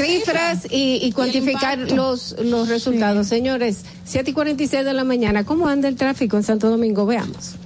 [0.00, 3.26] cifras y, y cuantificar los, los resultados.
[3.26, 7.06] Señores, 7 y 46 de la mañana, ¿cómo anda el tráfico en Santo Domingo?
[7.06, 7.56] Veamos.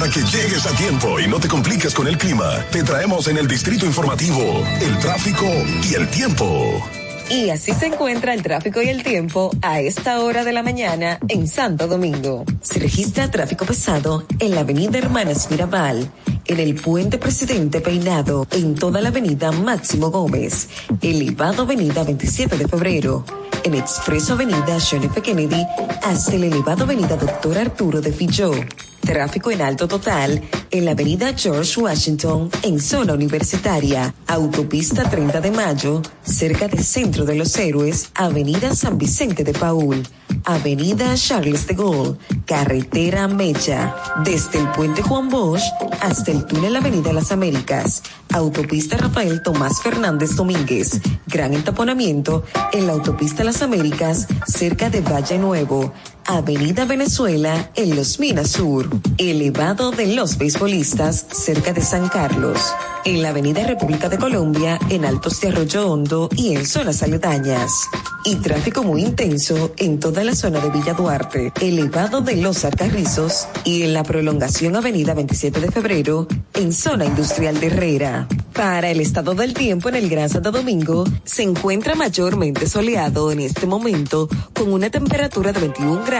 [0.00, 3.36] Para que llegues a tiempo y no te compliques con el clima, te traemos en
[3.36, 6.82] el distrito informativo el tráfico y el tiempo.
[7.28, 11.18] Y así se encuentra el tráfico y el tiempo a esta hora de la mañana
[11.28, 12.46] en Santo Domingo.
[12.62, 16.10] Se registra tráfico pesado en la avenida Hermanas Mirabal,
[16.46, 20.70] en el puente Presidente Peinado, en toda la avenida Máximo Gómez,
[21.02, 23.26] elevado avenida 27 de febrero,
[23.64, 25.20] en expreso avenida John F.
[25.20, 25.62] Kennedy
[26.02, 28.52] hasta el elevado avenida Doctor Arturo de Filló.
[29.00, 35.50] Tráfico en alto total en la avenida George Washington en zona universitaria, autopista 30 de
[35.50, 40.02] mayo, cerca del Centro de los Héroes, avenida San Vicente de Paul,
[40.44, 43.94] avenida Charles de Gaulle, carretera Mecha,
[44.24, 45.62] desde el puente Juan Bosch
[46.00, 48.02] hasta el túnel Avenida Las Américas,
[48.32, 55.38] autopista Rafael Tomás Fernández Domínguez, gran entaponamiento en la autopista Las Américas, cerca de Valle
[55.38, 55.92] Nuevo,
[56.26, 58.88] Avenida Venezuela en Los Minas Sur,
[59.18, 62.58] elevado de los beisbolistas cerca de San Carlos,
[63.04, 67.72] en la Avenida República de Colombia en Altos de Arroyo Hondo y en zonas aledañas.
[68.24, 73.48] Y tráfico muy intenso en toda la zona de Villa Duarte, elevado de Los Alcarrizos
[73.64, 78.28] y en la prolongación Avenida 27 de Febrero en zona industrial de Herrera.
[78.52, 83.40] Para el estado del tiempo en el Gran Santo Domingo, se encuentra mayormente soleado en
[83.40, 86.19] este momento con una temperatura de 21 grados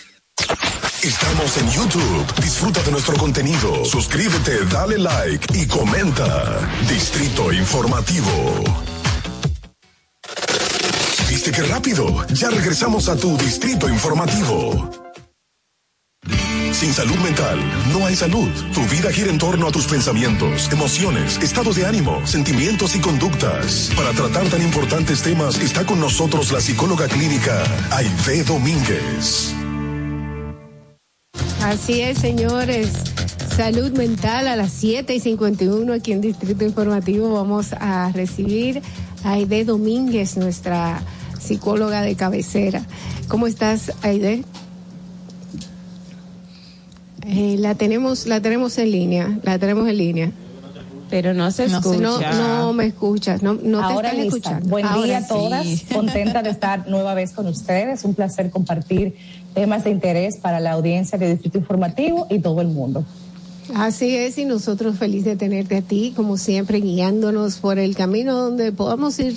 [1.03, 2.35] Estamos en YouTube.
[2.43, 3.83] Disfruta de nuestro contenido.
[3.85, 6.59] Suscríbete, dale like y comenta.
[6.87, 8.63] Distrito Informativo.
[11.27, 12.27] ¿Viste qué rápido?
[12.35, 14.91] Ya regresamos a tu Distrito Informativo.
[16.71, 17.59] Sin salud mental,
[17.91, 18.49] no hay salud.
[18.71, 23.89] Tu vida gira en torno a tus pensamientos, emociones, estados de ánimo, sentimientos y conductas.
[23.95, 29.55] Para tratar tan importantes temas, está con nosotros la psicóloga clínica Aide Domínguez.
[31.63, 32.89] Así es, señores.
[33.55, 37.33] Salud mental a las 7 y 51 aquí en Distrito Informativo.
[37.33, 38.81] Vamos a recibir
[39.23, 41.01] a Aide Domínguez, nuestra
[41.39, 42.81] psicóloga de cabecera.
[43.27, 44.43] ¿Cómo estás, Aide?
[47.27, 50.31] Eh, la tenemos, la tenemos en línea, la tenemos en línea.
[51.11, 51.99] Pero no se escucha.
[51.99, 54.37] no, no me escuchas, no, no te están lista.
[54.37, 54.69] escuchando.
[54.69, 55.27] Buen Ahora día a sí.
[55.27, 55.67] todas.
[55.93, 58.05] Contenta de estar nueva vez con ustedes.
[58.05, 59.15] Un placer compartir
[59.53, 63.05] temas de interés para la audiencia de Distrito Informativo y todo el mundo.
[63.75, 68.35] Así es, y nosotros felices de tenerte a ti, como siempre, guiándonos por el camino
[68.35, 69.35] donde podamos ir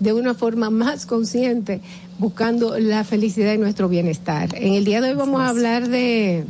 [0.00, 1.80] de una forma más consciente,
[2.18, 4.48] buscando la felicidad y nuestro bienestar.
[4.56, 6.44] En el día de hoy vamos a hablar de,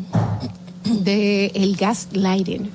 [1.02, 2.70] de el gaslighting.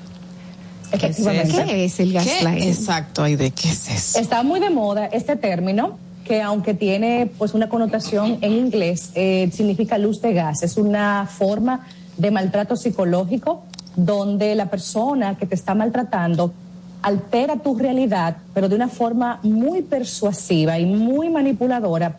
[0.91, 1.65] Efectivamente.
[1.65, 2.69] ¿Qué es el gaslighting?
[2.69, 4.19] Exacto, Aide, ¿qué es eso?
[4.19, 9.49] Está muy de moda este término que aunque tiene pues una connotación en inglés, eh,
[9.51, 10.63] significa luz de gas.
[10.63, 11.87] Es una forma
[12.17, 13.63] de maltrato psicológico
[13.95, 16.53] donde la persona que te está maltratando
[17.01, 22.17] altera tu realidad, pero de una forma muy persuasiva y muy manipuladora,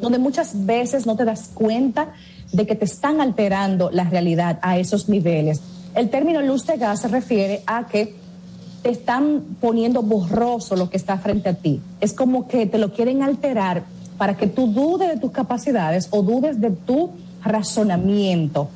[0.00, 2.08] donde muchas veces no te das cuenta
[2.52, 5.60] de que te están alterando la realidad a esos niveles.
[5.94, 8.14] El término luz de gas se refiere a que
[8.82, 11.80] te están poniendo borroso lo que está frente a ti.
[12.00, 13.84] Es como que te lo quieren alterar
[14.18, 17.10] para que tú dudes de tus capacidades o dudes de tu
[17.42, 18.68] razonamiento.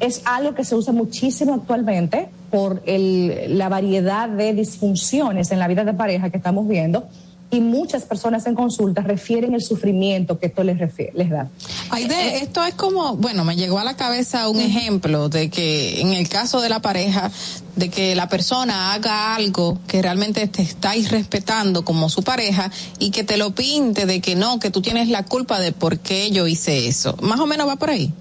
[0.00, 5.68] Es algo que se usa muchísimo actualmente por el- la variedad de disfunciones en la
[5.68, 7.04] vida de pareja que estamos viendo
[7.52, 11.50] y muchas personas en consulta refieren el sufrimiento que esto les, refiere, les da.
[11.90, 16.14] Aide, esto es como, bueno, me llegó a la cabeza un ejemplo de que en
[16.14, 17.30] el caso de la pareja,
[17.76, 23.10] de que la persona haga algo que realmente te está irrespetando como su pareja y
[23.10, 26.30] que te lo pinte de que no, que tú tienes la culpa de por qué
[26.30, 27.18] yo hice eso.
[27.20, 28.14] Más o menos va por ahí.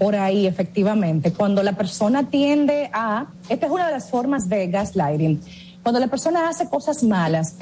[0.00, 1.32] Por ahí, efectivamente.
[1.32, 5.40] Cuando la persona tiende a, esta es una de las formas de gaslighting,
[5.84, 7.54] cuando la persona hace cosas malas,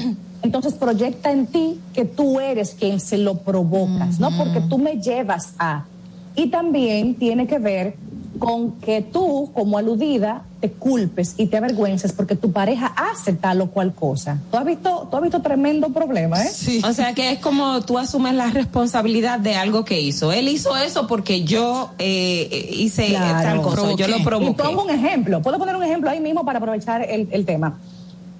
[0.42, 4.30] entonces proyecta en ti que tú eres quien se lo provocas, ¿no?
[4.36, 5.84] Porque tú me llevas a.
[6.36, 7.94] Y también tiene que ver
[8.38, 13.60] con que tú, como aludida, te culpes y te avergüences porque tu pareja hace tal
[13.60, 14.38] o cual cosa.
[14.50, 16.48] ¿Tú has visto, tú has visto tremendo problema, ¿eh?
[16.88, 20.32] O sea que es como tú asumes la responsabilidad de algo que hizo.
[20.32, 23.42] Él hizo eso porque yo eh, hice Claro.
[23.42, 24.62] tal cosa, yo lo Y provoqué.
[24.62, 25.42] pongo un ejemplo.
[25.42, 27.78] Puedo poner un ejemplo ahí mismo para aprovechar el, el tema.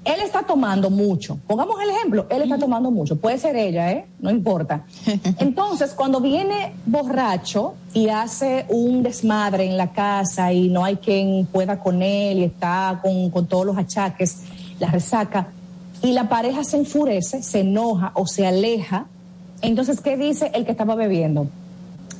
[0.05, 1.39] Él está tomando mucho.
[1.47, 3.17] Pongamos el ejemplo, él está tomando mucho.
[3.17, 4.07] Puede ser ella, ¿eh?
[4.19, 4.85] No importa.
[5.39, 11.47] Entonces, cuando viene borracho y hace un desmadre en la casa y no hay quien
[11.47, 14.43] pueda con él y está con, con todos los achaques,
[14.79, 15.49] la resaca,
[16.03, 19.07] y la pareja se enfurece, se enoja o se aleja,
[19.63, 21.49] entonces, ¿qué dice el que estaba bebiendo?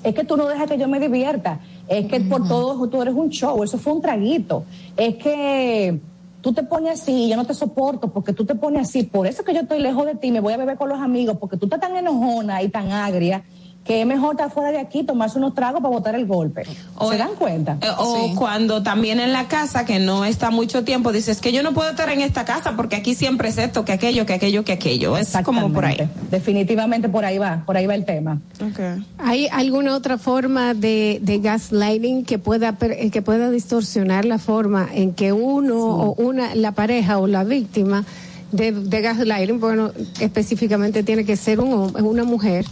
[0.03, 1.61] Es que tú no dejas que yo me divierta.
[1.89, 3.63] Es que por todo tú eres un show.
[3.63, 4.65] Eso fue un traguito.
[4.97, 6.01] Es que
[6.41, 9.03] tú te pones así y yo no te soporto porque tú te pones así.
[9.05, 11.37] Por eso que yo estoy lejos de ti, me voy a beber con los amigos
[11.39, 13.45] porque tú estás tan enojona y tan agria
[13.85, 16.65] que es mejor estar fuera de aquí, tomarse unos tragos para botar el golpe.
[16.65, 17.79] ¿Se dan cuenta?
[17.81, 21.63] Eh, O cuando también en la casa, que no está mucho tiempo, dices que yo
[21.63, 24.65] no puedo estar en esta casa porque aquí siempre es esto, que aquello, que aquello,
[24.65, 25.17] que aquello.
[25.17, 26.09] Es como por ahí.
[26.31, 28.39] Definitivamente por ahí va, por ahí va el tema.
[29.19, 34.39] ¿Hay alguna otra forma de, de gaslighting que pueda per- eh, que pueda distorsionar la
[34.39, 38.05] forma en que uno o una la pareja o la víctima
[38.53, 39.91] de, de gaslighting, bueno,
[40.21, 42.65] específicamente tiene que ser un una mujer,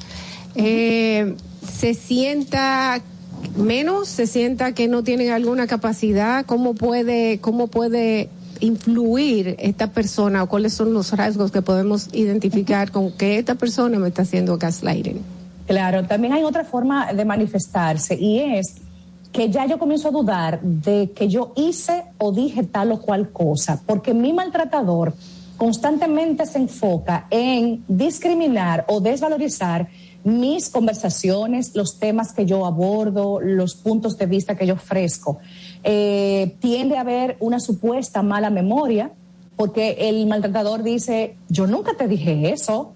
[0.58, 1.36] eh,
[1.66, 3.00] se sienta
[3.56, 8.28] menos, se sienta que no tienen alguna capacidad, cómo puede cómo puede
[8.60, 14.00] influir esta persona o cuáles son los rasgos que podemos identificar con que esta persona
[14.00, 15.20] me está haciendo gaslighting.
[15.68, 18.74] Claro, también hay otra forma de manifestarse y es
[19.30, 23.30] que ya yo comienzo a dudar de que yo hice o dije tal o cual
[23.30, 25.14] cosa, porque mi maltratador
[25.56, 29.88] constantemente se enfoca en discriminar o desvalorizar
[30.28, 35.38] mis conversaciones, los temas que yo abordo, los puntos de vista que yo ofrezco.
[35.84, 39.12] Eh, tiende a haber una supuesta mala memoria,
[39.56, 42.92] porque el maltratador dice, yo nunca te dije eso,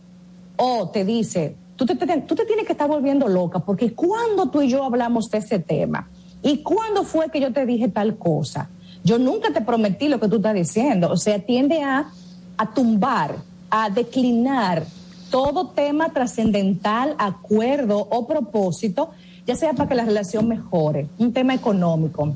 [0.56, 4.62] o te dice, tú te, tú te tienes que estar volviendo loca, porque cuando tú
[4.62, 6.08] y yo hablamos de ese tema,
[6.42, 8.68] y cuándo fue que yo te dije tal cosa,
[9.04, 12.10] yo nunca te prometí lo que tú estás diciendo, o sea, tiende a,
[12.56, 13.36] a tumbar,
[13.70, 14.84] a declinar
[15.32, 19.10] todo tema trascendental, acuerdo o propósito,
[19.46, 22.34] ya sea para que la relación mejore, un tema económico,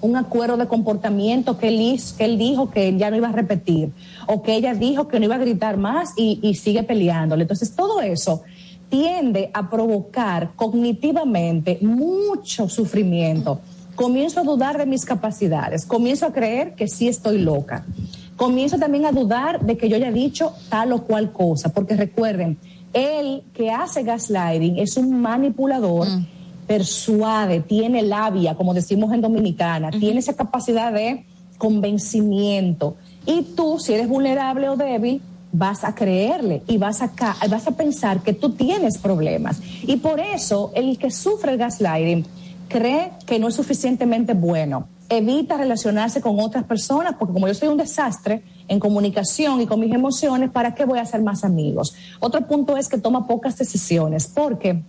[0.00, 3.92] un acuerdo de comportamiento que él, dijo que él ya no iba a repetir,
[4.26, 7.42] o que ella dijo que no iba a gritar más y, y sigue peleándole.
[7.42, 8.42] Entonces, todo eso
[8.88, 13.60] tiende a provocar cognitivamente mucho sufrimiento.
[13.94, 17.84] Comienzo a dudar de mis capacidades, comienzo a creer que sí estoy loca.
[18.42, 22.58] Comienzo también a dudar de que yo haya dicho tal o cual cosa, porque recuerden,
[22.92, 26.08] el que hace gaslighting es un manipulador
[26.66, 31.24] persuade, tiene labia, como decimos en Dominicana, tiene esa capacidad de
[31.56, 32.96] convencimiento.
[33.26, 37.12] Y tú, si eres vulnerable o débil, vas a creerle y vas a,
[37.48, 39.60] vas a pensar que tú tienes problemas.
[39.86, 42.26] Y por eso el que sufre el gaslighting
[42.66, 44.88] cree que no es suficientemente bueno.
[45.14, 49.78] Evita relacionarse con otras personas porque como yo soy un desastre en comunicación y con
[49.78, 51.94] mis emociones, ¿para qué voy a hacer más amigos?
[52.18, 54.82] Otro punto es que toma pocas decisiones porque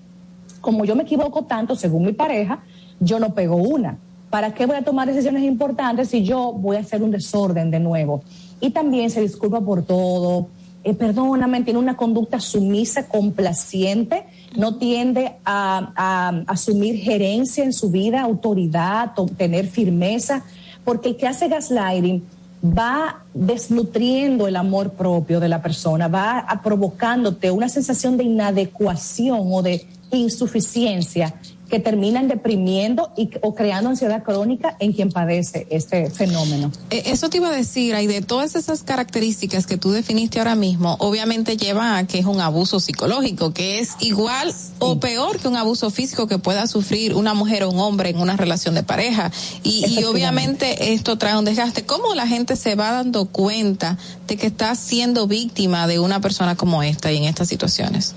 [0.62, 2.64] como yo me equivoco tanto, según mi pareja,
[3.02, 3.98] yo no pego una.
[4.30, 7.82] ¿Para qué voy a tomar decisiones importantes si yo voy a hacer un desorden de
[7.82, 8.24] nuevo?
[8.62, 10.48] Y también se disculpa por todo.
[10.86, 14.26] Eh, perdóname, tiene una conducta sumisa, complaciente,
[14.56, 20.44] no tiende a, asumir gerencia en su vida, autoridad, to- tener firmeza,
[20.84, 22.24] porque el que hace gaslighting
[22.66, 29.62] va desnutriendo el amor propio de la persona, va provocándote una sensación de inadecuación o
[29.62, 31.34] de insuficiencia
[31.74, 36.72] que terminan deprimiendo y, o creando ansiedad crónica en quien padece este fenómeno.
[36.92, 40.54] Eh, Eso te iba a decir, y de todas esas características que tú definiste ahora
[40.54, 45.48] mismo, obviamente llevan a que es un abuso psicológico, que es igual o peor que
[45.48, 48.84] un abuso físico que pueda sufrir una mujer o un hombre en una relación de
[48.84, 49.32] pareja.
[49.64, 51.88] Y, y obviamente esto trae un desgaste.
[51.88, 53.98] ¿Cómo la gente se va dando cuenta
[54.28, 58.14] de que está siendo víctima de una persona como esta y en estas situaciones?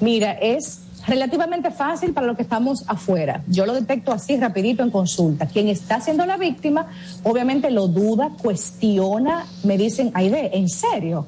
[0.00, 0.78] Mira, es
[1.10, 3.42] relativamente fácil para los que estamos afuera.
[3.48, 5.46] Yo lo detecto así rapidito en consulta.
[5.46, 6.86] Quien está siendo la víctima,
[7.24, 11.26] obviamente lo duda, cuestiona, me dicen, Aide, ¿en serio?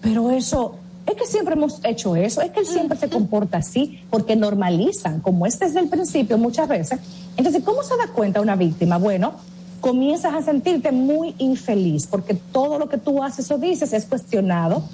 [0.00, 0.76] Pero eso,
[1.06, 5.20] es que siempre hemos hecho eso, es que él siempre se comporta así, porque normalizan,
[5.20, 6.98] como es desde el principio muchas veces.
[7.36, 8.96] Entonces, ¿cómo se da cuenta una víctima?
[8.96, 9.34] Bueno,
[9.80, 14.84] comienzas a sentirte muy infeliz, porque todo lo que tú haces o dices es cuestionado,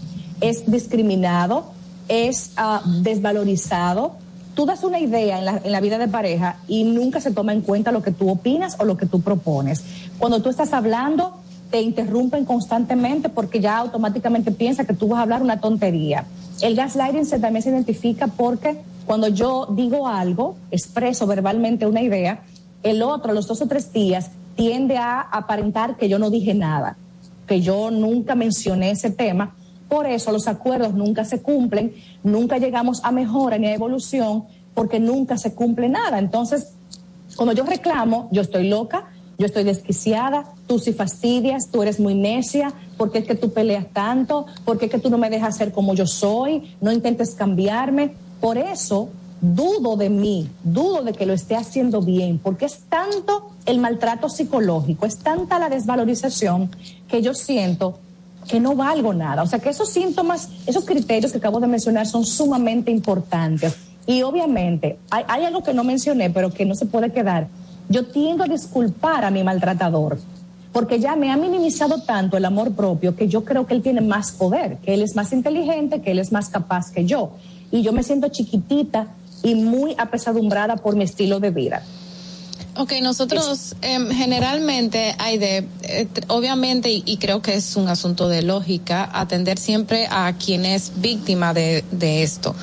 [0.40, 1.72] es discriminado,
[2.08, 4.23] es ah, desvalorizado.
[4.54, 7.90] Tú das una idea en la, vida de pareja y nunca se toma en cuenta
[7.90, 9.82] lo que tú opinas o lo que tú propones.
[10.18, 11.34] Cuando tú estás hablando,
[11.70, 16.24] te interrumpen constantemente porque ya automáticamente piensa que tú vas a hablar una tontería.
[16.60, 22.42] El gaslighting se, también se identifica porque cuando yo digo algo, expreso verbalmente una idea,
[22.84, 26.54] el otro, a los dos o tres días, tiende a aparentar que yo no dije
[26.54, 26.96] nada.
[27.46, 29.54] que yo nunca mencioné ese tema.
[29.88, 34.44] Por eso los acuerdos nunca se cumplen, nunca llegamos a mejora ni a evolución,
[34.74, 36.18] porque nunca se cumple nada.
[36.18, 36.72] Entonces,
[37.36, 39.04] cuando yo reclamo, yo estoy loca,
[39.38, 43.86] yo estoy desquiciada, tú sí fastidias, tú eres muy necia, porque es que tú peleas
[43.92, 48.14] tanto, porque es que tú no me dejas ser como yo soy, no intentes cambiarme.
[48.40, 49.08] Por eso
[49.40, 54.28] dudo de mí, dudo de que lo esté haciendo bien, porque es tanto el maltrato
[54.28, 56.70] psicológico, es tanta la desvalorización
[57.08, 57.98] que yo siento
[58.48, 59.42] que no valgo nada.
[59.42, 63.76] O sea que esos síntomas, esos criterios que acabo de mencionar son sumamente importantes.
[64.06, 67.48] Y obviamente hay, algo que no mencioné, pero que no se puede quedar.
[67.88, 70.18] Yo tiendo a disculpar a mi maltratador,
[70.72, 74.00] porque ya me ha minimizado tanto el amor propio que yo creo que él tiene
[74.00, 77.32] más poder, que él es más inteligente, que él es más capaz que yo.
[77.70, 79.06] Y yo me siento chiquitita
[79.42, 81.82] y muy apesadumbrada por mi estilo de vida.
[82.76, 88.28] Ok, nosotros eh, generalmente hay de, eh, obviamente, y, y, creo que es un asunto
[88.28, 92.54] de lógica, atender siempre a quien es víctima de, de esto.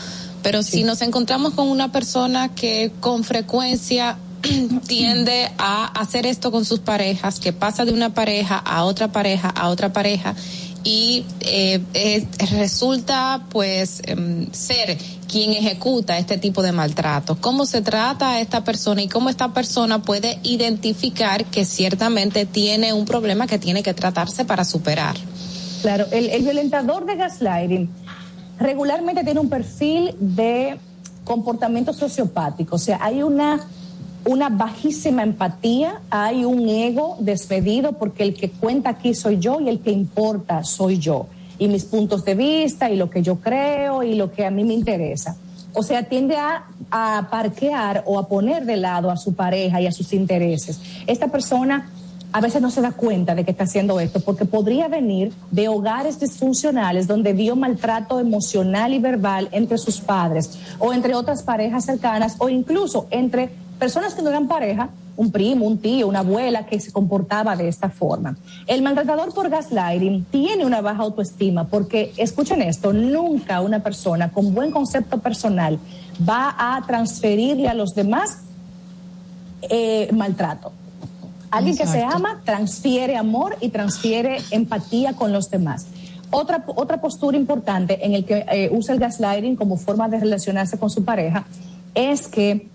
[0.44, 0.72] Pero sí.
[0.72, 4.18] si nos encontramos con una persona que con frecuencia
[4.88, 9.50] tiende a hacer esto con sus parejas, que pasa de una pareja a otra pareja,
[9.50, 10.36] a otra pareja,
[10.84, 11.82] y eh,
[12.52, 14.98] resulta pues eh, ser
[15.30, 17.38] quien ejecuta este tipo de maltrato.
[17.40, 22.94] ¿Cómo se trata a esta persona y cómo esta persona puede identificar que ciertamente tiene
[22.94, 25.16] un problema que tiene que tratarse para superar?
[25.82, 27.90] Claro, el, el violentador de gaslighting
[28.60, 30.78] regularmente tiene un perfil de
[31.24, 33.62] comportamiento sociopático, o sea, hay una
[34.26, 39.69] una bajísima empatía, hay un ego despedido porque el que cuenta aquí soy yo y
[39.69, 41.27] el que importa soy yo
[41.57, 44.64] y mis puntos de vista y lo que yo creo y lo que a mí
[44.64, 45.38] me interesa.
[45.73, 49.88] O sea, tiende a, a parquear o a poner de lado a su pareja y
[49.88, 50.80] a sus intereses.
[51.07, 51.89] Esta persona
[52.34, 55.68] a veces no se da cuenta de que está haciendo esto porque podría venir de
[55.68, 61.85] hogares disfuncionales donde vio maltrato emocional y verbal entre sus padres o entre otras parejas
[61.85, 63.49] cercanas o incluso entre
[63.82, 67.68] personas que no eran pareja, un primo, un tío, una abuela que se comportaba de
[67.68, 68.38] esta forma.
[68.68, 74.53] El maltratador por gaslighting tiene una baja autoestima porque, escuchen esto, nunca una persona con
[74.53, 75.80] buen concepto personal
[76.30, 78.44] va a transferirle a los demás
[79.64, 80.72] eh, maltrato.
[81.49, 81.94] Alguien Exacto.
[81.94, 85.88] que se ama transfiere amor y transfiere empatía con los demás.
[86.30, 90.78] Otra, otra postura importante en el que eh, usa el gaslighting como forma de relacionarse
[90.78, 91.45] con su pareja
[91.95, 92.70] es que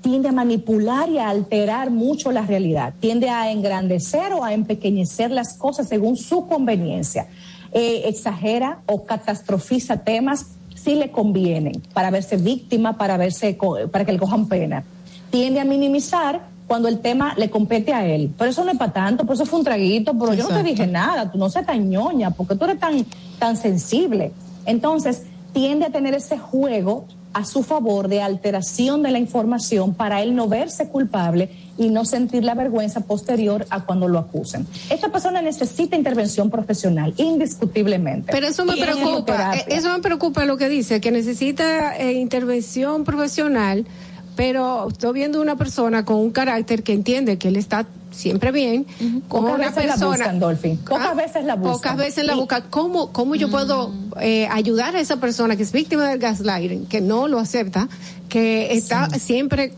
[0.00, 5.30] tiende a manipular y a alterar mucho la realidad, tiende a engrandecer o a empequeñecer
[5.30, 7.26] las cosas según su conveniencia,
[7.72, 13.58] eh, exagera o catastrofiza temas si le convienen, para verse víctima, para, verse,
[13.90, 14.84] para que le cojan pena.
[15.30, 18.32] Tiende a minimizar cuando el tema le compete a él.
[18.38, 20.52] Pero eso no es para tanto, por eso fue un traguito, pero Exacto.
[20.52, 23.04] yo no te dije nada, tú no seas tan ñoña, porque tú eres tan,
[23.38, 24.32] tan sensible.
[24.66, 30.22] Entonces, tiende a tener ese juego a su favor de alteración de la información para
[30.22, 34.66] él no verse culpable y no sentir la vergüenza posterior a cuando lo acusen.
[34.90, 38.32] Esta persona necesita intervención profesional, indiscutiblemente.
[38.32, 43.86] Pero eso me preocupa, eso me preocupa lo que dice, que necesita eh, intervención profesional,
[44.34, 48.86] pero estoy viendo una persona con un carácter que entiende que él está siempre bien,
[49.00, 49.22] uh -huh.
[49.28, 50.08] con pocas una veces persona.
[50.10, 50.76] La buscan, Dolphin.
[50.78, 51.14] Pocas ¿Ah?
[51.14, 51.72] veces la buscan.
[51.72, 52.64] Pocas veces la buscan.
[52.70, 57.00] ¿Cómo, cómo yo puedo eh, ayudar a esa persona que es víctima del gaslighting, que
[57.00, 57.88] no lo acepta,
[58.28, 59.20] que está sí.
[59.20, 59.72] siempre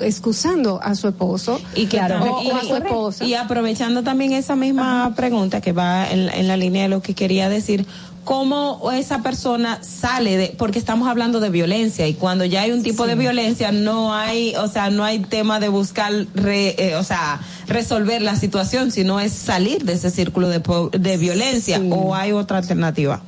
[0.00, 3.24] excusando a su esposo y que claro, o, y, a su esposa?
[3.24, 5.14] Y aprovechando también esa misma Ajá.
[5.14, 7.86] pregunta que va en, en la línea de lo que quería decir,
[8.28, 12.82] cómo esa persona sale de, porque estamos hablando de violencia y cuando ya hay un
[12.82, 13.08] tipo sí.
[13.08, 17.40] de violencia no hay, o sea, no hay tema de buscar, re, eh, o sea,
[17.68, 20.60] resolver la situación, sino es salir de ese círculo de,
[20.92, 21.88] de violencia sí.
[21.90, 23.22] o hay otra alternativa.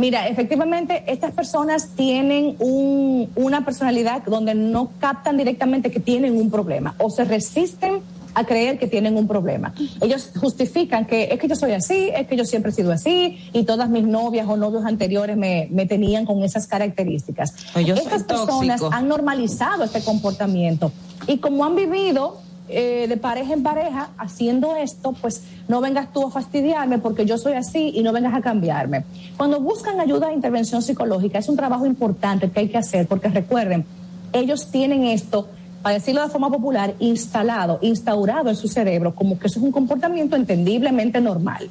[0.00, 6.50] Mira, efectivamente, estas personas tienen un, una personalidad donde no captan directamente que tienen un
[6.50, 8.00] problema o se resisten
[8.32, 9.74] a creer que tienen un problema.
[10.00, 13.38] Ellos justifican que es que yo soy así, es que yo siempre he sido así
[13.52, 17.52] y todas mis novias o novios anteriores me, me tenían con esas características.
[17.74, 18.90] Estas personas tóxico.
[18.90, 20.92] han normalizado este comportamiento
[21.26, 22.40] y como han vivido
[22.72, 27.36] eh, de pareja en pareja haciendo esto, pues no vengas tú a fastidiarme porque yo
[27.36, 29.04] soy así y no vengas a cambiarme.
[29.36, 33.28] Cuando buscan ayuda de intervención psicológica es un trabajo importante que hay que hacer porque
[33.28, 33.84] recuerden,
[34.32, 35.48] ellos tienen esto
[35.82, 39.72] para decirlo de forma popular, instalado, instaurado en su cerebro, como que eso es un
[39.72, 41.68] comportamiento entendiblemente normal.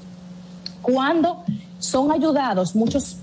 [0.82, 1.44] Cuando
[1.78, 3.18] son ayudados, muchos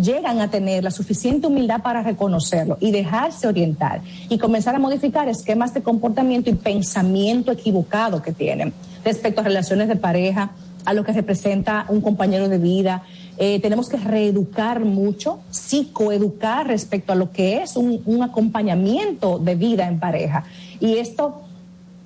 [0.00, 5.28] llegan a tener la suficiente humildad para reconocerlo y dejarse orientar y comenzar a modificar
[5.28, 8.72] esquemas de comportamiento y pensamiento equivocado que tienen
[9.04, 10.50] respecto a relaciones de pareja,
[10.84, 13.02] a lo que representa un compañero de vida.
[13.36, 19.54] Eh, tenemos que reeducar mucho, psicoeducar respecto a lo que es un, un acompañamiento de
[19.54, 20.44] vida en pareja.
[20.80, 21.42] Y esto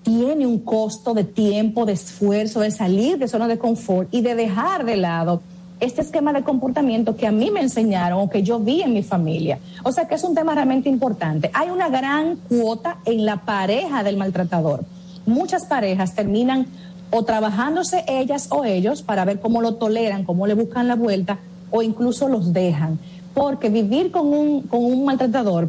[0.03, 4.35] tiene un costo de tiempo, de esfuerzo, de salir de zona de confort y de
[4.35, 5.43] dejar de lado
[5.83, 9.03] este esquema de comportamiento que a mí me enseñaron o que yo vi en mi
[9.03, 9.59] familia.
[9.83, 11.51] O sea que es un tema realmente importante.
[11.53, 14.85] Hay una gran cuota en la pareja del maltratador.
[15.27, 16.67] Muchas parejas terminan
[17.11, 21.39] o trabajándose ellas o ellos para ver cómo lo toleran, cómo le buscan la vuelta
[21.73, 23.01] o incluso los dejan.
[23.35, 25.69] Porque vivir con un, con un maltratador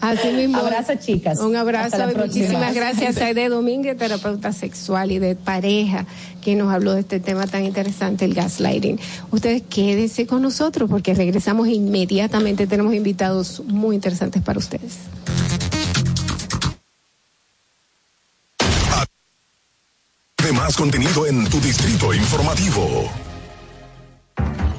[0.01, 0.59] Así mismo.
[0.59, 1.39] Abrazo, chicas.
[1.39, 2.27] Un Hasta abrazo la próxima.
[2.27, 6.07] muchísimas gracias a Aide Domínguez, terapeuta sexual y de pareja,
[6.41, 8.99] que nos habló de este tema tan interesante, el gaslighting.
[9.31, 12.67] Ustedes quédense con nosotros porque regresamos inmediatamente.
[12.67, 14.97] Tenemos invitados muy interesantes para ustedes.
[20.43, 23.11] De más contenido en tu distrito informativo.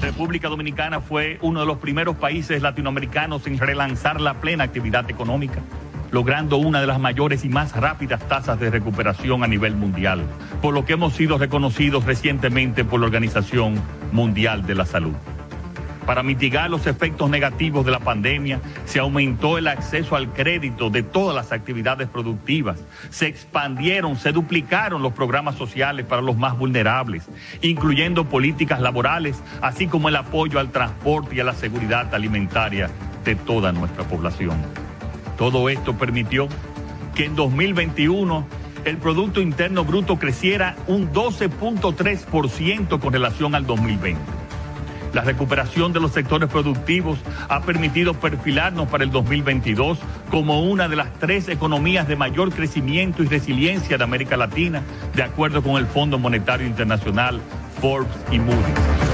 [0.08, 5.60] República Dominicana fue uno de los primeros países latinoamericanos en relanzar la plena actividad económica,
[6.12, 10.24] logrando una de las mayores y más rápidas tasas de recuperación a nivel mundial,
[10.62, 13.82] por lo que hemos sido reconocidos recientemente por la Organización
[14.14, 15.14] Mundial de la Salud.
[16.08, 21.04] Para mitigar los efectos negativos de la pandemia, se aumentó el acceso al crédito de
[21.04, 22.80] todas las actividades productivas,
[23.10, 27.28] se expandieron, se duplicaron los programas sociales para los más vulnerables,
[27.62, 32.90] incluyendo políticas laborales, así como el apoyo al transporte y a la seguridad alimentaria
[33.26, 34.56] de toda nuestra población.
[35.38, 36.48] Todo esto permitió
[37.16, 38.48] que en 2021
[38.86, 44.47] el Producto Interno Bruto creciera un 12.3% con relación al 2020.
[45.14, 47.20] La recuperación de los sectores productivos
[47.50, 53.24] ha permitido perfilarnos para el 2022 como una de las tres economías de mayor crecimiento
[53.24, 54.82] y resiliencia de América Latina,
[55.16, 57.42] de acuerdo con el Fondo Monetario Internacional,
[57.80, 59.08] Forbes y Moody's.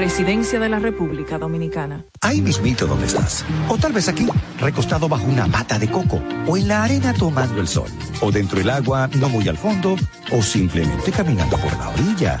[0.00, 2.04] Presidencia de la República Dominicana.
[2.22, 3.44] Ahí mismito donde estás.
[3.68, 4.26] O tal vez aquí,
[4.58, 6.22] recostado bajo una mata de coco.
[6.46, 7.90] O en la arena tomando el sol.
[8.22, 9.96] O dentro del agua, no muy al fondo.
[10.32, 12.40] O simplemente caminando por la orilla.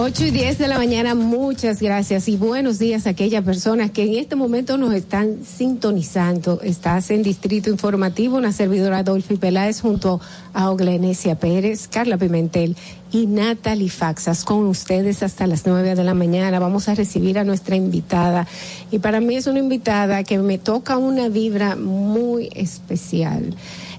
[0.00, 4.04] 8 y 10 de la mañana, muchas gracias y buenos días a aquellas personas que
[4.04, 6.60] en este momento nos están sintonizando.
[6.62, 10.20] Estás en Distrito Informativo, una servidora Adolfi Peláez junto
[10.54, 12.76] a Oglenesia Pérez, Carla Pimentel
[13.10, 16.60] y Natalie Faxas con ustedes hasta las 9 de la mañana.
[16.60, 18.46] Vamos a recibir a nuestra invitada
[18.92, 23.52] y para mí es una invitada que me toca una vibra muy especial.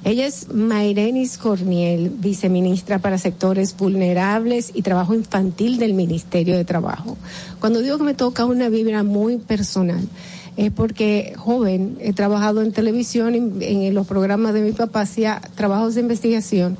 [0.06, 7.18] Ella es Mairenis Corniel, viceministra para sectores vulnerables y trabajo infantil del Ministerio de Trabajo.
[7.60, 10.08] Cuando digo que me toca una vibra muy personal,
[10.56, 15.42] es porque joven he trabajado en televisión, en, en los programas de mi papá, hacía
[15.56, 16.78] trabajos de investigación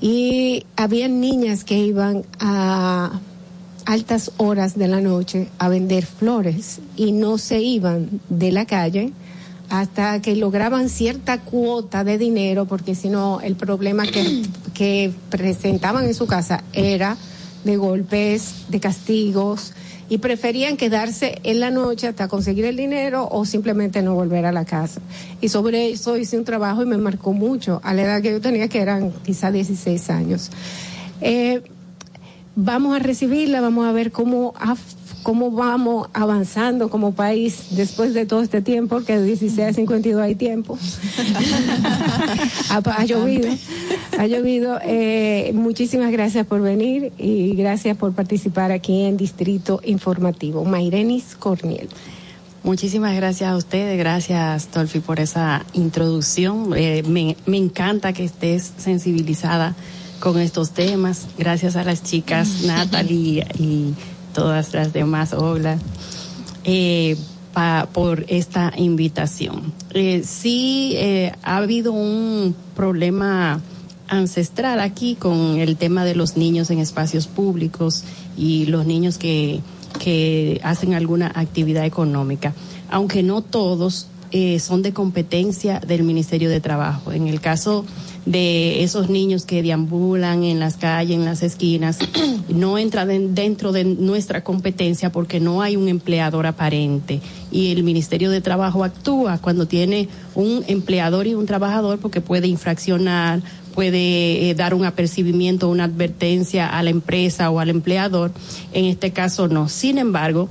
[0.00, 3.20] y había niñas que iban a
[3.84, 9.12] altas horas de la noche a vender flores y no se iban de la calle
[9.70, 14.04] hasta que lograban cierta cuota de dinero, porque si no, el problema
[14.74, 17.16] que, presentaban en su casa era
[17.64, 19.72] de golpes, de castigos,
[20.08, 24.50] y preferían quedarse en la noche hasta conseguir el dinero o simplemente no volver a
[24.50, 25.00] la casa.
[25.40, 28.40] Y sobre eso hice un trabajo y me marcó mucho, a la edad que yo
[28.40, 30.50] tenía, que eran quizá 16 años.
[31.20, 31.62] Eh,
[32.56, 34.52] vamos a recibirla, vamos a ver cómo
[35.22, 40.22] cómo vamos avanzando como país después de todo este tiempo, que de 16 a 52
[40.22, 40.78] hay tiempo.
[42.70, 43.48] ha, ha, llovido,
[44.18, 44.78] ha llovido.
[44.82, 50.64] Eh, muchísimas gracias por venir y gracias por participar aquí en Distrito Informativo.
[50.64, 51.88] Mairenis Corniel.
[52.62, 56.74] Muchísimas gracias a ustedes, gracias Tolfi por esa introducción.
[56.76, 59.74] Eh, me, me encanta que estés sensibilizada
[60.20, 61.26] con estos temas.
[61.38, 63.94] Gracias a las chicas Natalie y
[64.32, 65.80] todas las demás obras,
[66.64, 67.16] eh,
[67.52, 69.72] pa, por esta invitación.
[69.92, 73.60] Eh, sí, eh, ha habido un problema
[74.08, 78.04] ancestral aquí con el tema de los niños en espacios públicos
[78.36, 79.60] y los niños que,
[79.98, 82.54] que hacen alguna actividad económica,
[82.90, 87.10] aunque no todos eh, son de competencia del Ministerio de Trabajo.
[87.10, 87.84] En el caso
[88.26, 91.98] de esos niños que deambulan en las calles, en las esquinas,
[92.48, 97.20] no entra de, dentro de nuestra competencia porque no hay un empleador aparente.
[97.50, 102.46] Y el Ministerio de Trabajo actúa cuando tiene un empleador y un trabajador porque puede
[102.46, 103.42] infraccionar,
[103.74, 108.32] puede eh, dar un apercibimiento, una advertencia a la empresa o al empleador.
[108.72, 109.68] En este caso no.
[109.68, 110.48] Sin embargo,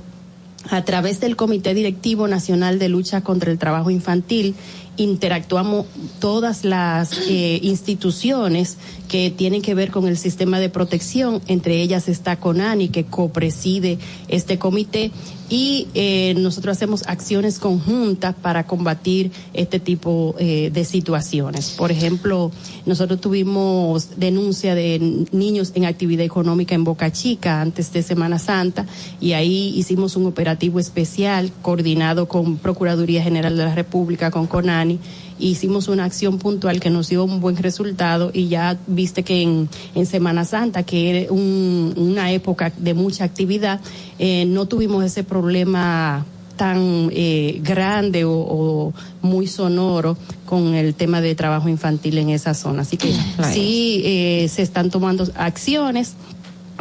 [0.68, 4.54] a través del Comité Directivo Nacional de Lucha contra el Trabajo Infantil,
[5.00, 5.86] interactuamos
[6.18, 8.76] todas las eh, instituciones
[9.10, 13.98] que tienen que ver con el sistema de protección, entre ellas está CONANI, que copreside
[14.28, 15.10] este comité,
[15.48, 21.74] y eh, nosotros hacemos acciones conjuntas para combatir este tipo eh, de situaciones.
[21.76, 22.52] Por ejemplo,
[22.86, 28.86] nosotros tuvimos denuncia de niños en actividad económica en Boca Chica antes de Semana Santa
[29.20, 35.00] y ahí hicimos un operativo especial coordinado con Procuraduría General de la República, con CONANI
[35.40, 39.68] hicimos una acción puntual que nos dio un buen resultado y ya viste que en,
[39.94, 43.80] en Semana Santa, que era un, una época de mucha actividad,
[44.18, 46.24] eh, no tuvimos ese problema
[46.56, 48.92] tan eh, grande o, o,
[49.22, 52.82] muy sonoro con el tema de trabajo infantil en esa zona.
[52.82, 53.14] Así que
[53.52, 56.16] sí eh, se están tomando acciones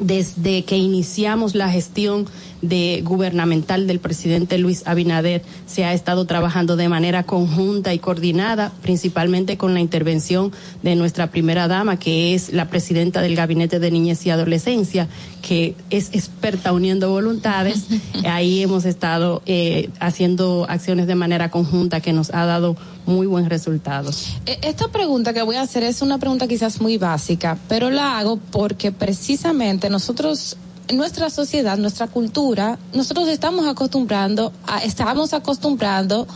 [0.01, 2.25] desde que iniciamos la gestión
[2.61, 8.71] de gubernamental del presidente Luis Abinader se ha estado trabajando de manera conjunta y coordinada,
[8.81, 10.51] principalmente con la intervención
[10.83, 15.07] de nuestra primera dama, que es la presidenta del Gabinete de Niñez y Adolescencia,
[15.41, 17.85] que es experta uniendo voluntades.
[18.25, 22.75] Ahí hemos estado eh, haciendo acciones de manera conjunta que nos ha dado
[23.05, 24.11] muy buen resultado.
[24.45, 28.37] Esta pregunta que voy a hacer es una pregunta quizás muy básica, pero la hago
[28.37, 30.57] porque precisamente nosotros
[30.93, 36.27] nuestra sociedad, nuestra cultura, nosotros estamos acostumbrando, a, estamos acostumbrando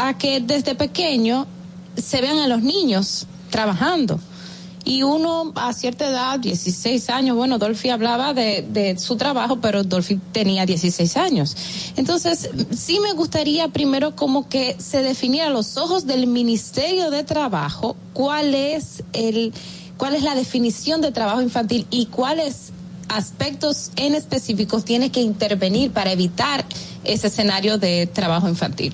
[0.00, 1.46] a que desde pequeño
[1.96, 4.18] se vean a los niños trabajando.
[4.86, 9.82] y uno a cierta edad, 16 años, bueno, Dolphy hablaba de, de su trabajo, pero
[9.82, 11.56] Dolphy tenía 16 años.
[11.96, 17.24] Entonces, sí me gustaría primero como que se definiera a los ojos del Ministerio de
[17.24, 19.54] Trabajo cuál es el
[19.96, 22.73] cuál es la definición de trabajo infantil y cuáles
[23.14, 26.64] aspectos en específicos tiene que intervenir para evitar
[27.04, 28.92] ese escenario de trabajo infantil.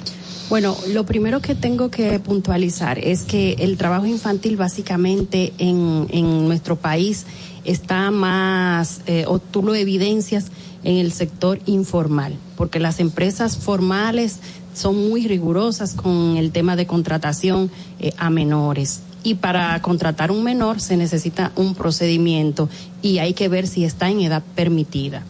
[0.51, 6.49] Bueno, lo primero que tengo que puntualizar es que el trabajo infantil básicamente en, en
[6.49, 7.25] nuestro país
[7.65, 10.47] está más, eh, o tú lo evidencias
[10.83, 14.39] en el sector informal, porque las empresas formales
[14.75, 19.03] son muy rigurosas con el tema de contratación eh, a menores.
[19.23, 22.69] Y para contratar un menor se necesita un procedimiento
[23.03, 25.23] y hay que ver si está en edad permitida.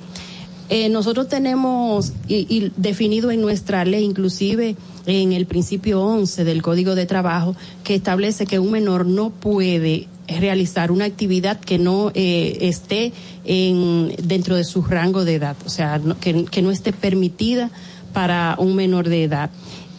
[0.69, 4.77] Eh, nosotros tenemos y, definido en nuestra ley, inclusive
[5.07, 10.07] en el principio 11 del Código de Trabajo, que establece que un menor no puede
[10.29, 13.13] realizar una actividad que no eh, esté
[13.45, 17.73] en, dentro de su rango de edad, o sea, no- que no esté permitida
[18.13, 19.51] para un menor de edad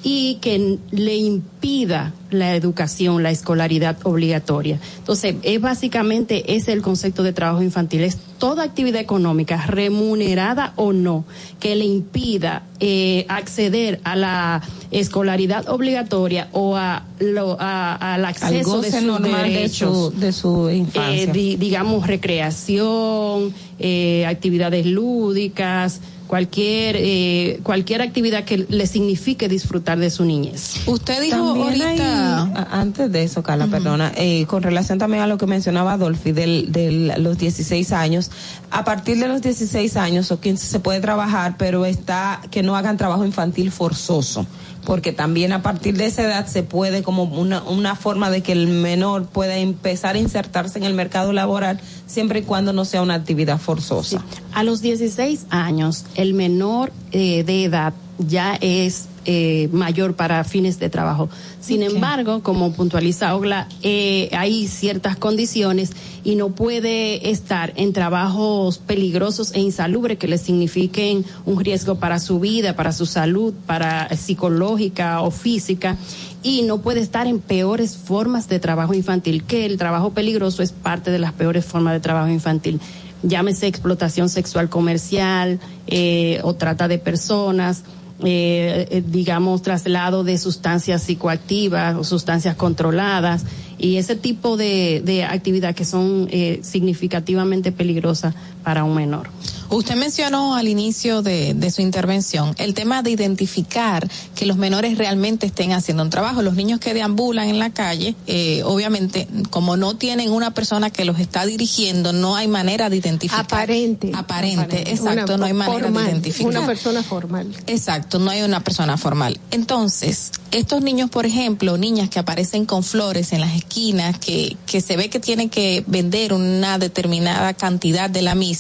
[0.04, 4.80] y que le impida la educación, la escolaridad obligatoria.
[4.98, 10.94] Entonces, es básicamente ese el concepto de trabajo infantil, es toda actividad económica, remunerada o
[10.94, 11.26] no,
[11.60, 18.82] que le impida eh, acceder a la escolaridad obligatoria o a lo- a- al acceso
[18.82, 21.24] de sus normal de derechos, su- de su infancia.
[21.24, 26.02] eh, di- digamos recreación, eh, actividades lúdicas,
[26.32, 30.76] cualquier eh, cualquier actividad que le signifique disfrutar de su niñez.
[30.86, 32.68] Usted dijo También ahorita.
[32.72, 37.18] antes de eso, Carla, perdona, eh, con relación también a lo que mencionaba Adolfi de
[37.18, 38.32] los 16 años,
[38.70, 42.78] a partir de los 16 años o 15 se puede trabajar, pero está que no
[42.78, 44.46] hagan trabajo infantil forzoso,
[44.86, 48.52] porque también a partir de esa edad se puede como una, una forma de que
[48.52, 53.02] el menor pueda empezar a insertarse en el mercado laboral siempre y cuando no sea
[53.02, 54.24] una actividad forzosa.
[54.54, 60.80] A los 16 años, el menor eh, de edad ya es eh, mayor para fines
[60.80, 61.30] de trabajo.
[61.60, 65.92] Sin embargo, como puntualiza Ogla, eh, hay ciertas condiciones
[66.24, 72.20] y no puede estar en trabajos peligrosos e insalubres que le signifiquen un riesgo para
[72.20, 75.98] su vida, para su salud, para psicológica o física
[76.44, 80.72] y no puede estar en peores formas de trabajo infantil, que el trabajo peligroso es
[80.72, 82.80] parte de las peores formas de trabajo infantil.
[83.24, 87.84] Llámese explotación sexual comercial eh, o trata de personas,
[88.24, 93.46] eh, eh, digamos, traslado de sustancias psicoactivas o sustancias controladas
[93.78, 99.30] y ese tipo de, de actividad que son eh, significativamente peligrosas para un menor.
[99.72, 104.98] Usted mencionó al inicio de, de su intervención el tema de identificar que los menores
[104.98, 106.42] realmente estén haciendo un trabajo.
[106.42, 111.06] Los niños que deambulan en la calle, eh, obviamente, como no tienen una persona que
[111.06, 113.46] los está dirigiendo, no hay manera de identificar.
[113.46, 114.12] Aparente.
[114.14, 116.50] Aparente, exacto, Una no hay manera formal, de identificar.
[116.50, 117.56] Una persona formal.
[117.68, 119.40] Exacto, no hay una persona formal.
[119.52, 124.82] Entonces, estos niños, por ejemplo, niñas que aparecen con flores en las esquinas, que, que
[124.82, 128.51] se ve que tienen que vender una determinada cantidad de la misma,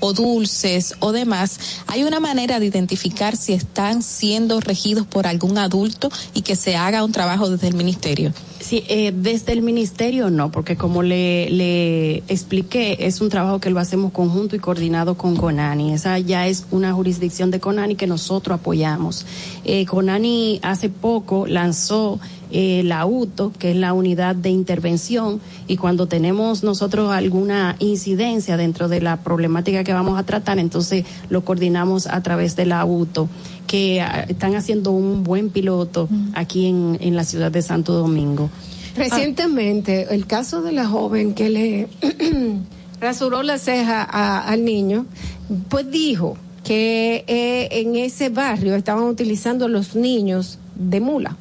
[0.00, 5.58] o dulces o demás, hay una manera de identificar si están siendo regidos por algún
[5.58, 8.32] adulto y que se haga un trabajo desde el ministerio.
[8.60, 13.80] Sí, eh, desde el ministerio no, porque como le, expliqué, es un trabajo que lo
[13.80, 15.92] hacemos conjunto y coordinado con CONANI.
[15.92, 19.26] Esa ya es una jurisdicción de CONANI que nosotros apoyamos.
[19.64, 22.20] Eh, CONANI hace poco lanzó
[22.52, 28.56] eh, la UTO, que es la unidad de intervención, y cuando tenemos nosotros alguna incidencia
[28.56, 32.84] dentro de la problemática que vamos a tratar, entonces lo coordinamos a través de la
[32.84, 33.28] UTO,
[33.66, 38.50] que ah, están haciendo un buen piloto aquí en, en la ciudad de Santo Domingo.
[38.94, 41.88] Recientemente, el caso de la joven que le
[43.00, 45.06] rasuró la ceja a- al niño,
[45.68, 51.36] pues dijo que eh, en ese barrio estaban utilizando los niños de mula.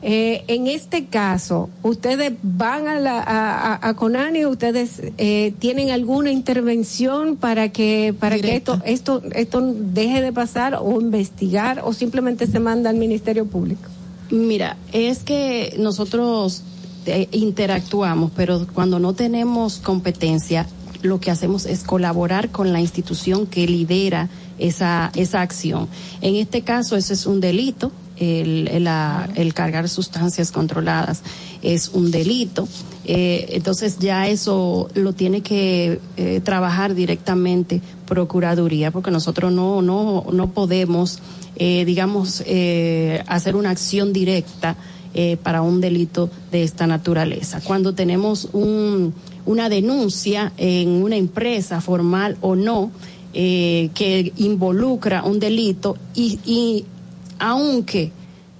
[0.00, 6.30] Eh, en este caso, ustedes van a la a, a- Conani, ustedes eh, tienen alguna
[6.30, 12.46] intervención para que para que esto esto esto deje de pasar o investigar o simplemente
[12.46, 13.88] se manda al Ministerio Público.
[14.30, 16.62] Mira, es que nosotros
[17.06, 20.66] eh, interactuamos, pero cuando no tenemos competencia,
[21.02, 24.28] lo que hacemos es colaborar con la institución que lidera
[24.58, 25.88] esa, esa acción.
[26.20, 27.90] En este caso, ese es un delito.
[28.18, 31.22] El, el, la- el cargar sustancias controladas
[31.62, 32.66] es un delito.
[33.04, 40.24] Eh, entonces ya eso lo tiene que eh, trabajar directamente Procuraduría, porque nosotros no, no,
[40.32, 41.18] no podemos,
[41.56, 42.42] eh, digamos,
[43.26, 44.76] hacer una acción directa
[45.42, 47.60] para un delito de esta naturaleza.
[47.64, 49.14] Cuando tenemos un,
[49.46, 52.90] una denuncia en una empresa formal o no,
[53.32, 56.84] que involucra un delito y, y
[57.38, 58.12] aunque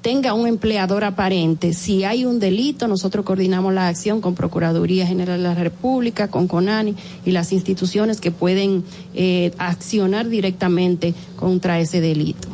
[0.03, 5.39] tenga un empleador aparente, si hay un delito, nosotros coordinamos la acción con Procuraduría General
[5.39, 8.85] de la República, con CONANI y las instituciones que pueden
[9.15, 12.49] eh, accionar directamente contra ese delito.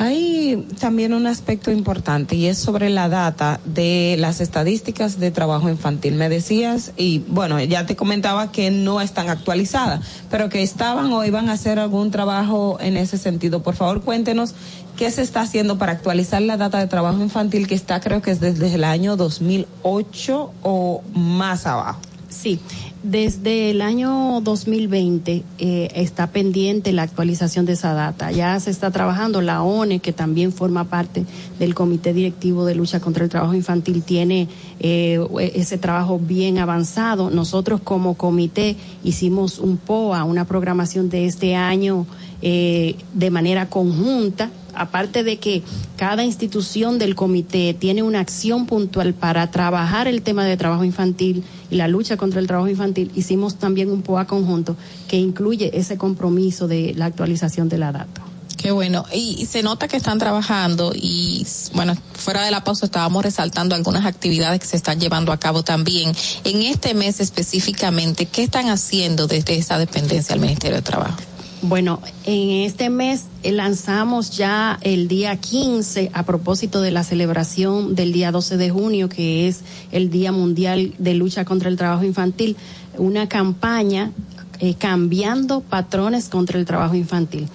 [0.00, 5.68] Hay también un aspecto importante y es sobre la data de las estadísticas de trabajo
[5.68, 6.14] infantil.
[6.14, 11.24] Me decías, y bueno, ya te comentaba que no están actualizadas, pero que estaban o
[11.24, 13.64] iban a hacer algún trabajo en ese sentido.
[13.64, 14.54] Por favor, cuéntenos
[14.98, 18.32] qué se está haciendo para actualizar la data de trabajo infantil que está creo que
[18.32, 22.00] es desde el año 2008 o más abajo.
[22.28, 22.58] Sí,
[23.02, 28.32] desde el año 2020 eh, está pendiente la actualización de esa data.
[28.32, 31.24] Ya se está trabajando, la ONE, que también forma parte
[31.58, 34.48] del Comité Directivo de Lucha contra el Trabajo Infantil, tiene
[34.80, 35.20] eh,
[35.54, 37.30] ese trabajo bien avanzado.
[37.30, 42.04] Nosotros como comité hicimos un POA, una programación de este año
[42.42, 45.62] eh, de manera conjunta aparte de que
[45.96, 51.44] cada institución del comité tiene una acción puntual para trabajar el tema de trabajo infantil
[51.70, 54.76] y la lucha contra el trabajo infantil, hicimos también un POA conjunto
[55.08, 58.22] que incluye ese compromiso de la actualización de la data.
[58.58, 59.04] Qué bueno.
[59.14, 64.04] Y, se nota que están trabajando y, bueno, fuera de la pausa estábamos resaltando algunas
[64.04, 66.12] actividades que se están llevando a cabo también.
[66.42, 71.16] En este mes específicamente, ¿qué están haciendo desde esa dependencia del Ministerio de Trabajo?
[71.62, 77.96] Bueno, en este mes eh, lanzamos ya el día 15 a propósito de la celebración
[77.96, 82.04] del día 12 de junio, que es el Día Mundial de Lucha contra el Trabajo
[82.04, 82.56] Infantil,
[82.96, 84.12] una campaña
[84.60, 87.48] eh, cambiando patrones contra el trabajo infantil.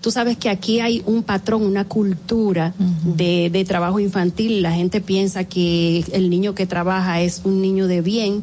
[0.00, 2.72] Tú sabes que aquí hay un patrón, una cultura
[3.04, 4.62] de, de, trabajo infantil.
[4.62, 8.42] La gente piensa que el niño que trabaja es un niño de bien,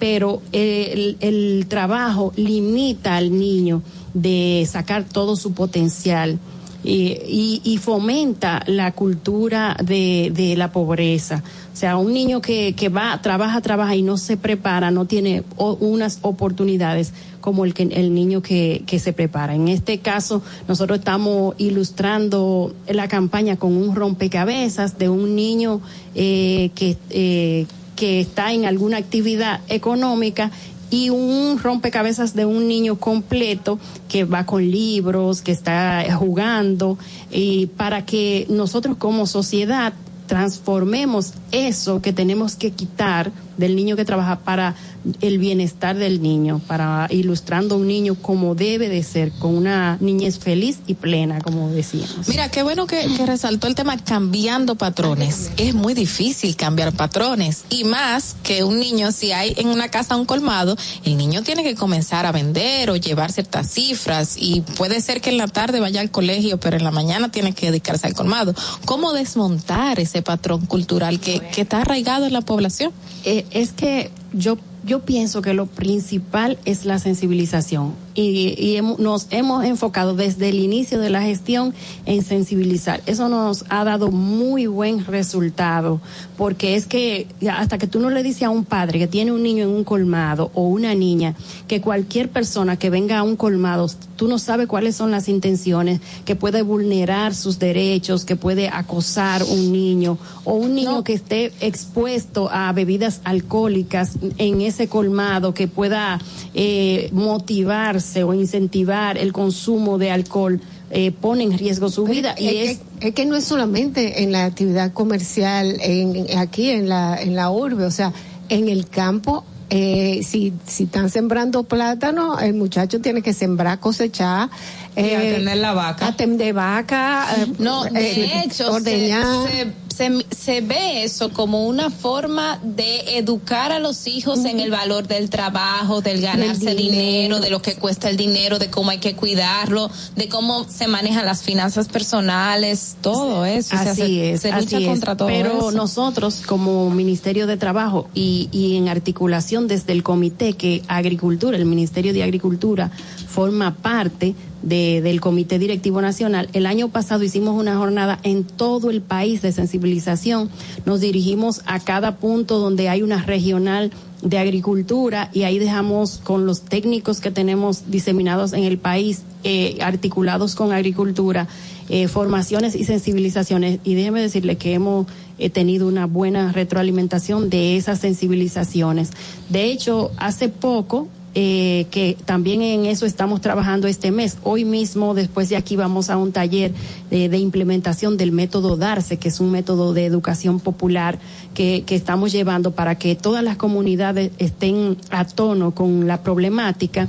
[0.00, 3.82] pero el, el trabajo limita al niño
[4.14, 6.38] de sacar todo su potencial.
[6.82, 11.42] Y, y, fomenta la cultura de, de, la pobreza.
[11.74, 15.44] O sea, un niño que, que va, trabaja, trabaja y no se prepara, no tiene
[15.58, 19.54] unas oportunidades como el, que, el niño que, que se prepara.
[19.54, 25.80] En este caso, nosotros estamos ilustrando la campaña con un rompecabezas de un niño
[26.14, 27.66] eh, que, eh,
[27.96, 30.50] que está en alguna actividad económica
[30.90, 33.78] y un rompecabezas de un niño completo
[34.08, 36.98] que va con libros, que está jugando,
[37.30, 39.92] y para que nosotros como sociedad
[40.26, 44.74] transformemos eso que tenemos que quitar del niño que trabaja para
[45.20, 49.96] el bienestar del niño, para ilustrando a un niño como debe de ser, con una
[50.00, 52.28] niñez feliz y plena, como decíamos.
[52.28, 55.50] Mira, qué bueno que, resaltó el tema cambiando patrones.
[55.56, 60.16] Es muy difícil cambiar patrones y más que un niño, si hay en una casa
[60.16, 65.00] un colmado, el niño tiene que comenzar a vender o llevar ciertas cifras y puede
[65.00, 68.06] ser que en la tarde vaya al colegio, pero en la mañana tiene que dedicarse
[68.06, 68.54] al colmado.
[68.84, 72.92] ¿Cómo desmontar ese patrón cultural que, que está arraigado en la población?
[73.24, 79.64] Eh, es que yo yo pienso que lo principal es la sensibilización y, nos hemos
[79.64, 81.74] enfocado desde el inicio de la gestión
[82.06, 83.00] en sensibilizar.
[83.06, 86.00] Eso nos ha dado muy buen resultado,
[86.36, 89.42] porque es que hasta que tú no le dices a un padre que tiene un
[89.42, 91.34] niño en un colmado o una niña,
[91.68, 96.00] que cualquier persona que venga a un colmado, tú no sabes cuáles son las intenciones,
[96.24, 101.52] que puede vulnerar sus derechos, que puede acosar un niño o un niño que esté
[101.60, 106.20] expuesto a bebidas alcohólicas en ese colmado, que pueda
[106.54, 112.48] eh, motivarse o incentivar el consumo de alcohol eh, pone en riesgo su vida y
[112.48, 117.36] es, es, que no es solamente en la actividad comercial en, aquí en la en
[117.36, 118.12] la urbe o sea
[118.48, 124.50] en el campo eh, si, si están sembrando plátano, el muchacho tiene que sembrar, cosechar.
[124.96, 126.08] Eh, atender la vaca.
[126.08, 127.28] Atender vaca.
[127.36, 129.72] Eh, no, de hecho, ordeñar se,
[130.08, 136.00] ve eso como una forma de educar a los hijos en el valor del trabajo,
[136.00, 137.40] del ganarse dinero.
[137.40, 141.26] de lo que cuesta el dinero, de cómo hay que cuidarlo, de cómo se manejan
[141.26, 143.76] las finanzas personales, todo eso.
[143.76, 148.88] Así es, se lucha contra todo Pero nosotros como Ministerio de Trabajo y, y en
[148.88, 152.90] articulación desde el comité que Agricultura, el Ministerio de Agricultura
[153.28, 156.48] forma parte de, del Comité Directivo Nacional.
[156.52, 160.50] El año pasado hicimos una jornada en todo el país de sensibilización.
[160.84, 163.90] Nos dirigimos a cada punto donde hay una regional
[164.22, 169.78] de agricultura y ahí dejamos con los técnicos que tenemos diseminados en el país, eh,
[169.80, 171.48] articulados con agricultura,
[171.88, 173.80] eh, formaciones y sensibilizaciones.
[173.82, 175.06] Y déjeme decirle que hemos
[175.40, 179.10] he tenido una buena retroalimentación de esas sensibilizaciones.
[179.48, 184.38] De hecho, hace poco eh, que también en eso estamos trabajando este mes.
[184.42, 186.72] Hoy mismo, después de aquí, vamos a un taller
[187.10, 191.18] de, implementación del método Darse, que es un método de educación popular
[191.54, 197.08] que, que, estamos llevando para que todas las comunidades estén a tono con la problemática.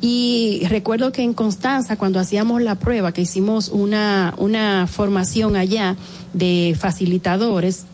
[0.00, 5.96] Y recuerdo que en Constanza, cuando hacíamos la prueba, que hicimos una, una formación allá
[6.32, 7.84] de facilitadores,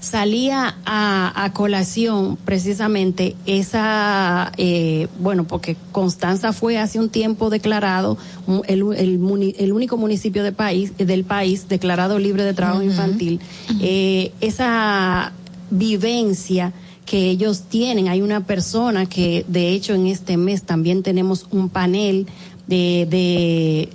[0.00, 8.16] salía a, colación precisamente esa, eh, bueno, porque Constanza fue hace un tiempo declarado
[8.66, 13.40] el, el, único municipio de país, del país declarado libre de trabajo infantil.
[13.80, 15.32] Eh, esa
[15.70, 16.72] vivencia
[17.04, 18.08] que ellos tienen.
[18.08, 22.26] Hay una persona que, de hecho, en este mes también tenemos un panel
[22.68, 23.88] de, de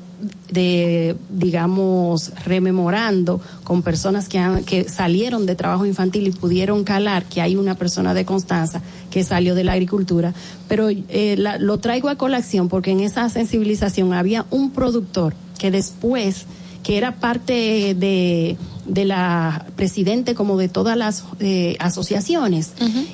[0.49, 7.25] de, digamos, rememorando con personas que, han, que salieron de trabajo infantil y pudieron calar
[7.25, 10.33] que hay una persona de Constanza que salió de la agricultura.
[10.67, 16.45] Pero eh, lo traigo a colación porque en esa sensibilización había un productor que después,
[16.83, 22.73] que era parte de, de la presidente como de todas las eh, asociaciones,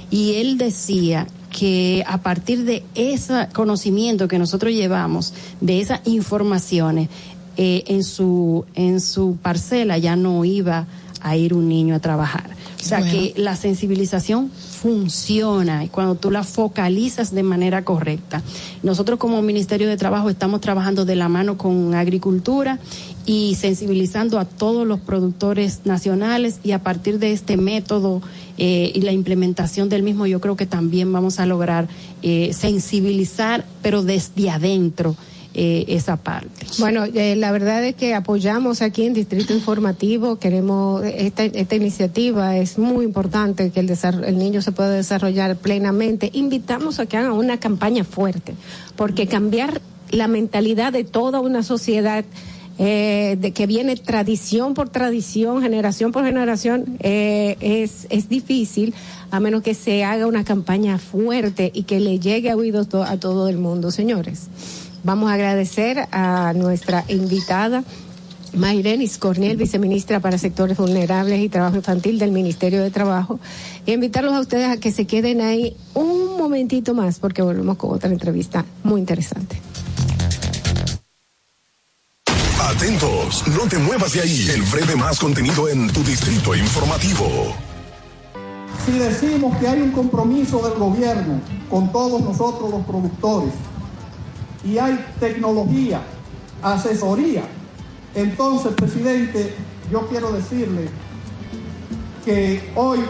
[0.09, 7.09] y él decía que a partir de ese conocimiento que nosotros llevamos, de esas informaciones,
[7.57, 10.87] eh, en, su, en su parcela ya no iba
[11.21, 12.49] a ir un niño a trabajar.
[12.79, 18.41] O sea que la sensibilización funciona y cuando tú la focalizas de manera correcta.
[18.81, 22.79] Nosotros como Ministerio de Trabajo estamos trabajando de la mano con agricultura
[23.25, 28.21] y sensibilizando a todos los productores nacionales y a partir de este método
[28.57, 31.87] eh, y la implementación del mismo yo creo que también vamos a lograr
[32.23, 35.15] eh, sensibilizar pero desde adentro
[35.53, 36.65] eh, esa parte.
[36.79, 42.55] Bueno, eh, la verdad es que apoyamos aquí en Distrito Informativo, queremos, esta, esta iniciativa
[42.55, 43.91] es muy importante que el,
[44.23, 46.29] el niño se pueda desarrollar plenamente.
[46.31, 48.53] Invitamos a que hagan una campaña fuerte,
[48.95, 52.23] porque cambiar la mentalidad de toda una sociedad
[52.83, 58.95] eh, de que viene tradición por tradición, generación por generación, eh, es, es difícil
[59.29, 63.17] a menos que se haga una campaña fuerte y que le llegue a oídos a
[63.17, 64.47] todo el mundo, señores.
[65.03, 67.83] Vamos a agradecer a nuestra invitada.
[68.53, 73.39] Mayrenis Cornel, viceministra para sectores vulnerables y trabajo infantil del Ministerio de Trabajo,
[73.85, 77.91] y invitarlos a ustedes a que se queden ahí un momentito más porque volvemos con
[77.91, 79.70] otra entrevista muy interesante.
[82.81, 84.49] Atentos, no te muevas de ahí.
[84.49, 87.53] El breve más contenido en tu distrito informativo.
[88.83, 93.51] Si decimos que hay un compromiso del gobierno con todos nosotros los productores,
[94.63, 96.01] y hay tecnología,
[96.63, 97.43] asesoría.
[98.15, 99.53] Entonces, presidente,
[99.91, 100.89] yo quiero decirle
[102.25, 103.01] que hoy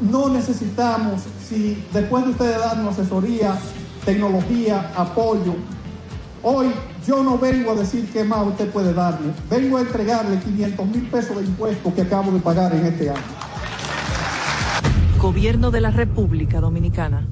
[0.00, 3.58] no necesitamos, si después de ustedes darnos asesoría,
[4.06, 5.54] tecnología, apoyo,
[6.44, 6.72] hoy
[7.06, 11.08] yo no vengo a decir qué más usted puede darle, vengo a entregarle 500 mil
[11.08, 13.20] pesos de impuestos que acabo de pagar en este año.
[15.18, 17.26] Gobierno de la República Dominicana.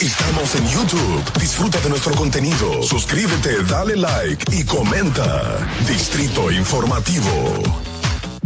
[0.00, 1.40] Estamos en YouTube.
[1.40, 2.82] Disfruta de nuestro contenido.
[2.82, 5.66] Suscríbete, dale like y comenta.
[5.88, 7.95] Distrito Informativo.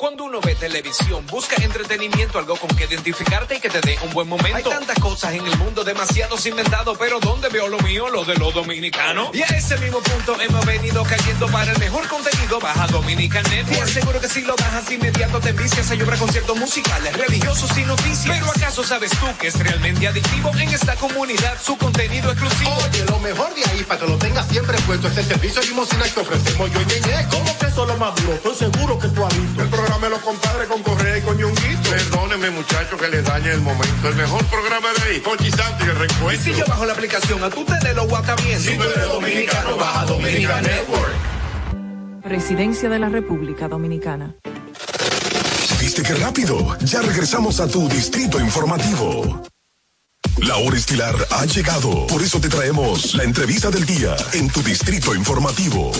[0.00, 4.10] Cuando uno ve televisión, busca entretenimiento, algo con que identificarte y que te dé un
[4.14, 4.56] buen momento.
[4.56, 8.08] Hay tantas cosas en el mundo, demasiados inventados, pero ¿dónde veo lo mío?
[8.08, 9.28] Lo de los dominicanos.
[9.34, 12.58] Y a ese mismo punto hemos venido cayendo para el mejor contenido.
[12.60, 13.76] Baja Dominican Network.
[13.76, 15.90] Te aseguro que si lo bajas inmediato te envicias.
[15.90, 18.38] Hay obra conciertos musicales, religiosos y noticias.
[18.38, 22.74] Pero ¿acaso sabes tú que es realmente adictivo en esta comunidad su contenido exclusivo?
[22.88, 26.04] Oye, lo mejor de ahí para que lo tengas siempre puesto es el servicio limosina
[26.04, 26.86] que ofrecemos yo y
[27.30, 28.32] ¿Cómo que eso lo más duro?
[28.32, 31.90] Estoy seguro que tú has visto me los compadres con Correa y con Ñonguito.
[31.90, 34.08] Perdóneme, muchacho, que le dañe el momento.
[34.08, 36.32] El mejor programa de ahí, Conchi Santi, el recuerdo.
[36.32, 38.60] Y si yo bajo la aplicación, a tú te lo guata bien.
[38.60, 41.12] Si tú eres dominicano, baja Dominica Network.
[42.22, 44.34] Presidencia de la República Dominicana.
[45.80, 46.76] ¿Viste qué rápido?
[46.80, 49.42] Ya regresamos a tu distrito informativo.
[50.38, 52.06] La hora estilar ha llegado.
[52.06, 55.90] Por eso te traemos la entrevista del día en tu distrito informativo.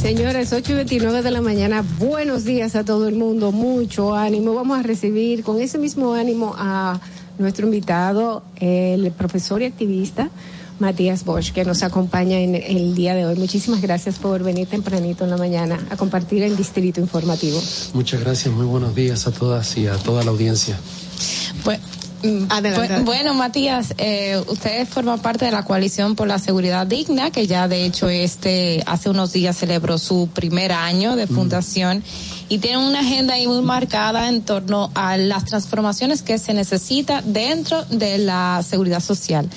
[0.00, 4.54] Señores, 8 y 29 de la mañana, buenos días a todo el mundo, mucho ánimo.
[4.54, 7.00] Vamos a recibir con ese mismo ánimo a
[7.38, 10.30] nuestro invitado, el profesor y activista
[10.78, 13.36] Matías Bosch, que nos acompaña en el día de hoy.
[13.36, 17.60] Muchísimas gracias por venir tempranito en la mañana a compartir el Distrito Informativo.
[17.94, 20.78] Muchas gracias, muy buenos días a todas y a toda la audiencia.
[21.64, 21.80] Pues,
[22.48, 23.00] Adelante.
[23.00, 27.68] Bueno, Matías, eh, usted forma parte de la coalición por la seguridad digna, que ya
[27.68, 32.02] de hecho este hace unos días celebró su primer año de fundación
[32.48, 37.22] y tiene una agenda ahí muy marcada en torno a las transformaciones que se necesita
[37.22, 39.48] dentro de la seguridad social.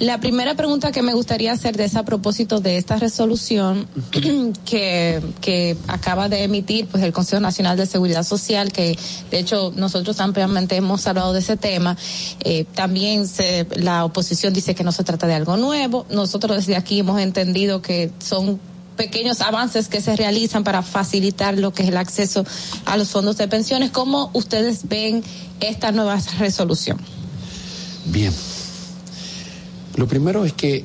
[0.00, 3.86] La primera pregunta que me gustaría hacer de ese a propósito de esta resolución
[4.64, 8.98] que, que acaba de emitir pues el Consejo Nacional de Seguridad Social, que
[9.30, 11.98] de hecho nosotros ampliamente hemos hablado de ese tema,
[12.42, 16.06] eh, también se, la oposición dice que no se trata de algo nuevo.
[16.08, 18.58] Nosotros desde aquí hemos entendido que son
[18.96, 22.46] pequeños avances que se realizan para facilitar lo que es el acceso
[22.86, 23.90] a los fondos de pensiones.
[23.90, 25.22] ¿Cómo ustedes ven
[25.60, 26.98] esta nueva resolución?
[28.06, 28.32] Bien.
[30.00, 30.82] Lo primero es que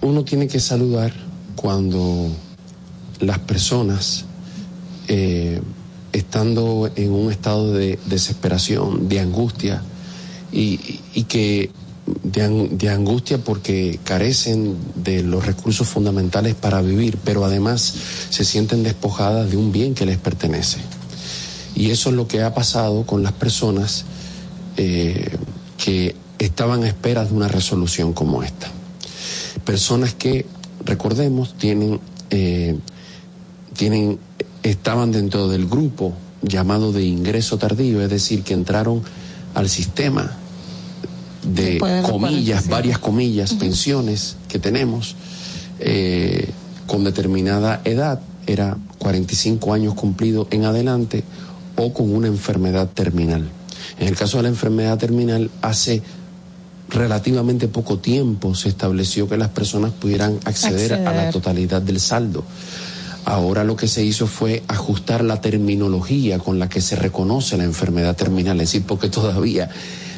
[0.00, 1.12] uno tiene que saludar
[1.56, 2.30] cuando
[3.18, 4.26] las personas,
[5.08, 5.60] eh,
[6.12, 9.82] estando en un estado de desesperación, de angustia,
[10.52, 10.76] y,
[11.24, 11.72] que
[12.22, 17.92] de, de, angustia porque carecen de los recursos fundamentales para vivir, pero además
[18.30, 20.78] se sienten despojadas de un bien que les pertenece.
[21.74, 24.04] Y eso es lo que ha pasado con las personas
[24.76, 25.36] eh,
[25.76, 28.68] que estaban a espera de una resolución como esta.
[29.64, 30.46] Personas que,
[30.84, 32.78] recordemos, tienen, eh,
[33.76, 34.18] tienen,
[34.62, 39.02] estaban dentro del grupo llamado de ingreso tardío, es decir, que entraron
[39.54, 40.36] al sistema
[41.42, 45.16] de comillas, varias comillas, pensiones que tenemos
[45.78, 46.50] eh,
[46.86, 51.24] con determinada edad, era 45 años cumplidos en adelante
[51.76, 53.48] o con una enfermedad terminal.
[53.98, 56.02] En el caso de la enfermedad terminal, hace
[56.88, 61.08] relativamente poco tiempo se estableció que las personas pudieran acceder, acceder.
[61.08, 62.44] a la totalidad del saldo.
[63.24, 67.64] Ahora lo que se hizo fue ajustar la terminología con la que se reconoce la
[67.64, 69.70] enfermedad terminal, es decir, porque todavía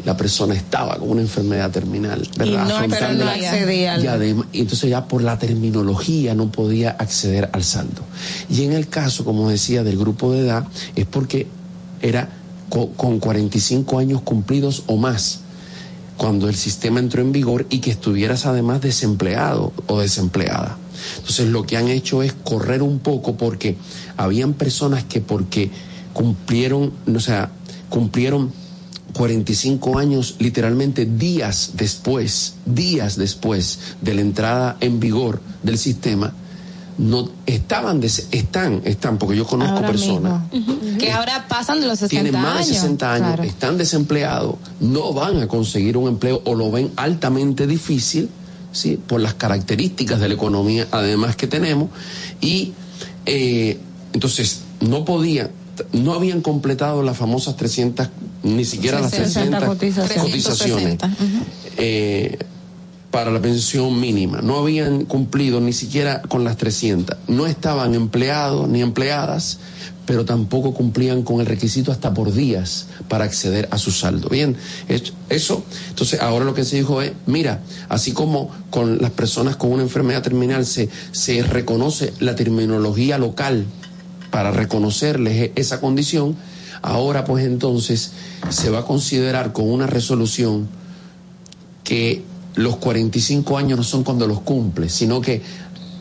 [0.04, 2.66] la persona estaba con una enfermedad terminal, ¿verdad?
[2.66, 4.04] Y no, pero no accedía al...
[4.04, 8.02] y, además, y entonces ya por la terminología no podía acceder al saldo.
[8.48, 11.46] Y en el caso, como decía, del grupo de edad, es porque
[12.02, 12.28] era
[12.68, 15.40] con, con 45 años cumplidos o más
[16.16, 20.78] cuando el sistema entró en vigor y que estuvieras además desempleado o desempleada.
[21.18, 23.76] Entonces lo que han hecho es correr un poco porque
[24.16, 25.70] habían personas que porque
[26.12, 27.50] cumplieron, o sea,
[27.90, 28.52] cumplieron
[29.12, 36.34] 45 años literalmente días después, días después de la entrada en vigor del sistema,
[36.98, 40.96] no estaban están están porque yo conozco ahora personas uh -huh.
[40.96, 43.42] que ahora pasan de los 60 tienen más años de 60 años claro.
[43.42, 48.30] están desempleados no van a conseguir un empleo o lo ven altamente difícil
[48.72, 51.90] sí por las características de la economía además que tenemos
[52.40, 52.72] y
[53.26, 53.78] eh,
[54.14, 55.50] entonces no podían
[55.92, 58.08] no habían completado las famosas 300
[58.42, 60.94] ni siquiera 60 las 300 cotizaciones, cotizaciones.
[60.94, 61.42] Uh -huh.
[61.76, 62.38] eh,
[63.16, 64.42] para la pensión mínima.
[64.42, 67.16] No habían cumplido ni siquiera con las 300.
[67.28, 69.58] No estaban empleados ni empleadas,
[70.04, 74.28] pero tampoco cumplían con el requisito hasta por días para acceder a su saldo.
[74.28, 74.54] Bien,
[75.30, 79.72] eso, entonces ahora lo que se dijo es, mira, así como con las personas con
[79.72, 83.64] una enfermedad terminal se, se reconoce la terminología local
[84.30, 86.36] para reconocerles esa condición,
[86.82, 88.12] ahora pues entonces
[88.50, 90.68] se va a considerar con una resolución
[91.82, 95.42] que los 45 años no son cuando los cumple, sino que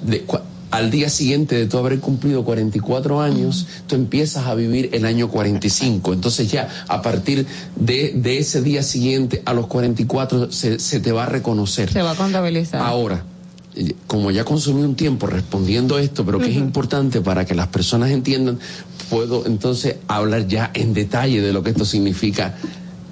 [0.01, 0.25] de,
[0.71, 5.29] al día siguiente de tú haber cumplido 44 años, tú empiezas a vivir el año
[5.29, 6.13] 45.
[6.13, 11.11] Entonces ya a partir de, de ese día siguiente a los 44 se, se, te
[11.11, 11.91] va a reconocer.
[11.91, 12.81] Se va a contabilizar.
[12.81, 13.23] Ahora,
[14.07, 16.51] como ya consumí un tiempo respondiendo esto, pero que uh -huh.
[16.51, 18.59] es importante para que las personas entiendan,
[19.09, 22.55] puedo entonces hablar ya en detalle de lo que esto significa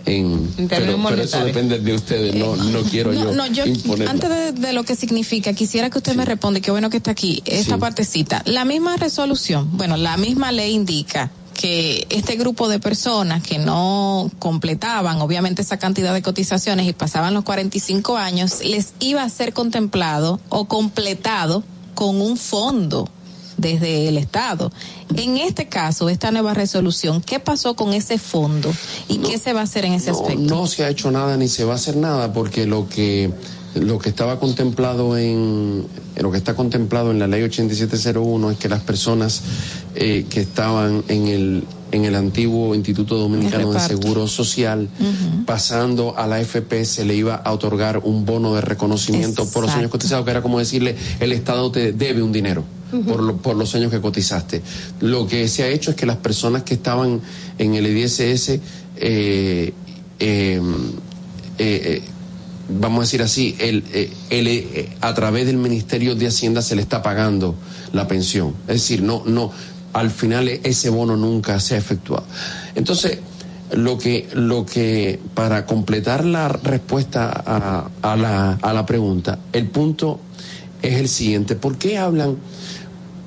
[0.05, 3.63] en, pero, pero, eso depende de ustedes, no, no quiero no, yo, no, yo
[4.09, 6.17] Antes de, de, lo que significa, quisiera que usted sí.
[6.17, 7.79] me responda, qué bueno que está aquí, esta sí.
[7.79, 8.41] partecita.
[8.45, 14.29] La misma resolución, bueno, la misma ley indica que este grupo de personas que no
[14.39, 19.53] completaban obviamente esa cantidad de cotizaciones y pasaban los 45 años, les iba a ser
[19.53, 23.09] contemplado o completado con un fondo
[23.57, 24.71] desde el Estado.
[25.15, 28.71] En este caso, esta nueva resolución, ¿qué pasó con ese fondo
[29.07, 30.55] y no, qué se va a hacer en ese no, aspecto?
[30.55, 33.31] No se ha hecho nada ni se va a hacer nada porque lo que
[33.75, 38.69] lo que estaba contemplado en lo que está contemplado en la ley 8701 es que
[38.69, 39.41] las personas
[39.95, 44.89] eh, que estaban en el en el antiguo Instituto Dominicano de Seguro Social,
[45.45, 49.71] pasando a la FP se le iba a otorgar un bono de reconocimiento por los
[49.71, 52.63] años cotizados, que era como decirle, el Estado te debe un dinero.
[53.01, 54.61] Por, por, los años que cotizaste.
[55.01, 57.21] Lo que se ha hecho es que las personas que estaban
[57.57, 58.59] en el IDSS, eh,
[58.97, 59.73] eh,
[60.19, 60.61] eh,
[61.59, 62.01] eh,
[62.69, 63.83] vamos a decir así, el,
[64.29, 67.55] el, a través del Ministerio de Hacienda se le está pagando
[67.91, 68.53] la pensión.
[68.67, 69.51] Es decir, no, no,
[69.93, 72.25] al final ese bono nunca se ha efectuado.
[72.75, 73.19] Entonces,
[73.71, 80.19] lo que, lo que para completar la respuesta a la pregunta, el punto
[80.83, 81.55] es el siguiente.
[81.55, 82.37] ¿Por qué hablan,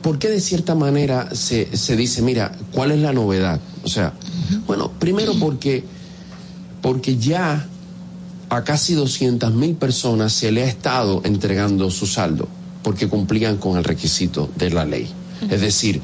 [0.03, 3.61] por qué de cierta manera se, se dice, mira, cuál es la novedad?
[3.83, 4.13] O sea,
[4.67, 5.85] bueno, primero porque,
[6.81, 7.67] porque ya
[8.49, 12.49] a casi 200 mil personas se le ha estado entregando su saldo
[12.87, 15.09] porque cumplían con el requisito de la ley.
[15.51, 16.01] Es decir,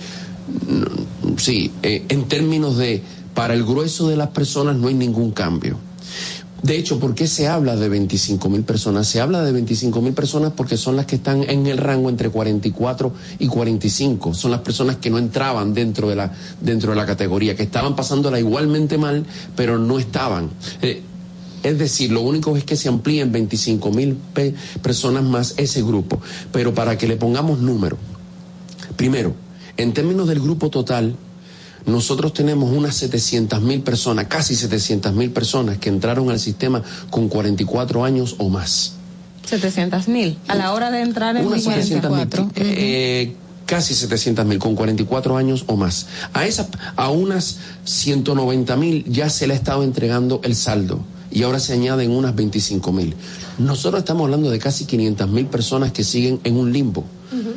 [1.36, 3.00] sí, eh, en términos de,
[3.34, 5.78] para el grueso de las personas no hay ningún cambio.
[6.62, 9.08] De hecho, ¿por qué se habla de 25 mil personas?
[9.08, 12.30] Se habla de 25 mil personas porque son las que están en el rango entre
[12.30, 14.32] 44 y 45.
[14.32, 17.96] Son las personas que no entraban dentro de la, dentro de la categoría, que estaban
[17.96, 19.26] pasándola igualmente mal,
[19.56, 20.50] pero no estaban.
[20.82, 21.02] Eh,
[21.64, 24.16] es decir, lo único es que se amplíen 25 mil
[24.82, 26.20] personas más ese grupo.
[26.52, 27.96] Pero para que le pongamos número,
[28.96, 29.34] primero,
[29.76, 31.16] en términos del grupo total,
[31.86, 37.28] nosotros tenemos unas 700 mil personas, casi 700 mil personas que entraron al sistema con
[37.28, 38.94] 44 años o más.
[39.46, 42.50] 700 mil a la hora de entrar en unas 44.
[42.56, 43.34] Eh,
[43.66, 46.06] casi 700 mil con 44 años o más.
[46.32, 51.42] A esas, a unas 190 mil ya se le ha estado entregando el saldo y
[51.42, 53.14] ahora se añaden unas 25 mil.
[53.58, 57.04] Nosotros estamos hablando de casi 500 mil personas que siguen en un limbo,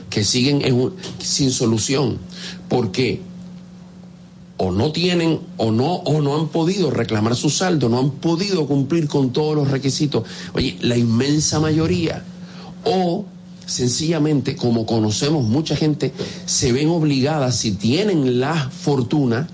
[0.10, 2.18] que siguen en sin solución,
[2.70, 3.22] porque
[4.58, 8.67] o no tienen o no o no han podido reclamar su saldo, no han podido
[8.67, 10.24] cumplir con todos los requisitos.
[10.53, 12.24] Oye, la inmensa mayoría
[12.84, 13.25] o
[13.66, 16.14] sencillamente, como conocemos mucha gente,
[16.45, 19.48] se ven obligadas, si tienen la fortuna,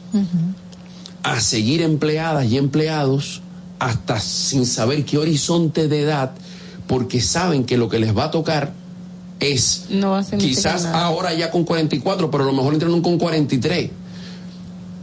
[1.23, 3.41] a seguir empleadas y empleados
[3.79, 6.33] hasta sin saber qué horizonte de edad,
[6.87, 8.73] porque saben que lo que les va a tocar
[9.39, 9.85] es
[10.37, 13.89] quizás ahora ya con 44, pero a lo mejor entran con 43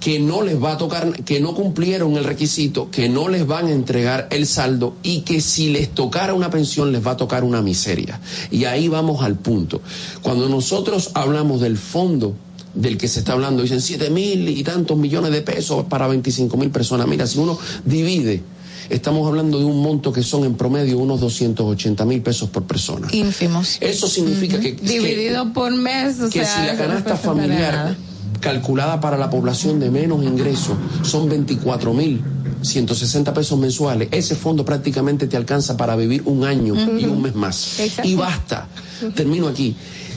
[0.01, 3.67] que no les va a tocar, que no cumplieron el requisito, que no les van
[3.67, 7.45] a entregar el saldo y que si les tocara una pensión les va a tocar
[7.45, 8.21] una miseria.
[8.51, 9.81] Y ahí vamos al punto.
[10.23, 12.35] Cuando nosotros hablamos del fondo
[12.75, 16.57] del que se está hablando, dicen 7 mil y tantos millones de pesos para 25
[16.57, 17.09] mil personas.
[17.09, 18.43] Mira, si uno divide
[18.91, 23.09] estamos hablando de un monto que son en promedio unos 280 mil pesos por persona.
[23.13, 23.77] Ínfimos.
[23.81, 24.73] Eso significa que...
[24.73, 27.97] Dividido por mes, o que si la canasta familiar
[28.41, 32.23] calculada para la población de menos ingresos son 24 mil
[32.63, 37.35] 160 pesos mensuales, ese fondo prácticamente te alcanza para vivir un año y un mes
[37.35, 37.79] más.
[38.03, 38.67] Y basta.
[39.15, 39.77] Termino aquí.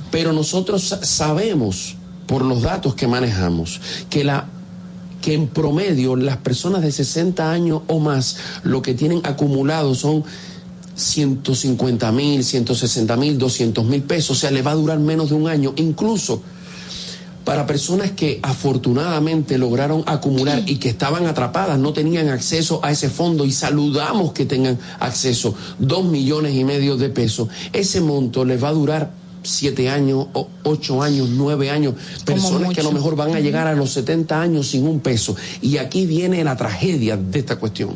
[0.10, 1.96] Pero nosotros sabemos,
[2.28, 4.48] por los datos que manejamos, que la
[5.22, 10.24] que en promedio las personas de 60 años o más lo que tienen acumulado son
[10.96, 15.36] 150 mil, 160 mil, 200 mil pesos, o sea, le va a durar menos de
[15.36, 16.42] un año, incluso
[17.44, 23.10] para personas que afortunadamente lograron acumular y que estaban atrapadas, no tenían acceso a ese
[23.10, 28.64] fondo y saludamos que tengan acceso, dos millones y medio de pesos, ese monto les
[28.64, 30.28] va a durar siete años,
[30.64, 31.96] ocho años, nueve años,
[32.26, 35.36] personas que a lo mejor van a llegar a los 70 años sin un peso.
[35.62, 37.96] Y aquí viene la tragedia de esta cuestión.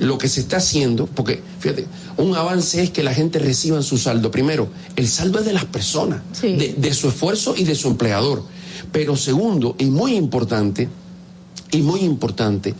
[0.00, 3.96] Lo que se está haciendo, porque fíjate, un avance es que la gente reciba su
[3.98, 4.30] saldo.
[4.30, 8.42] Primero, el saldo es de las personas, de, de su esfuerzo y de su empleador.
[8.92, 10.88] Pero segundo, y muy importante,
[11.70, 12.74] y muy importante,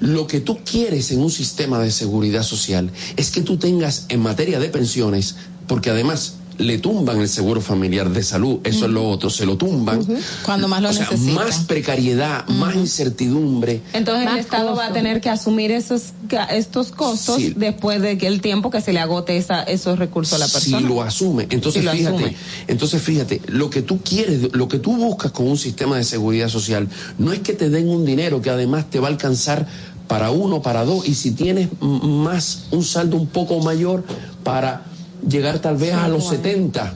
[0.00, 4.20] lo que tú quieres en un sistema de seguridad social es que tú tengas en
[4.20, 9.08] materia de pensiones, porque además le tumban el seguro familiar de salud, eso es lo
[9.08, 10.06] otro, se lo tumban.
[10.44, 13.80] Cuando más lo o Más precariedad, más incertidumbre.
[13.92, 16.12] Entonces el Estado va a tener que asumir esos
[16.52, 20.38] estos costos después de que el tiempo que se le agote esa, esos recursos a
[20.38, 20.78] la persona.
[20.78, 22.36] Si lo asume, entonces fíjate,
[22.68, 26.48] entonces fíjate, lo que tú quieres, lo que tú buscas con un sistema de seguridad
[26.48, 29.66] social, no es que te den un dinero que además te va a alcanzar
[30.06, 34.04] para uno, para dos, y si tienes más, un saldo un poco mayor
[34.42, 34.89] para
[35.28, 36.94] llegar tal vez a los 70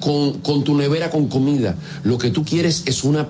[0.00, 1.76] con, con tu nevera con comida.
[2.04, 3.28] Lo que tú quieres es una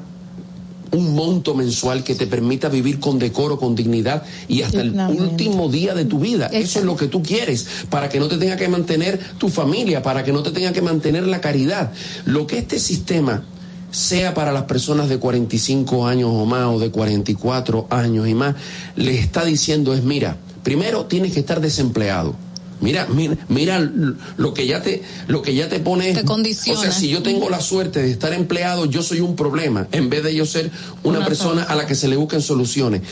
[0.93, 5.69] un monto mensual que te permita vivir con decoro, con dignidad y hasta el último
[5.69, 6.47] día de tu vida.
[6.53, 10.03] Eso es lo que tú quieres, para que no te tenga que mantener tu familia,
[10.03, 11.93] para que no te tenga que mantener la caridad.
[12.27, 13.43] Lo que este sistema
[13.91, 18.55] sea para las personas de 45 años o más o de 44 años y más,
[18.97, 22.35] le está diciendo es, mira, primero tienes que estar desempleado.
[22.83, 23.91] Mira, mira, mira
[24.37, 26.13] lo que ya te, lo que ya te pone.
[26.13, 26.79] Te condiciona.
[26.79, 30.11] O sea, si yo tengo la suerte de estar empleado, yo soy un problema, en
[30.11, 30.71] vez de yo ser
[31.05, 33.03] una, persona a la que se le busquen soluciones.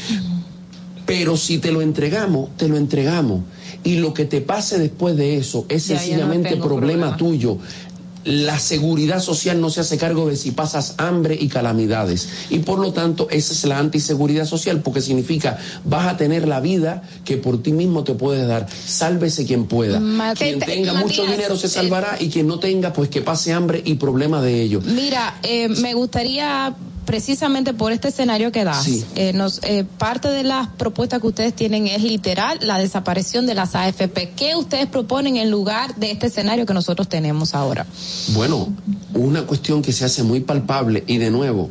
[1.06, 3.42] Pero si te lo entregamos, te lo entregamos.
[3.82, 7.58] Y lo que te pase después de eso es sencillamente problema, tuyo
[8.24, 12.28] la seguridad social no se hace cargo de si pasas hambre y calamidades.
[12.50, 16.60] Y por lo tanto, esa es la antiseguridad social, porque significa vas a tener la
[16.60, 18.66] vida que por ti mismo te puedes dar.
[18.70, 20.00] Sálvese quien pueda.
[20.34, 23.94] quien tenga mucho dinero se salvará y quien no tenga, pues que pase hambre y
[23.94, 24.80] problemas de ello.
[24.84, 26.74] Mira, eh, me gustaría
[27.10, 31.56] precisamente por este escenario que das, eh, nos, eh, parte de las propuestas que ustedes
[31.56, 34.30] tienen es literal la desaparición de las AFP.
[34.36, 37.84] ¿Qué ustedes proponen en lugar de este escenario que nosotros tenemos ahora?
[38.28, 38.72] Bueno,
[39.12, 41.68] una cuestión que se hace muy palpable y de nuevo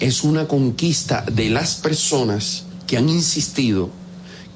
[0.00, 3.88] es una conquista de las personas que han insistido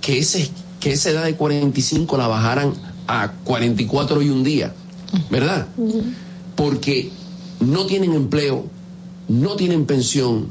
[0.00, 2.74] que, ese, que esa edad de 45 la bajaran
[3.06, 4.74] a 44 y un día,
[5.30, 5.68] ¿verdad?
[6.56, 7.12] Porque
[7.60, 8.74] no tienen empleo,
[9.28, 10.48] no tienen pensión,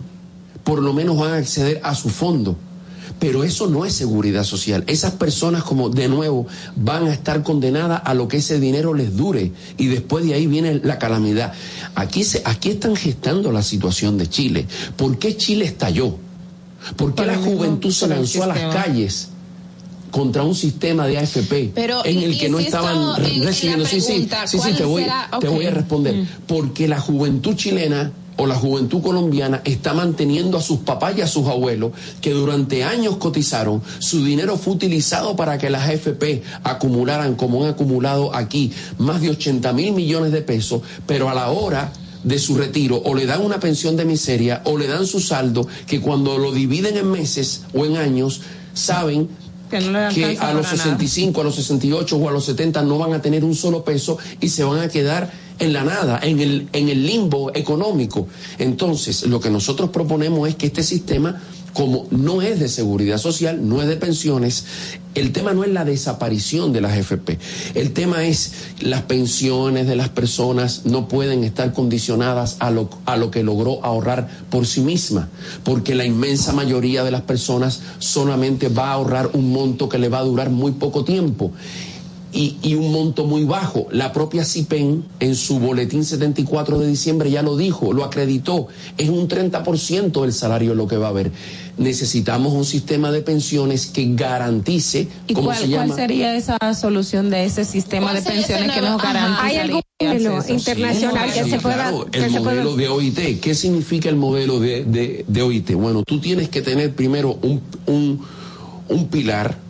[0.63, 2.55] por lo menos van a acceder a su fondo.
[3.19, 4.83] Pero eso no es seguridad social.
[4.87, 9.15] Esas personas, como de nuevo, van a estar condenadas a lo que ese dinero les
[9.15, 9.53] dure.
[9.77, 11.53] Y después de ahí viene la calamidad.
[11.95, 14.67] Aquí, se, aquí están gestando la situación de Chile.
[14.97, 16.17] ¿Por qué Chile estalló?
[16.97, 19.29] ¿Por qué la juventud se lanzó a las calles?
[20.11, 21.73] contra un sistema de AFP
[22.05, 23.85] en el que no estaban recibiendo.
[23.85, 25.05] sí, sí, sí, sí, te voy,
[25.41, 26.15] te voy a responder.
[26.15, 26.27] Mm.
[26.47, 31.27] Porque la juventud chilena o la juventud colombiana está manteniendo a sus papás y a
[31.27, 31.91] sus abuelos
[32.21, 37.69] que durante años cotizaron, su dinero fue utilizado para que las AFP acumularan, como han
[37.69, 41.91] acumulado aquí, más de 80 mil millones de pesos, pero a la hora
[42.23, 45.67] de su retiro o le dan una pensión de miseria o le dan su saldo
[45.85, 48.41] que cuando lo dividen en meses o en años
[48.73, 49.29] saben
[50.13, 53.43] que, a los 65, a los 68 o a los 70 no van a tener
[53.43, 57.05] un solo peso y se van a quedar en la nada, en el, en el
[57.05, 58.27] limbo económico.
[58.57, 61.41] Entonces, lo que nosotros proponemos es que este sistema,
[61.75, 64.63] como no es de seguridad social, no es de pensiones,
[65.13, 67.37] el tema no es la desaparición de las FP,
[67.73, 73.17] el tema es las pensiones de las personas no pueden estar condicionadas a lo, a
[73.17, 75.27] lo que logró ahorrar por sí misma,
[75.65, 80.07] porque la inmensa mayoría de las personas solamente va a ahorrar un monto que le
[80.07, 81.51] va a durar muy poco tiempo
[82.35, 83.87] y, un monto muy bajo.
[83.91, 88.67] La propia CIPEN en su boletín 74 de diciembre ya lo dijo, lo acreditó.
[88.97, 91.31] Es un 30% del salario lo que va a haber.
[91.77, 95.07] Necesitamos un sistema de pensiones que garantice.
[95.27, 95.57] ¿Y cuál,
[95.93, 99.41] sería esa solución de ese sistema de pensiones que nos garantice?
[99.41, 101.93] ¿Hay algún modelo internacional que se pueda.?
[102.11, 103.39] el modelo de OIT.
[103.39, 105.73] ¿Qué significa el modelo de, de, OIT?
[105.73, 108.21] Bueno, tú tienes que tener primero un, un,
[108.89, 109.64] un pilar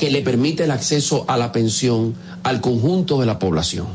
[0.00, 3.86] que le permite el acceso a la pensión al conjunto de la población.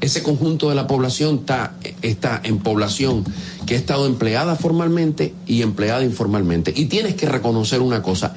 [0.00, 3.26] Ese conjunto de la población está, está en población
[3.66, 6.72] que ha estado empleada formalmente y empleada informalmente.
[6.74, 8.36] Y tienes que reconocer una cosa,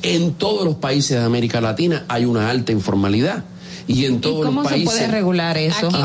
[0.00, 3.44] en todos los países de América Latina hay una alta informalidad
[3.90, 4.84] y en todos los países.
[4.84, 5.96] ¿Cómo se puede regular eso Aquí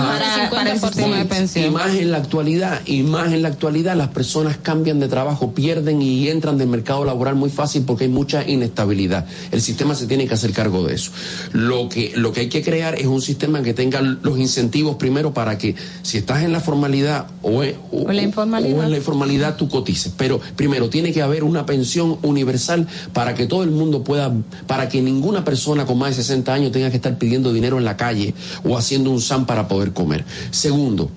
[0.50, 1.66] para, el sistema de pensión?
[1.66, 5.54] Y más en la actualidad, y más en la actualidad, las personas cambian de trabajo,
[5.54, 9.28] pierden y entran del mercado laboral muy fácil porque hay mucha inestabilidad.
[9.52, 11.12] El sistema se tiene que hacer cargo de eso.
[11.54, 15.34] Lo que, lo que hay que crear es un sistema que tenga los incentivos primero
[15.34, 17.76] para que si estás en la formalidad o, en,
[18.08, 18.80] la informalidad.
[18.80, 20.12] o en la informalidad tú cotices.
[20.18, 24.34] Pero primero tiene que haber una pensión universal para que todo el mundo pueda,
[24.66, 27.86] para que ninguna persona con más de 60 años tenga que estar pidiendo dinero en
[27.86, 30.26] la calle o haciendo un SAM para poder comer.
[30.52, 31.10] Segundo,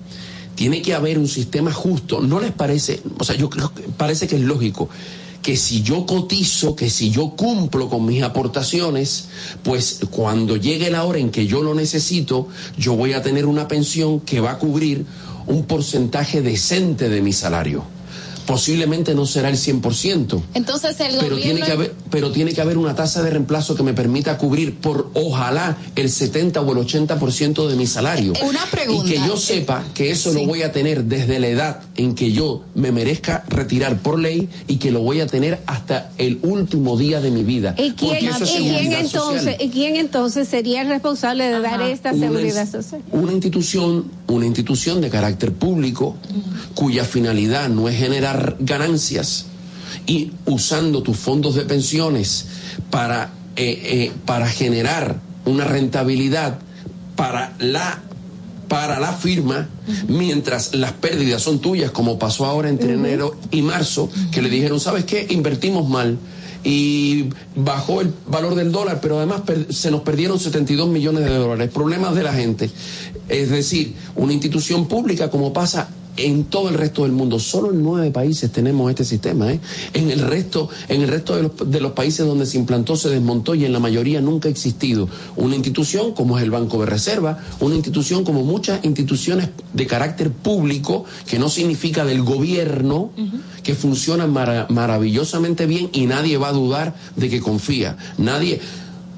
[0.55, 2.21] tiene que haber un sistema justo.
[2.21, 3.01] ¿No les parece?
[3.17, 4.89] O sea, yo creo que parece que es lógico
[5.41, 9.29] que si yo cotizo, que si yo cumplo con mis aportaciones,
[9.63, 12.47] pues cuando llegue la hora en que yo lo necesito,
[12.77, 15.05] yo voy a tener una pensión que va a cubrir
[15.47, 17.98] un porcentaje decente de mi salario
[18.49, 20.41] posiblemente no será el 100%.
[20.55, 23.83] Entonces el pero Tiene que haber, pero tiene que haber una tasa de reemplazo que
[23.83, 28.33] me permita cubrir por, ojalá, el 70 o el 80% de mi salario.
[28.41, 29.07] Una pregunta.
[29.07, 32.31] Y que yo sepa que eso lo voy a tener desde la edad en que
[32.31, 36.97] yo me merezca retirar por ley y que lo voy a tener hasta el último
[36.97, 37.75] día de mi vida.
[37.77, 43.03] ¿Y quién, entonces, quién entonces sería el responsable de dar esta seguridad social?
[43.11, 46.17] Una institución, una institución de carácter público
[46.73, 49.45] cuya finalidad no es generar generar ganancias
[50.05, 52.45] y usando tus fondos de pensiones
[52.89, 56.59] para, eh, eh, para generar una rentabilidad
[57.15, 58.03] para la
[58.67, 59.67] para la firma,
[60.07, 64.79] mientras las pérdidas son tuyas, como pasó ahora entre enero y marzo, que le dijeron,
[64.79, 65.25] ¿sabes qué?
[65.31, 66.19] Invertimos mal
[66.63, 71.71] y bajó el valor del dólar, pero además se nos perdieron 72 millones de dólares.
[71.73, 72.69] Problemas de la gente.
[73.27, 75.89] Es decir, una institución pública, como pasa
[76.25, 77.39] en todo el resto del mundo.
[77.39, 79.51] Solo en nueve países tenemos este sistema.
[79.51, 79.59] ¿eh?
[79.93, 83.09] En el resto, en el resto de los, de los, países donde se implantó se
[83.09, 86.85] desmontó y en la mayoría nunca ha existido una institución como es el Banco de
[86.85, 93.11] Reserva, una institución como muchas instituciones de carácter público, que no significa del gobierno,
[93.63, 97.97] que funcionan maravillosamente bien y nadie va a dudar de que confía.
[98.17, 98.61] Nadie.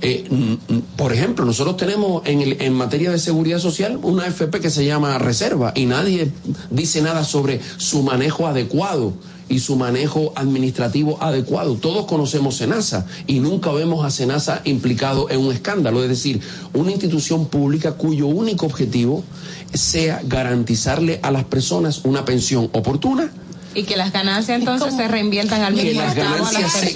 [0.01, 0.57] Eh,
[0.97, 4.85] por ejemplo, nosotros tenemos en, el, en materia de seguridad social una FP que se
[4.85, 6.31] llama Reserva y nadie
[6.71, 9.13] dice nada sobre su manejo adecuado
[9.47, 11.75] y su manejo administrativo adecuado.
[11.75, 16.39] Todos conocemos Senasa y nunca vemos a Senasa implicado en un escándalo, es decir,
[16.73, 19.23] una institución pública cuyo único objetivo
[19.73, 23.29] sea garantizarle a las personas una pensión oportuna
[23.73, 26.93] y que las ganancias entonces se reinviertan al mismo las ganancias,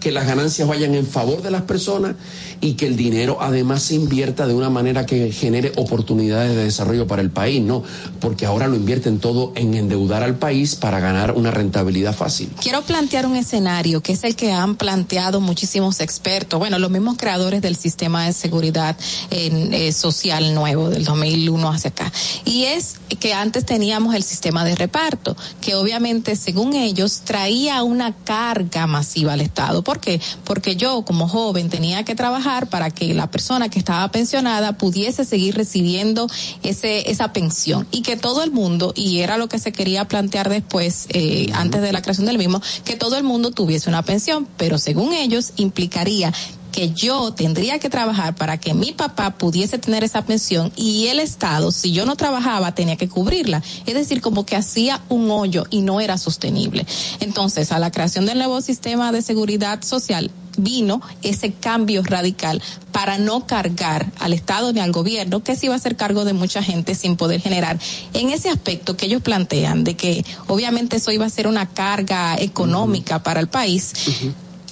[0.00, 2.14] Que, las ganancias vayan en favor de las personas
[2.60, 7.06] y que el dinero además se invierta de una manera que genere oportunidades de desarrollo
[7.06, 7.82] para el país, ¿no?
[8.20, 12.50] Porque ahora lo invierten todo en endeudar al país para ganar una rentabilidad fácil.
[12.60, 17.16] Quiero plantear un escenario que es el que han planteado muchísimos expertos, bueno, los mismos
[17.16, 18.96] creadores del sistema de seguridad
[19.30, 22.12] eh, social nuevo del 2001 hacia acá.
[22.44, 28.12] Y es que antes teníamos el sistema de reparto, que obviamente según ellos, traía una
[28.12, 29.82] carga masiva al Estado.
[29.82, 30.20] ¿Por qué?
[30.44, 35.24] Porque yo, como joven, tenía que trabajar para que la persona que estaba pensionada pudiese
[35.24, 36.28] seguir recibiendo
[36.62, 40.48] ese, esa pensión y que todo el mundo, y era lo que se quería plantear
[40.48, 44.46] después, eh, antes de la creación del mismo, que todo el mundo tuviese una pensión,
[44.56, 46.32] pero según ellos implicaría
[46.76, 51.20] que yo tendría que trabajar para que mi papá pudiese tener esa pensión y el
[51.20, 53.62] Estado, si yo no trabajaba, tenía que cubrirla.
[53.86, 56.86] Es decir, como que hacía un hoyo y no era sostenible.
[57.20, 62.62] Entonces, a la creación del nuevo sistema de seguridad social, vino ese cambio radical
[62.92, 66.32] para no cargar al Estado ni al gobierno, que se iba a hacer cargo de
[66.32, 67.78] mucha gente sin poder generar.
[68.12, 72.36] En ese aspecto que ellos plantean, de que obviamente eso iba a ser una carga
[72.38, 73.92] económica para el país,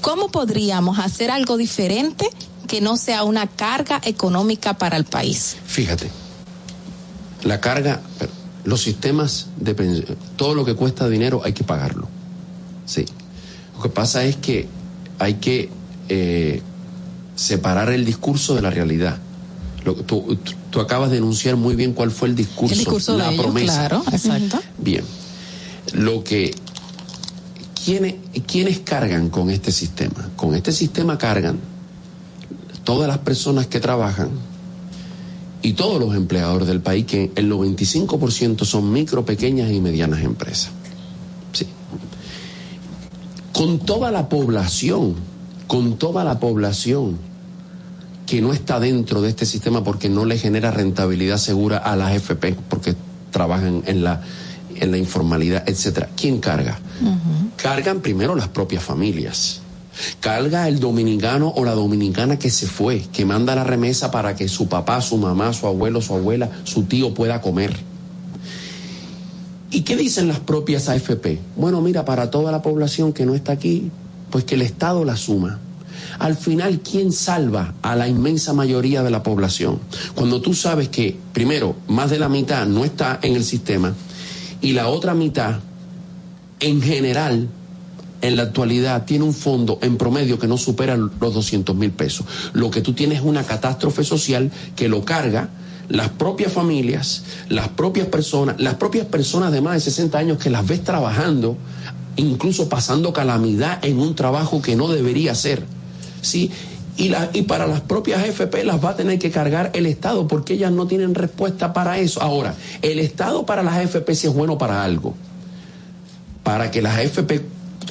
[0.05, 2.29] ¿Cómo podríamos hacer algo diferente
[2.69, 5.57] que no sea una carga económica para el país?
[5.65, 6.11] Fíjate,
[7.43, 8.03] la carga,
[8.65, 12.07] los sistemas de pensión, todo lo que cuesta dinero hay que pagarlo.
[12.85, 13.07] Sí.
[13.75, 14.69] Lo que pasa es que
[15.19, 15.71] hay que
[16.09, 16.63] eh,
[17.37, 19.19] separar el discurso de la realidad.
[19.85, 20.39] Lo, tú,
[20.71, 23.89] tú, acabas de enunciar muy bien cuál fue el discurso, el discurso la de promesa.
[23.89, 24.61] claro, exacto.
[24.79, 25.05] Bien.
[25.93, 26.55] Lo que
[27.85, 28.15] ¿quiénes,
[28.47, 30.31] ¿quiénes cargan con este sistema?
[30.37, 31.59] Con este sistema cargan
[32.85, 34.31] todas las personas que trabajan
[35.63, 40.71] y todos los empleadores del país, que el 95% son micro, pequeñas y medianas empresas.
[43.55, 45.15] Con toda la población,
[45.67, 47.17] con toda la población
[48.27, 52.15] que no está dentro de este sistema porque no le genera rentabilidad segura a las
[52.15, 52.95] FP, porque
[53.31, 54.23] trabajan en la
[54.77, 56.11] en la informalidad, etcétera.
[56.17, 56.79] ¿Quién carga?
[57.57, 59.61] Cargan primero las propias familias.
[60.21, 64.49] Carga el dominicano o la dominicana que se fue, que manda la remesa para que
[64.49, 67.77] su papá, su mamá, su abuelo, su abuela, su tío pueda comer.
[69.75, 71.41] ¿Y qué dicen las propias AFP?
[71.57, 73.91] Bueno, mira, para toda la población que no está aquí,
[74.31, 75.59] pues que el Estado la suma.
[76.21, 79.81] Al final, ¿quién salva a la inmensa mayoría de la población?
[80.15, 83.93] Cuando tú sabes que, primero, más de la mitad no está en el sistema,
[84.61, 85.59] y la otra mitad,
[86.61, 87.49] en general,
[88.21, 92.25] en la actualidad tiene un fondo en promedio que no supera los 200 mil pesos.
[92.53, 95.51] Lo que tú tienes es una catástrofe social que lo carga
[95.89, 100.51] las propias familias, las propias personas, las propias personas de más de 60 años que
[100.51, 101.57] las ves trabajando,
[102.17, 105.65] incluso pasando calamidad en un trabajo que no debería ser.
[106.23, 106.51] ¿sí?
[106.97, 110.55] Y, y para las propias FP las va a tener que cargar el Estado porque
[110.55, 112.23] ellas no tienen respuesta para eso.
[112.23, 115.15] Ahora, el Estado para las FP sí es bueno para algo.
[116.45, 117.43] Para que las FP,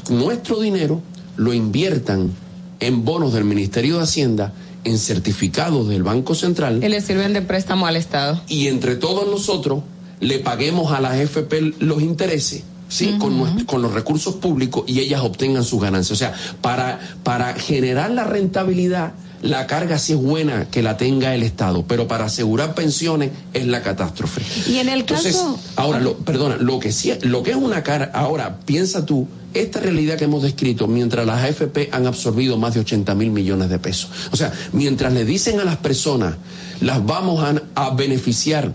[0.10, 1.02] nuestro dinero,
[1.36, 2.32] lo inviertan
[2.80, 6.84] en bonos del Ministerio de Hacienda, en certificados del Banco Central.
[6.84, 8.42] Y le sirven de préstamo al Estado.
[8.48, 9.84] Y entre todos nosotros
[10.20, 13.18] le paguemos a las FP los intereses ¿sí?
[13.20, 16.12] con, con, los recursos públicos y ellas obtengan sus ganancias.
[16.12, 21.36] O sea, para, para generar la rentabilidad, la carga sí es buena que la tenga
[21.36, 24.42] el Estado, pero para asegurar pensiones es la catástrofe.
[24.72, 25.60] Y en el Entonces, caso.
[25.76, 29.80] ahora, lo, perdona, lo que sí, lo que es una cara, ahora piensa tú, esta
[29.80, 33.80] realidad que hemos descrito, mientras las AFP han absorbido más de 80 mil millones de
[33.80, 34.10] pesos.
[34.32, 36.36] O sea, mientras le dicen a las personas,
[36.82, 37.44] las vamos
[37.76, 38.74] a, beneficiar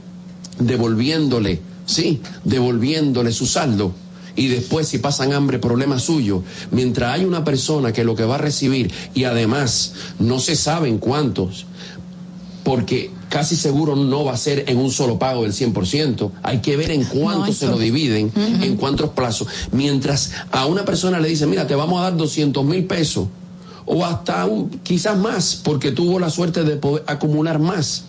[0.58, 3.92] devolviéndole, sí, devolviéndole su saldo.
[4.36, 6.44] Y después, si pasan hambre, problema suyo.
[6.70, 10.98] Mientras hay una persona que lo que va a recibir, y además no se saben
[10.98, 11.66] cuántos,
[12.68, 16.32] porque casi seguro no va a ser en un solo pago del 100%.
[16.42, 19.48] Hay que ver en cuánto No, se lo dividen, en cuántos plazos.
[19.72, 23.28] Mientras a una persona le dice, mira, te vamos a dar 200 mil pesos,
[23.86, 28.04] o hasta un, quizás más, porque tuvo la suerte de poder acumular más.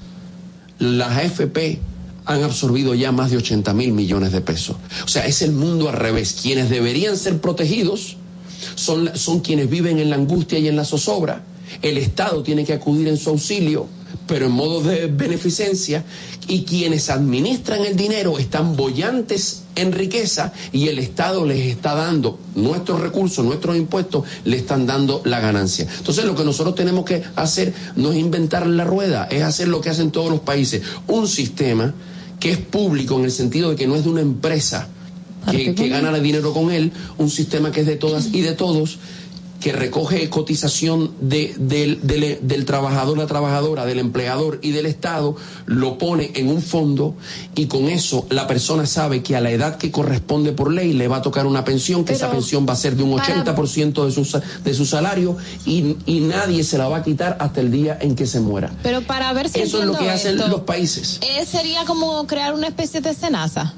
[0.77, 1.79] Las AFP
[2.25, 4.75] han absorbido ya más de 80 mil millones de pesos.
[5.05, 6.35] O sea, es el mundo al revés.
[6.41, 8.17] Quienes deberían ser protegidos
[8.75, 11.43] son, son quienes viven en la angustia y en la zozobra.
[11.81, 13.87] El Estado tiene que acudir en su auxilio,
[14.29, 16.05] pero en modo de beneficencia.
[16.47, 22.39] Y quienes administran el dinero están bollantes en riqueza y el Estado les está dando
[22.55, 25.87] nuestros recursos, nuestros impuestos, le están dando la ganancia.
[25.97, 29.81] Entonces lo que nosotros tenemos que hacer no es inventar la rueda, es hacer lo
[29.81, 30.83] que hacen todos los países.
[31.07, 31.93] Un sistema
[32.39, 34.87] que es público en el sentido de que no es de una empresa
[35.51, 38.53] que, que gana el dinero con él, un sistema que es de todas y de
[38.53, 38.99] todos,
[39.59, 45.35] que recoge cotización de- del, del- del trabajador, la trabajadora, del empleador y del Estado,
[45.65, 47.15] lo pone en un fondo
[47.55, 51.07] y con eso la persona sabe que a la edad que corresponde por ley le
[51.07, 54.05] va a tocar una pensión, que esa pensión va a ser de un para- 80%
[54.05, 57.71] de su, de su salario y, y nadie se la va a quitar hasta el
[57.71, 58.71] día en que se muera.
[58.81, 61.19] Pero para ver si Eso es lo que hacen los países.
[61.21, 63.73] eh, sería como crear una especie de cenaza.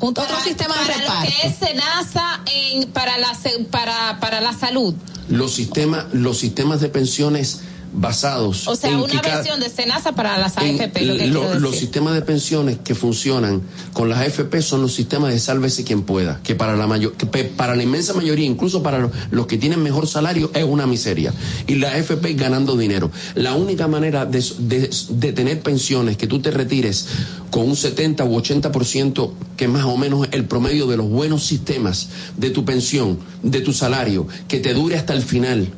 [0.00, 1.24] Otro sistema de para reparto.
[1.24, 4.94] lo que es cenaza en, para, la, se- para, para la salud.
[5.28, 7.60] Los sistemas, los sistemas de pensiones
[7.92, 11.02] basados O sea, en una versión de cenaza para las AFP.
[11.04, 13.62] Lo que lo- quiero los sistemas de pensiones que funcionan
[13.92, 17.26] con las AFP son los sistemas de sálvese quien pueda, que para la mayor, que
[17.26, 21.32] para la inmensa mayoría, incluso para los, los que tienen mejor salario, es una miseria.
[21.66, 23.10] Y la AFP ganando dinero.
[23.34, 27.06] La única manera de, de- de tener pensiones que tú te retires
[27.50, 32.08] con un 70 u 80%, que más o menos el promedio de los buenos sistemas
[32.36, 35.68] de tu pensión, de tu salario, que te dure hasta el final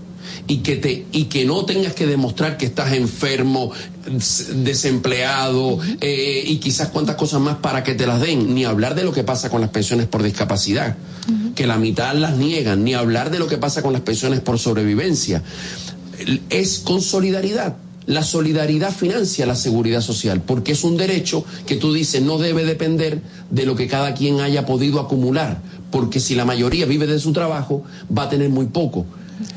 [0.49, 3.73] y que te y que no tengas que demostrar que estás enfermo
[4.65, 8.55] desempleado eh, y quizás cuantas cosas más para que te las den.
[8.55, 10.97] Ni hablar de lo que pasa con las pensiones por discapacidad
[11.55, 12.85] que la mitad las niegan.
[12.85, 15.43] Ni hablar de lo que pasa con las pensiones por sobrevivencia.
[16.51, 17.77] Es con solidaridad.
[18.07, 22.65] La solidaridad financia la seguridad social, porque es un derecho que tú dices no debe
[22.65, 25.63] depender de lo que cada quien haya podido acumular,
[25.93, 27.85] porque si la mayoría vive de su trabajo,
[28.17, 29.07] va a tener muy poco.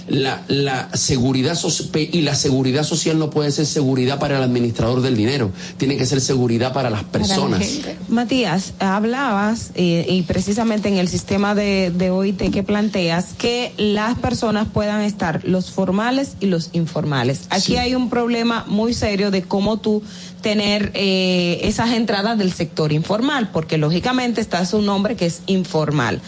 [0.08, 1.58] La, la seguridad
[1.93, 6.06] y la seguridad social no puede ser seguridad para el administrador del dinero, tiene que
[6.06, 7.80] ser seguridad para las personas.
[8.08, 14.17] Matías, hablabas eh, y precisamente en el sistema de, de OIT que planteas que las
[14.19, 17.42] personas puedan estar los formales y los informales.
[17.50, 17.77] Aquí Sí.
[17.77, 20.03] hay un problema muy serio de cómo tú
[20.42, 26.22] tener eh, esas entradas del sector informal, porque lógicamente está su nombre que es informal.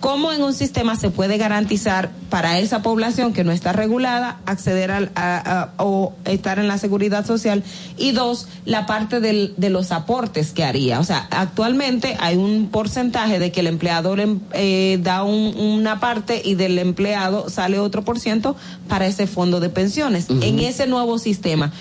[0.00, 4.90] ¿Cómo en un sistema se puede garantizar para esa población que no está regulada acceder
[4.90, 7.62] al, a- a- o estar en la seguridad social?
[7.98, 11.00] Y dos, la parte del- de los aportes que haría.
[11.00, 16.00] O sea, actualmente hay un porcentaje de que el empleador em- eh, da un- una
[16.00, 18.56] parte y del empleado sale otro por ciento
[18.88, 20.26] para ese fondo de pensiones.
[20.30, 21.72] En ese nuevo sistema.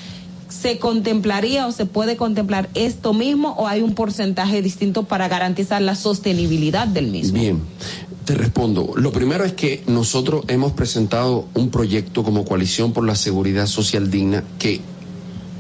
[0.50, 5.80] ¿Se contemplaría o se puede contemplar esto mismo o hay un porcentaje distinto para garantizar
[5.80, 7.40] la sostenibilidad del mismo?
[7.40, 7.62] Bien,
[8.30, 8.94] te respondo.
[8.96, 14.12] Lo primero es que nosotros hemos presentado un proyecto como Coalición por la Seguridad Social
[14.12, 14.82] Digna que,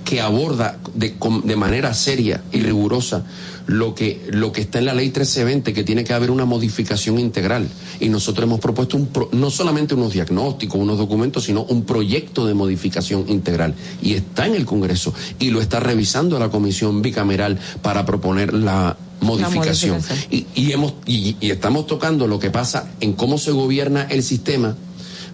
[0.05, 1.15] que aborda de,
[1.45, 3.25] de manera seria y rigurosa
[3.65, 7.17] lo que, lo que está en la ley 1320, que tiene que haber una modificación
[7.17, 7.67] integral.
[7.99, 12.45] Y nosotros hemos propuesto un pro- no solamente unos diagnósticos, unos documentos, sino un proyecto
[12.45, 13.73] de modificación integral.
[14.03, 18.95] Y está en el Congreso y lo está revisando la Comisión Bicameral para proponer la
[19.21, 19.97] modificación.
[19.97, 20.27] modificación.
[20.31, 24.23] Y, y hemos, y, y estamos tocando lo que pasa en cómo se gobierna el
[24.23, 24.75] sistema,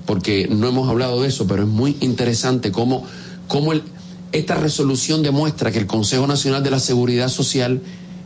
[0.06, 3.04] porque no hemos hablado de eso, pero es muy interesante cómo,
[3.48, 3.84] cómo el,
[4.32, 7.82] esta resolución demuestra que el Consejo Nacional de la Seguridad Social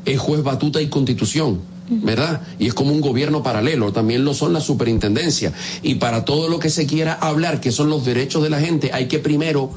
[0.06, 1.62] es juez batuta y constitución.
[1.92, 2.42] ¿Verdad?
[2.60, 5.54] Y es como un gobierno paralelo, también lo son la superintendencia.
[5.82, 8.92] Y para todo lo que se quiera hablar, que son los derechos de la gente,
[8.94, 9.72] hay que primero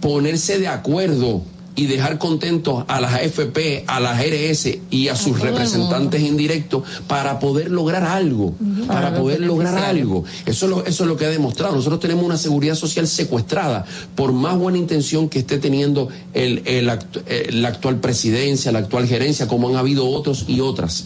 [0.00, 1.42] ponerse de acuerdo
[1.76, 7.38] y dejar contentos a las AFP, a las RS y a sus representantes indirectos para
[7.38, 8.54] poder lograr algo,
[8.88, 10.24] para poder lograr algo.
[10.46, 11.74] Eso es, lo, eso es lo que ha demostrado.
[11.76, 16.88] Nosotros tenemos una seguridad social secuestrada por más buena intención que esté teniendo el, el
[16.88, 21.04] act- eh, la actual presidencia, la actual gerencia, como han habido otros y otras.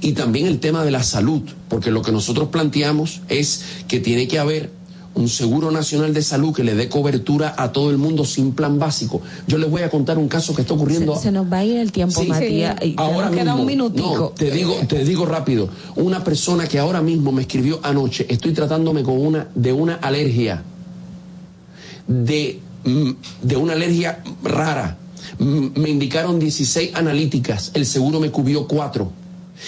[0.00, 4.26] Y también el tema de la salud, porque lo que nosotros planteamos es que tiene
[4.28, 4.70] que haber
[5.18, 8.78] un seguro nacional de salud que le dé cobertura a todo el mundo sin plan
[8.78, 9.20] básico.
[9.46, 11.16] Yo les voy a contar un caso que está ocurriendo.
[11.16, 12.28] Se nos va a ir el tiempo, Sí.
[12.28, 12.76] Matías.
[12.96, 14.16] Ahora nos queda mismo, un minutico.
[14.16, 15.68] no, te digo, te digo rápido.
[15.96, 20.62] Una persona que ahora mismo me escribió anoche, estoy tratándome con una de una alergia,
[22.06, 23.10] de, mm,
[23.42, 24.96] de una alergia rara.
[25.38, 29.10] Mm, Me indicaron 16 analíticas, el seguro me cubrió 4.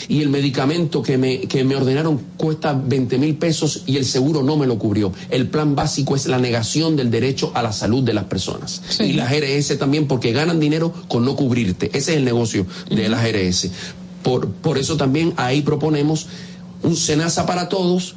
[0.09, 4.43] Y el medicamento que me, que me ordenaron cuesta 20 mil pesos y el seguro
[4.43, 5.13] no me lo cubrió.
[5.31, 8.83] El plan básico es la negación del derecho a la salud de las personas.
[9.01, 11.87] Y las GRS también porque ganan dinero con no cubrirte.
[11.87, 13.71] Ese es el negocio de las GRS.
[14.23, 16.27] Por, por eso también ahí proponemos
[16.83, 18.15] un SENASA para todos.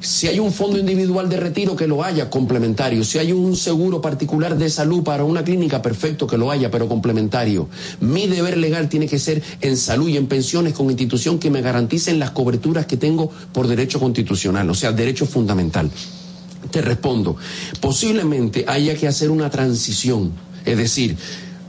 [0.00, 3.04] Si hay un fondo individual de retiro, que lo haya complementario.
[3.04, 6.88] Si hay un seguro particular de salud para una clínica, perfecto que lo haya, pero
[6.88, 7.68] complementario.
[8.00, 11.60] Mi deber legal tiene que ser en salud y en pensiones con institución que me
[11.60, 15.90] garanticen las coberturas que tengo por derecho constitucional, o sea, derecho fundamental.
[16.70, 17.36] Te respondo,
[17.80, 20.32] posiblemente haya que hacer una transición,
[20.64, 21.16] es decir,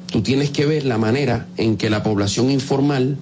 [0.07, 3.17] tú tienes que ver la manera en que la población informal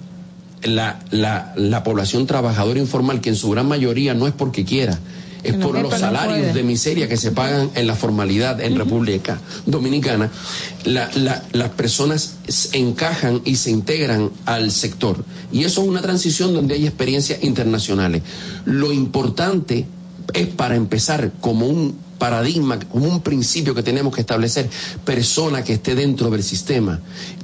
[0.62, 4.98] la, la, la población trabajadora informal, que en su gran mayoría no es porque quiera,
[5.42, 8.76] es no por los no salarios de miseria que se pagan en la formalidad en
[8.76, 10.30] República Dominicana,
[10.84, 12.34] la- la- las personas
[12.72, 15.24] encajan y se integran al sector.
[15.50, 18.22] Y eso es una transición donde hay experiencias internacionales.
[18.66, 19.86] Lo importante
[20.34, 24.68] es para empezar como un paradigma, como un principio que tenemos que establecer,
[25.06, 27.00] persona que esté dentro del sistema,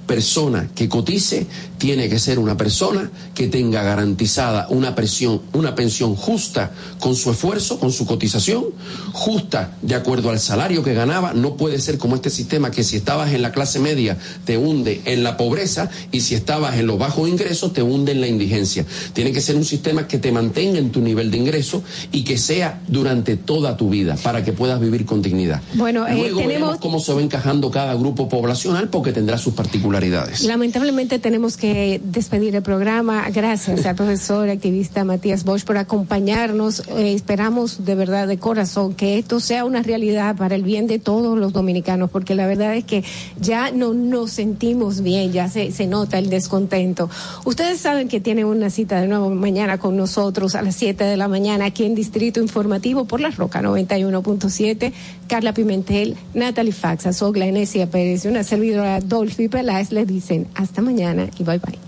[0.06, 1.46] persona que cotice,
[1.78, 6.70] tiene que ser una persona que tenga garantizada una pensión, una pensión justa
[7.00, 8.64] con su esfuerzo, con su cotización,
[9.12, 12.96] justa de acuerdo al salario que ganaba, no puede ser como este sistema que si
[12.96, 16.98] estabas en la clase media te hunde en la pobreza y si estabas en los
[16.98, 18.86] bajos ingresos te hunde en la indigencia.
[19.12, 22.38] Tiene que ser un sistema que te mantenga en tu nivel de ingreso y que
[22.38, 25.60] sea durante toda tu vida para que puedas vivir con dignidad.
[25.74, 29.54] Bueno, eh, Luego tenemos- veremos cómo se va encajando cada grupo poblacional porque tendrá sus
[29.54, 29.95] particularidades.
[30.44, 33.28] Lamentablemente tenemos que despedir el programa.
[33.30, 36.80] Gracias al profesor activista Matías Bosch por acompañarnos.
[36.88, 40.98] Eh, esperamos de verdad, de corazón, que esto sea una realidad para el bien de
[40.98, 43.04] todos los dominicanos, porque la verdad es que
[43.40, 47.08] ya no nos sentimos bien, ya se, nota el descontento.
[47.44, 51.16] Ustedes saben que tienen una cita de nuevo mañana con nosotros a las 7 de
[51.16, 54.92] la mañana aquí en Distrito Informativo por la Roca 91.7.
[55.26, 61.28] Carla Pimentel, Natalie Faxa, Sogla Enesia Pérez una servidora Dolphy Peláez le dicen hasta mañana
[61.38, 61.78] y bye bye.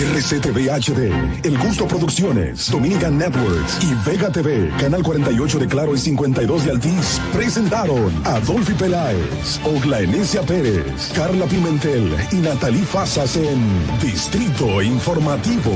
[0.00, 1.12] RCTV HD,
[1.44, 6.70] El Gusto Producciones, Dominican Networks y Vega TV, Canal 48 de Claro y 52 de
[6.70, 13.62] Altiz, presentaron a Dolphy Peláez, Ogla Enesia Pérez, Carla Pimentel y Natalie Fasas en
[14.00, 15.72] Distrito Informativo.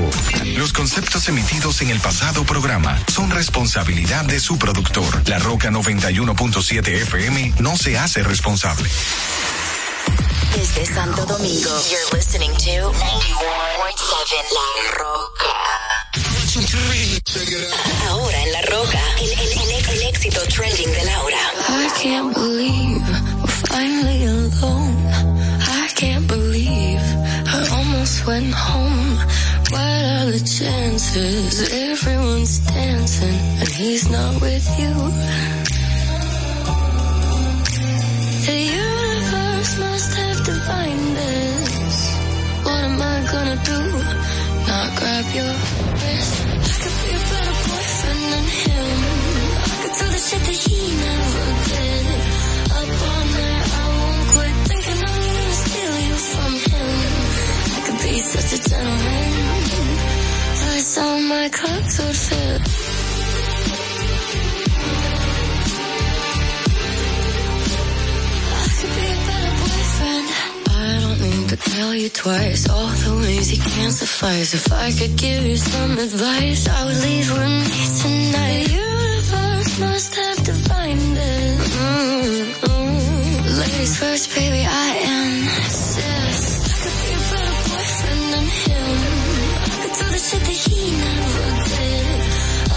[0.57, 5.27] Los conceptos emitidos en el pasado programa son responsabilidad de su productor.
[5.27, 8.89] La Roca 91.7 FM no se hace responsable.
[10.55, 12.95] Desde Santo Domingo, you're listening to 91.7
[14.57, 14.67] La
[14.97, 15.55] Roca.
[18.09, 21.37] Ahora en La Roca, el, el- el- el éxito trending de Laura.
[21.69, 23.01] I can't believe
[23.41, 24.95] we're finally alone.
[25.61, 27.01] I can't believe
[27.47, 29.17] I almost went home.
[29.71, 31.69] What are the chances?
[31.71, 34.93] Everyone's dancing and he's not with you.
[38.45, 38.84] The universe
[43.31, 43.79] gonna do?
[44.69, 45.53] Not grab your
[45.99, 46.35] wrist.
[46.45, 48.97] I could be a better boyfriend than him.
[49.63, 52.05] I could do the shit that he never did.
[52.77, 56.93] Up all night, I won't quit thinking I'm gonna steal you from him.
[57.75, 59.31] I could be such a gentleman.
[60.61, 62.61] That's all my clothes would fit.
[68.57, 70.54] I could be a better boyfriend.
[70.85, 72.69] I don't need to tell you twice.
[72.69, 74.53] All the ways you can't suffice.
[74.53, 78.65] If I could give you some advice, I would leave with me tonight.
[78.67, 81.57] The universe must have divined it.
[81.81, 82.95] Mm-mm.
[83.61, 86.53] Ladies first, baby, I insist.
[86.69, 88.97] I could be a better boyfriend than him.
[89.65, 92.17] I could do the shit that he never did.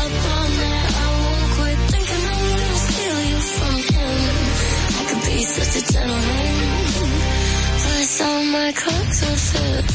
[0.00, 4.16] Up all night, I won't quit thinking I'm gonna steal you from him.
[4.96, 6.57] I could be such a gentleman
[8.18, 9.90] so my clocks are filled.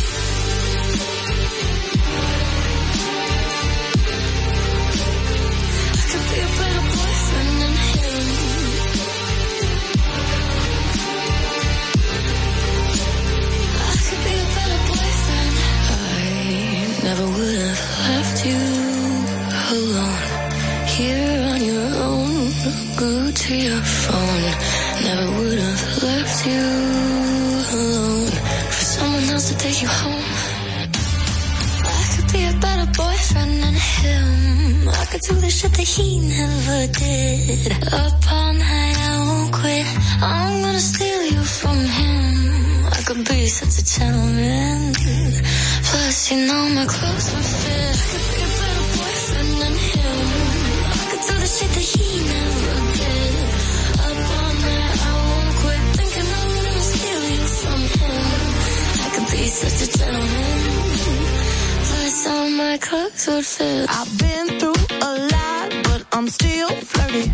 [17.03, 18.63] never would have left you
[19.75, 20.23] alone
[20.95, 22.51] here on your own.
[22.95, 24.51] Go to your phone.
[25.03, 27.42] Never would have left you
[27.73, 28.29] alone
[28.75, 30.27] for someone else to take you home.
[31.99, 34.89] I could be a better boyfriend than him.
[35.01, 37.71] I could do the shit that he never did.
[38.01, 38.17] Up
[38.61, 39.87] night, I won't quit.
[40.21, 42.85] I'm gonna steal you from him.
[42.97, 44.93] I could be such a gentleman.
[45.89, 47.95] Plus, you know my clothes will fit.
[48.01, 50.27] I could be a better boyfriend than him.
[51.01, 53.32] I could do the shit that he never did.
[59.33, 60.59] be such a gentleman.
[61.87, 63.85] Plus all my clothes would fit.
[63.89, 67.25] I've been through a lot, but I'm still flirty.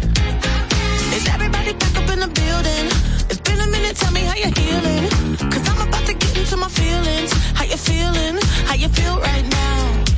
[1.17, 2.85] Is everybody back up in the building?
[3.29, 5.05] It's been a minute, tell me how you're healing.
[5.51, 7.31] Cause I'm about to get into my feelings.
[7.57, 8.35] How you feeling?
[8.69, 10.08] How you feel right now?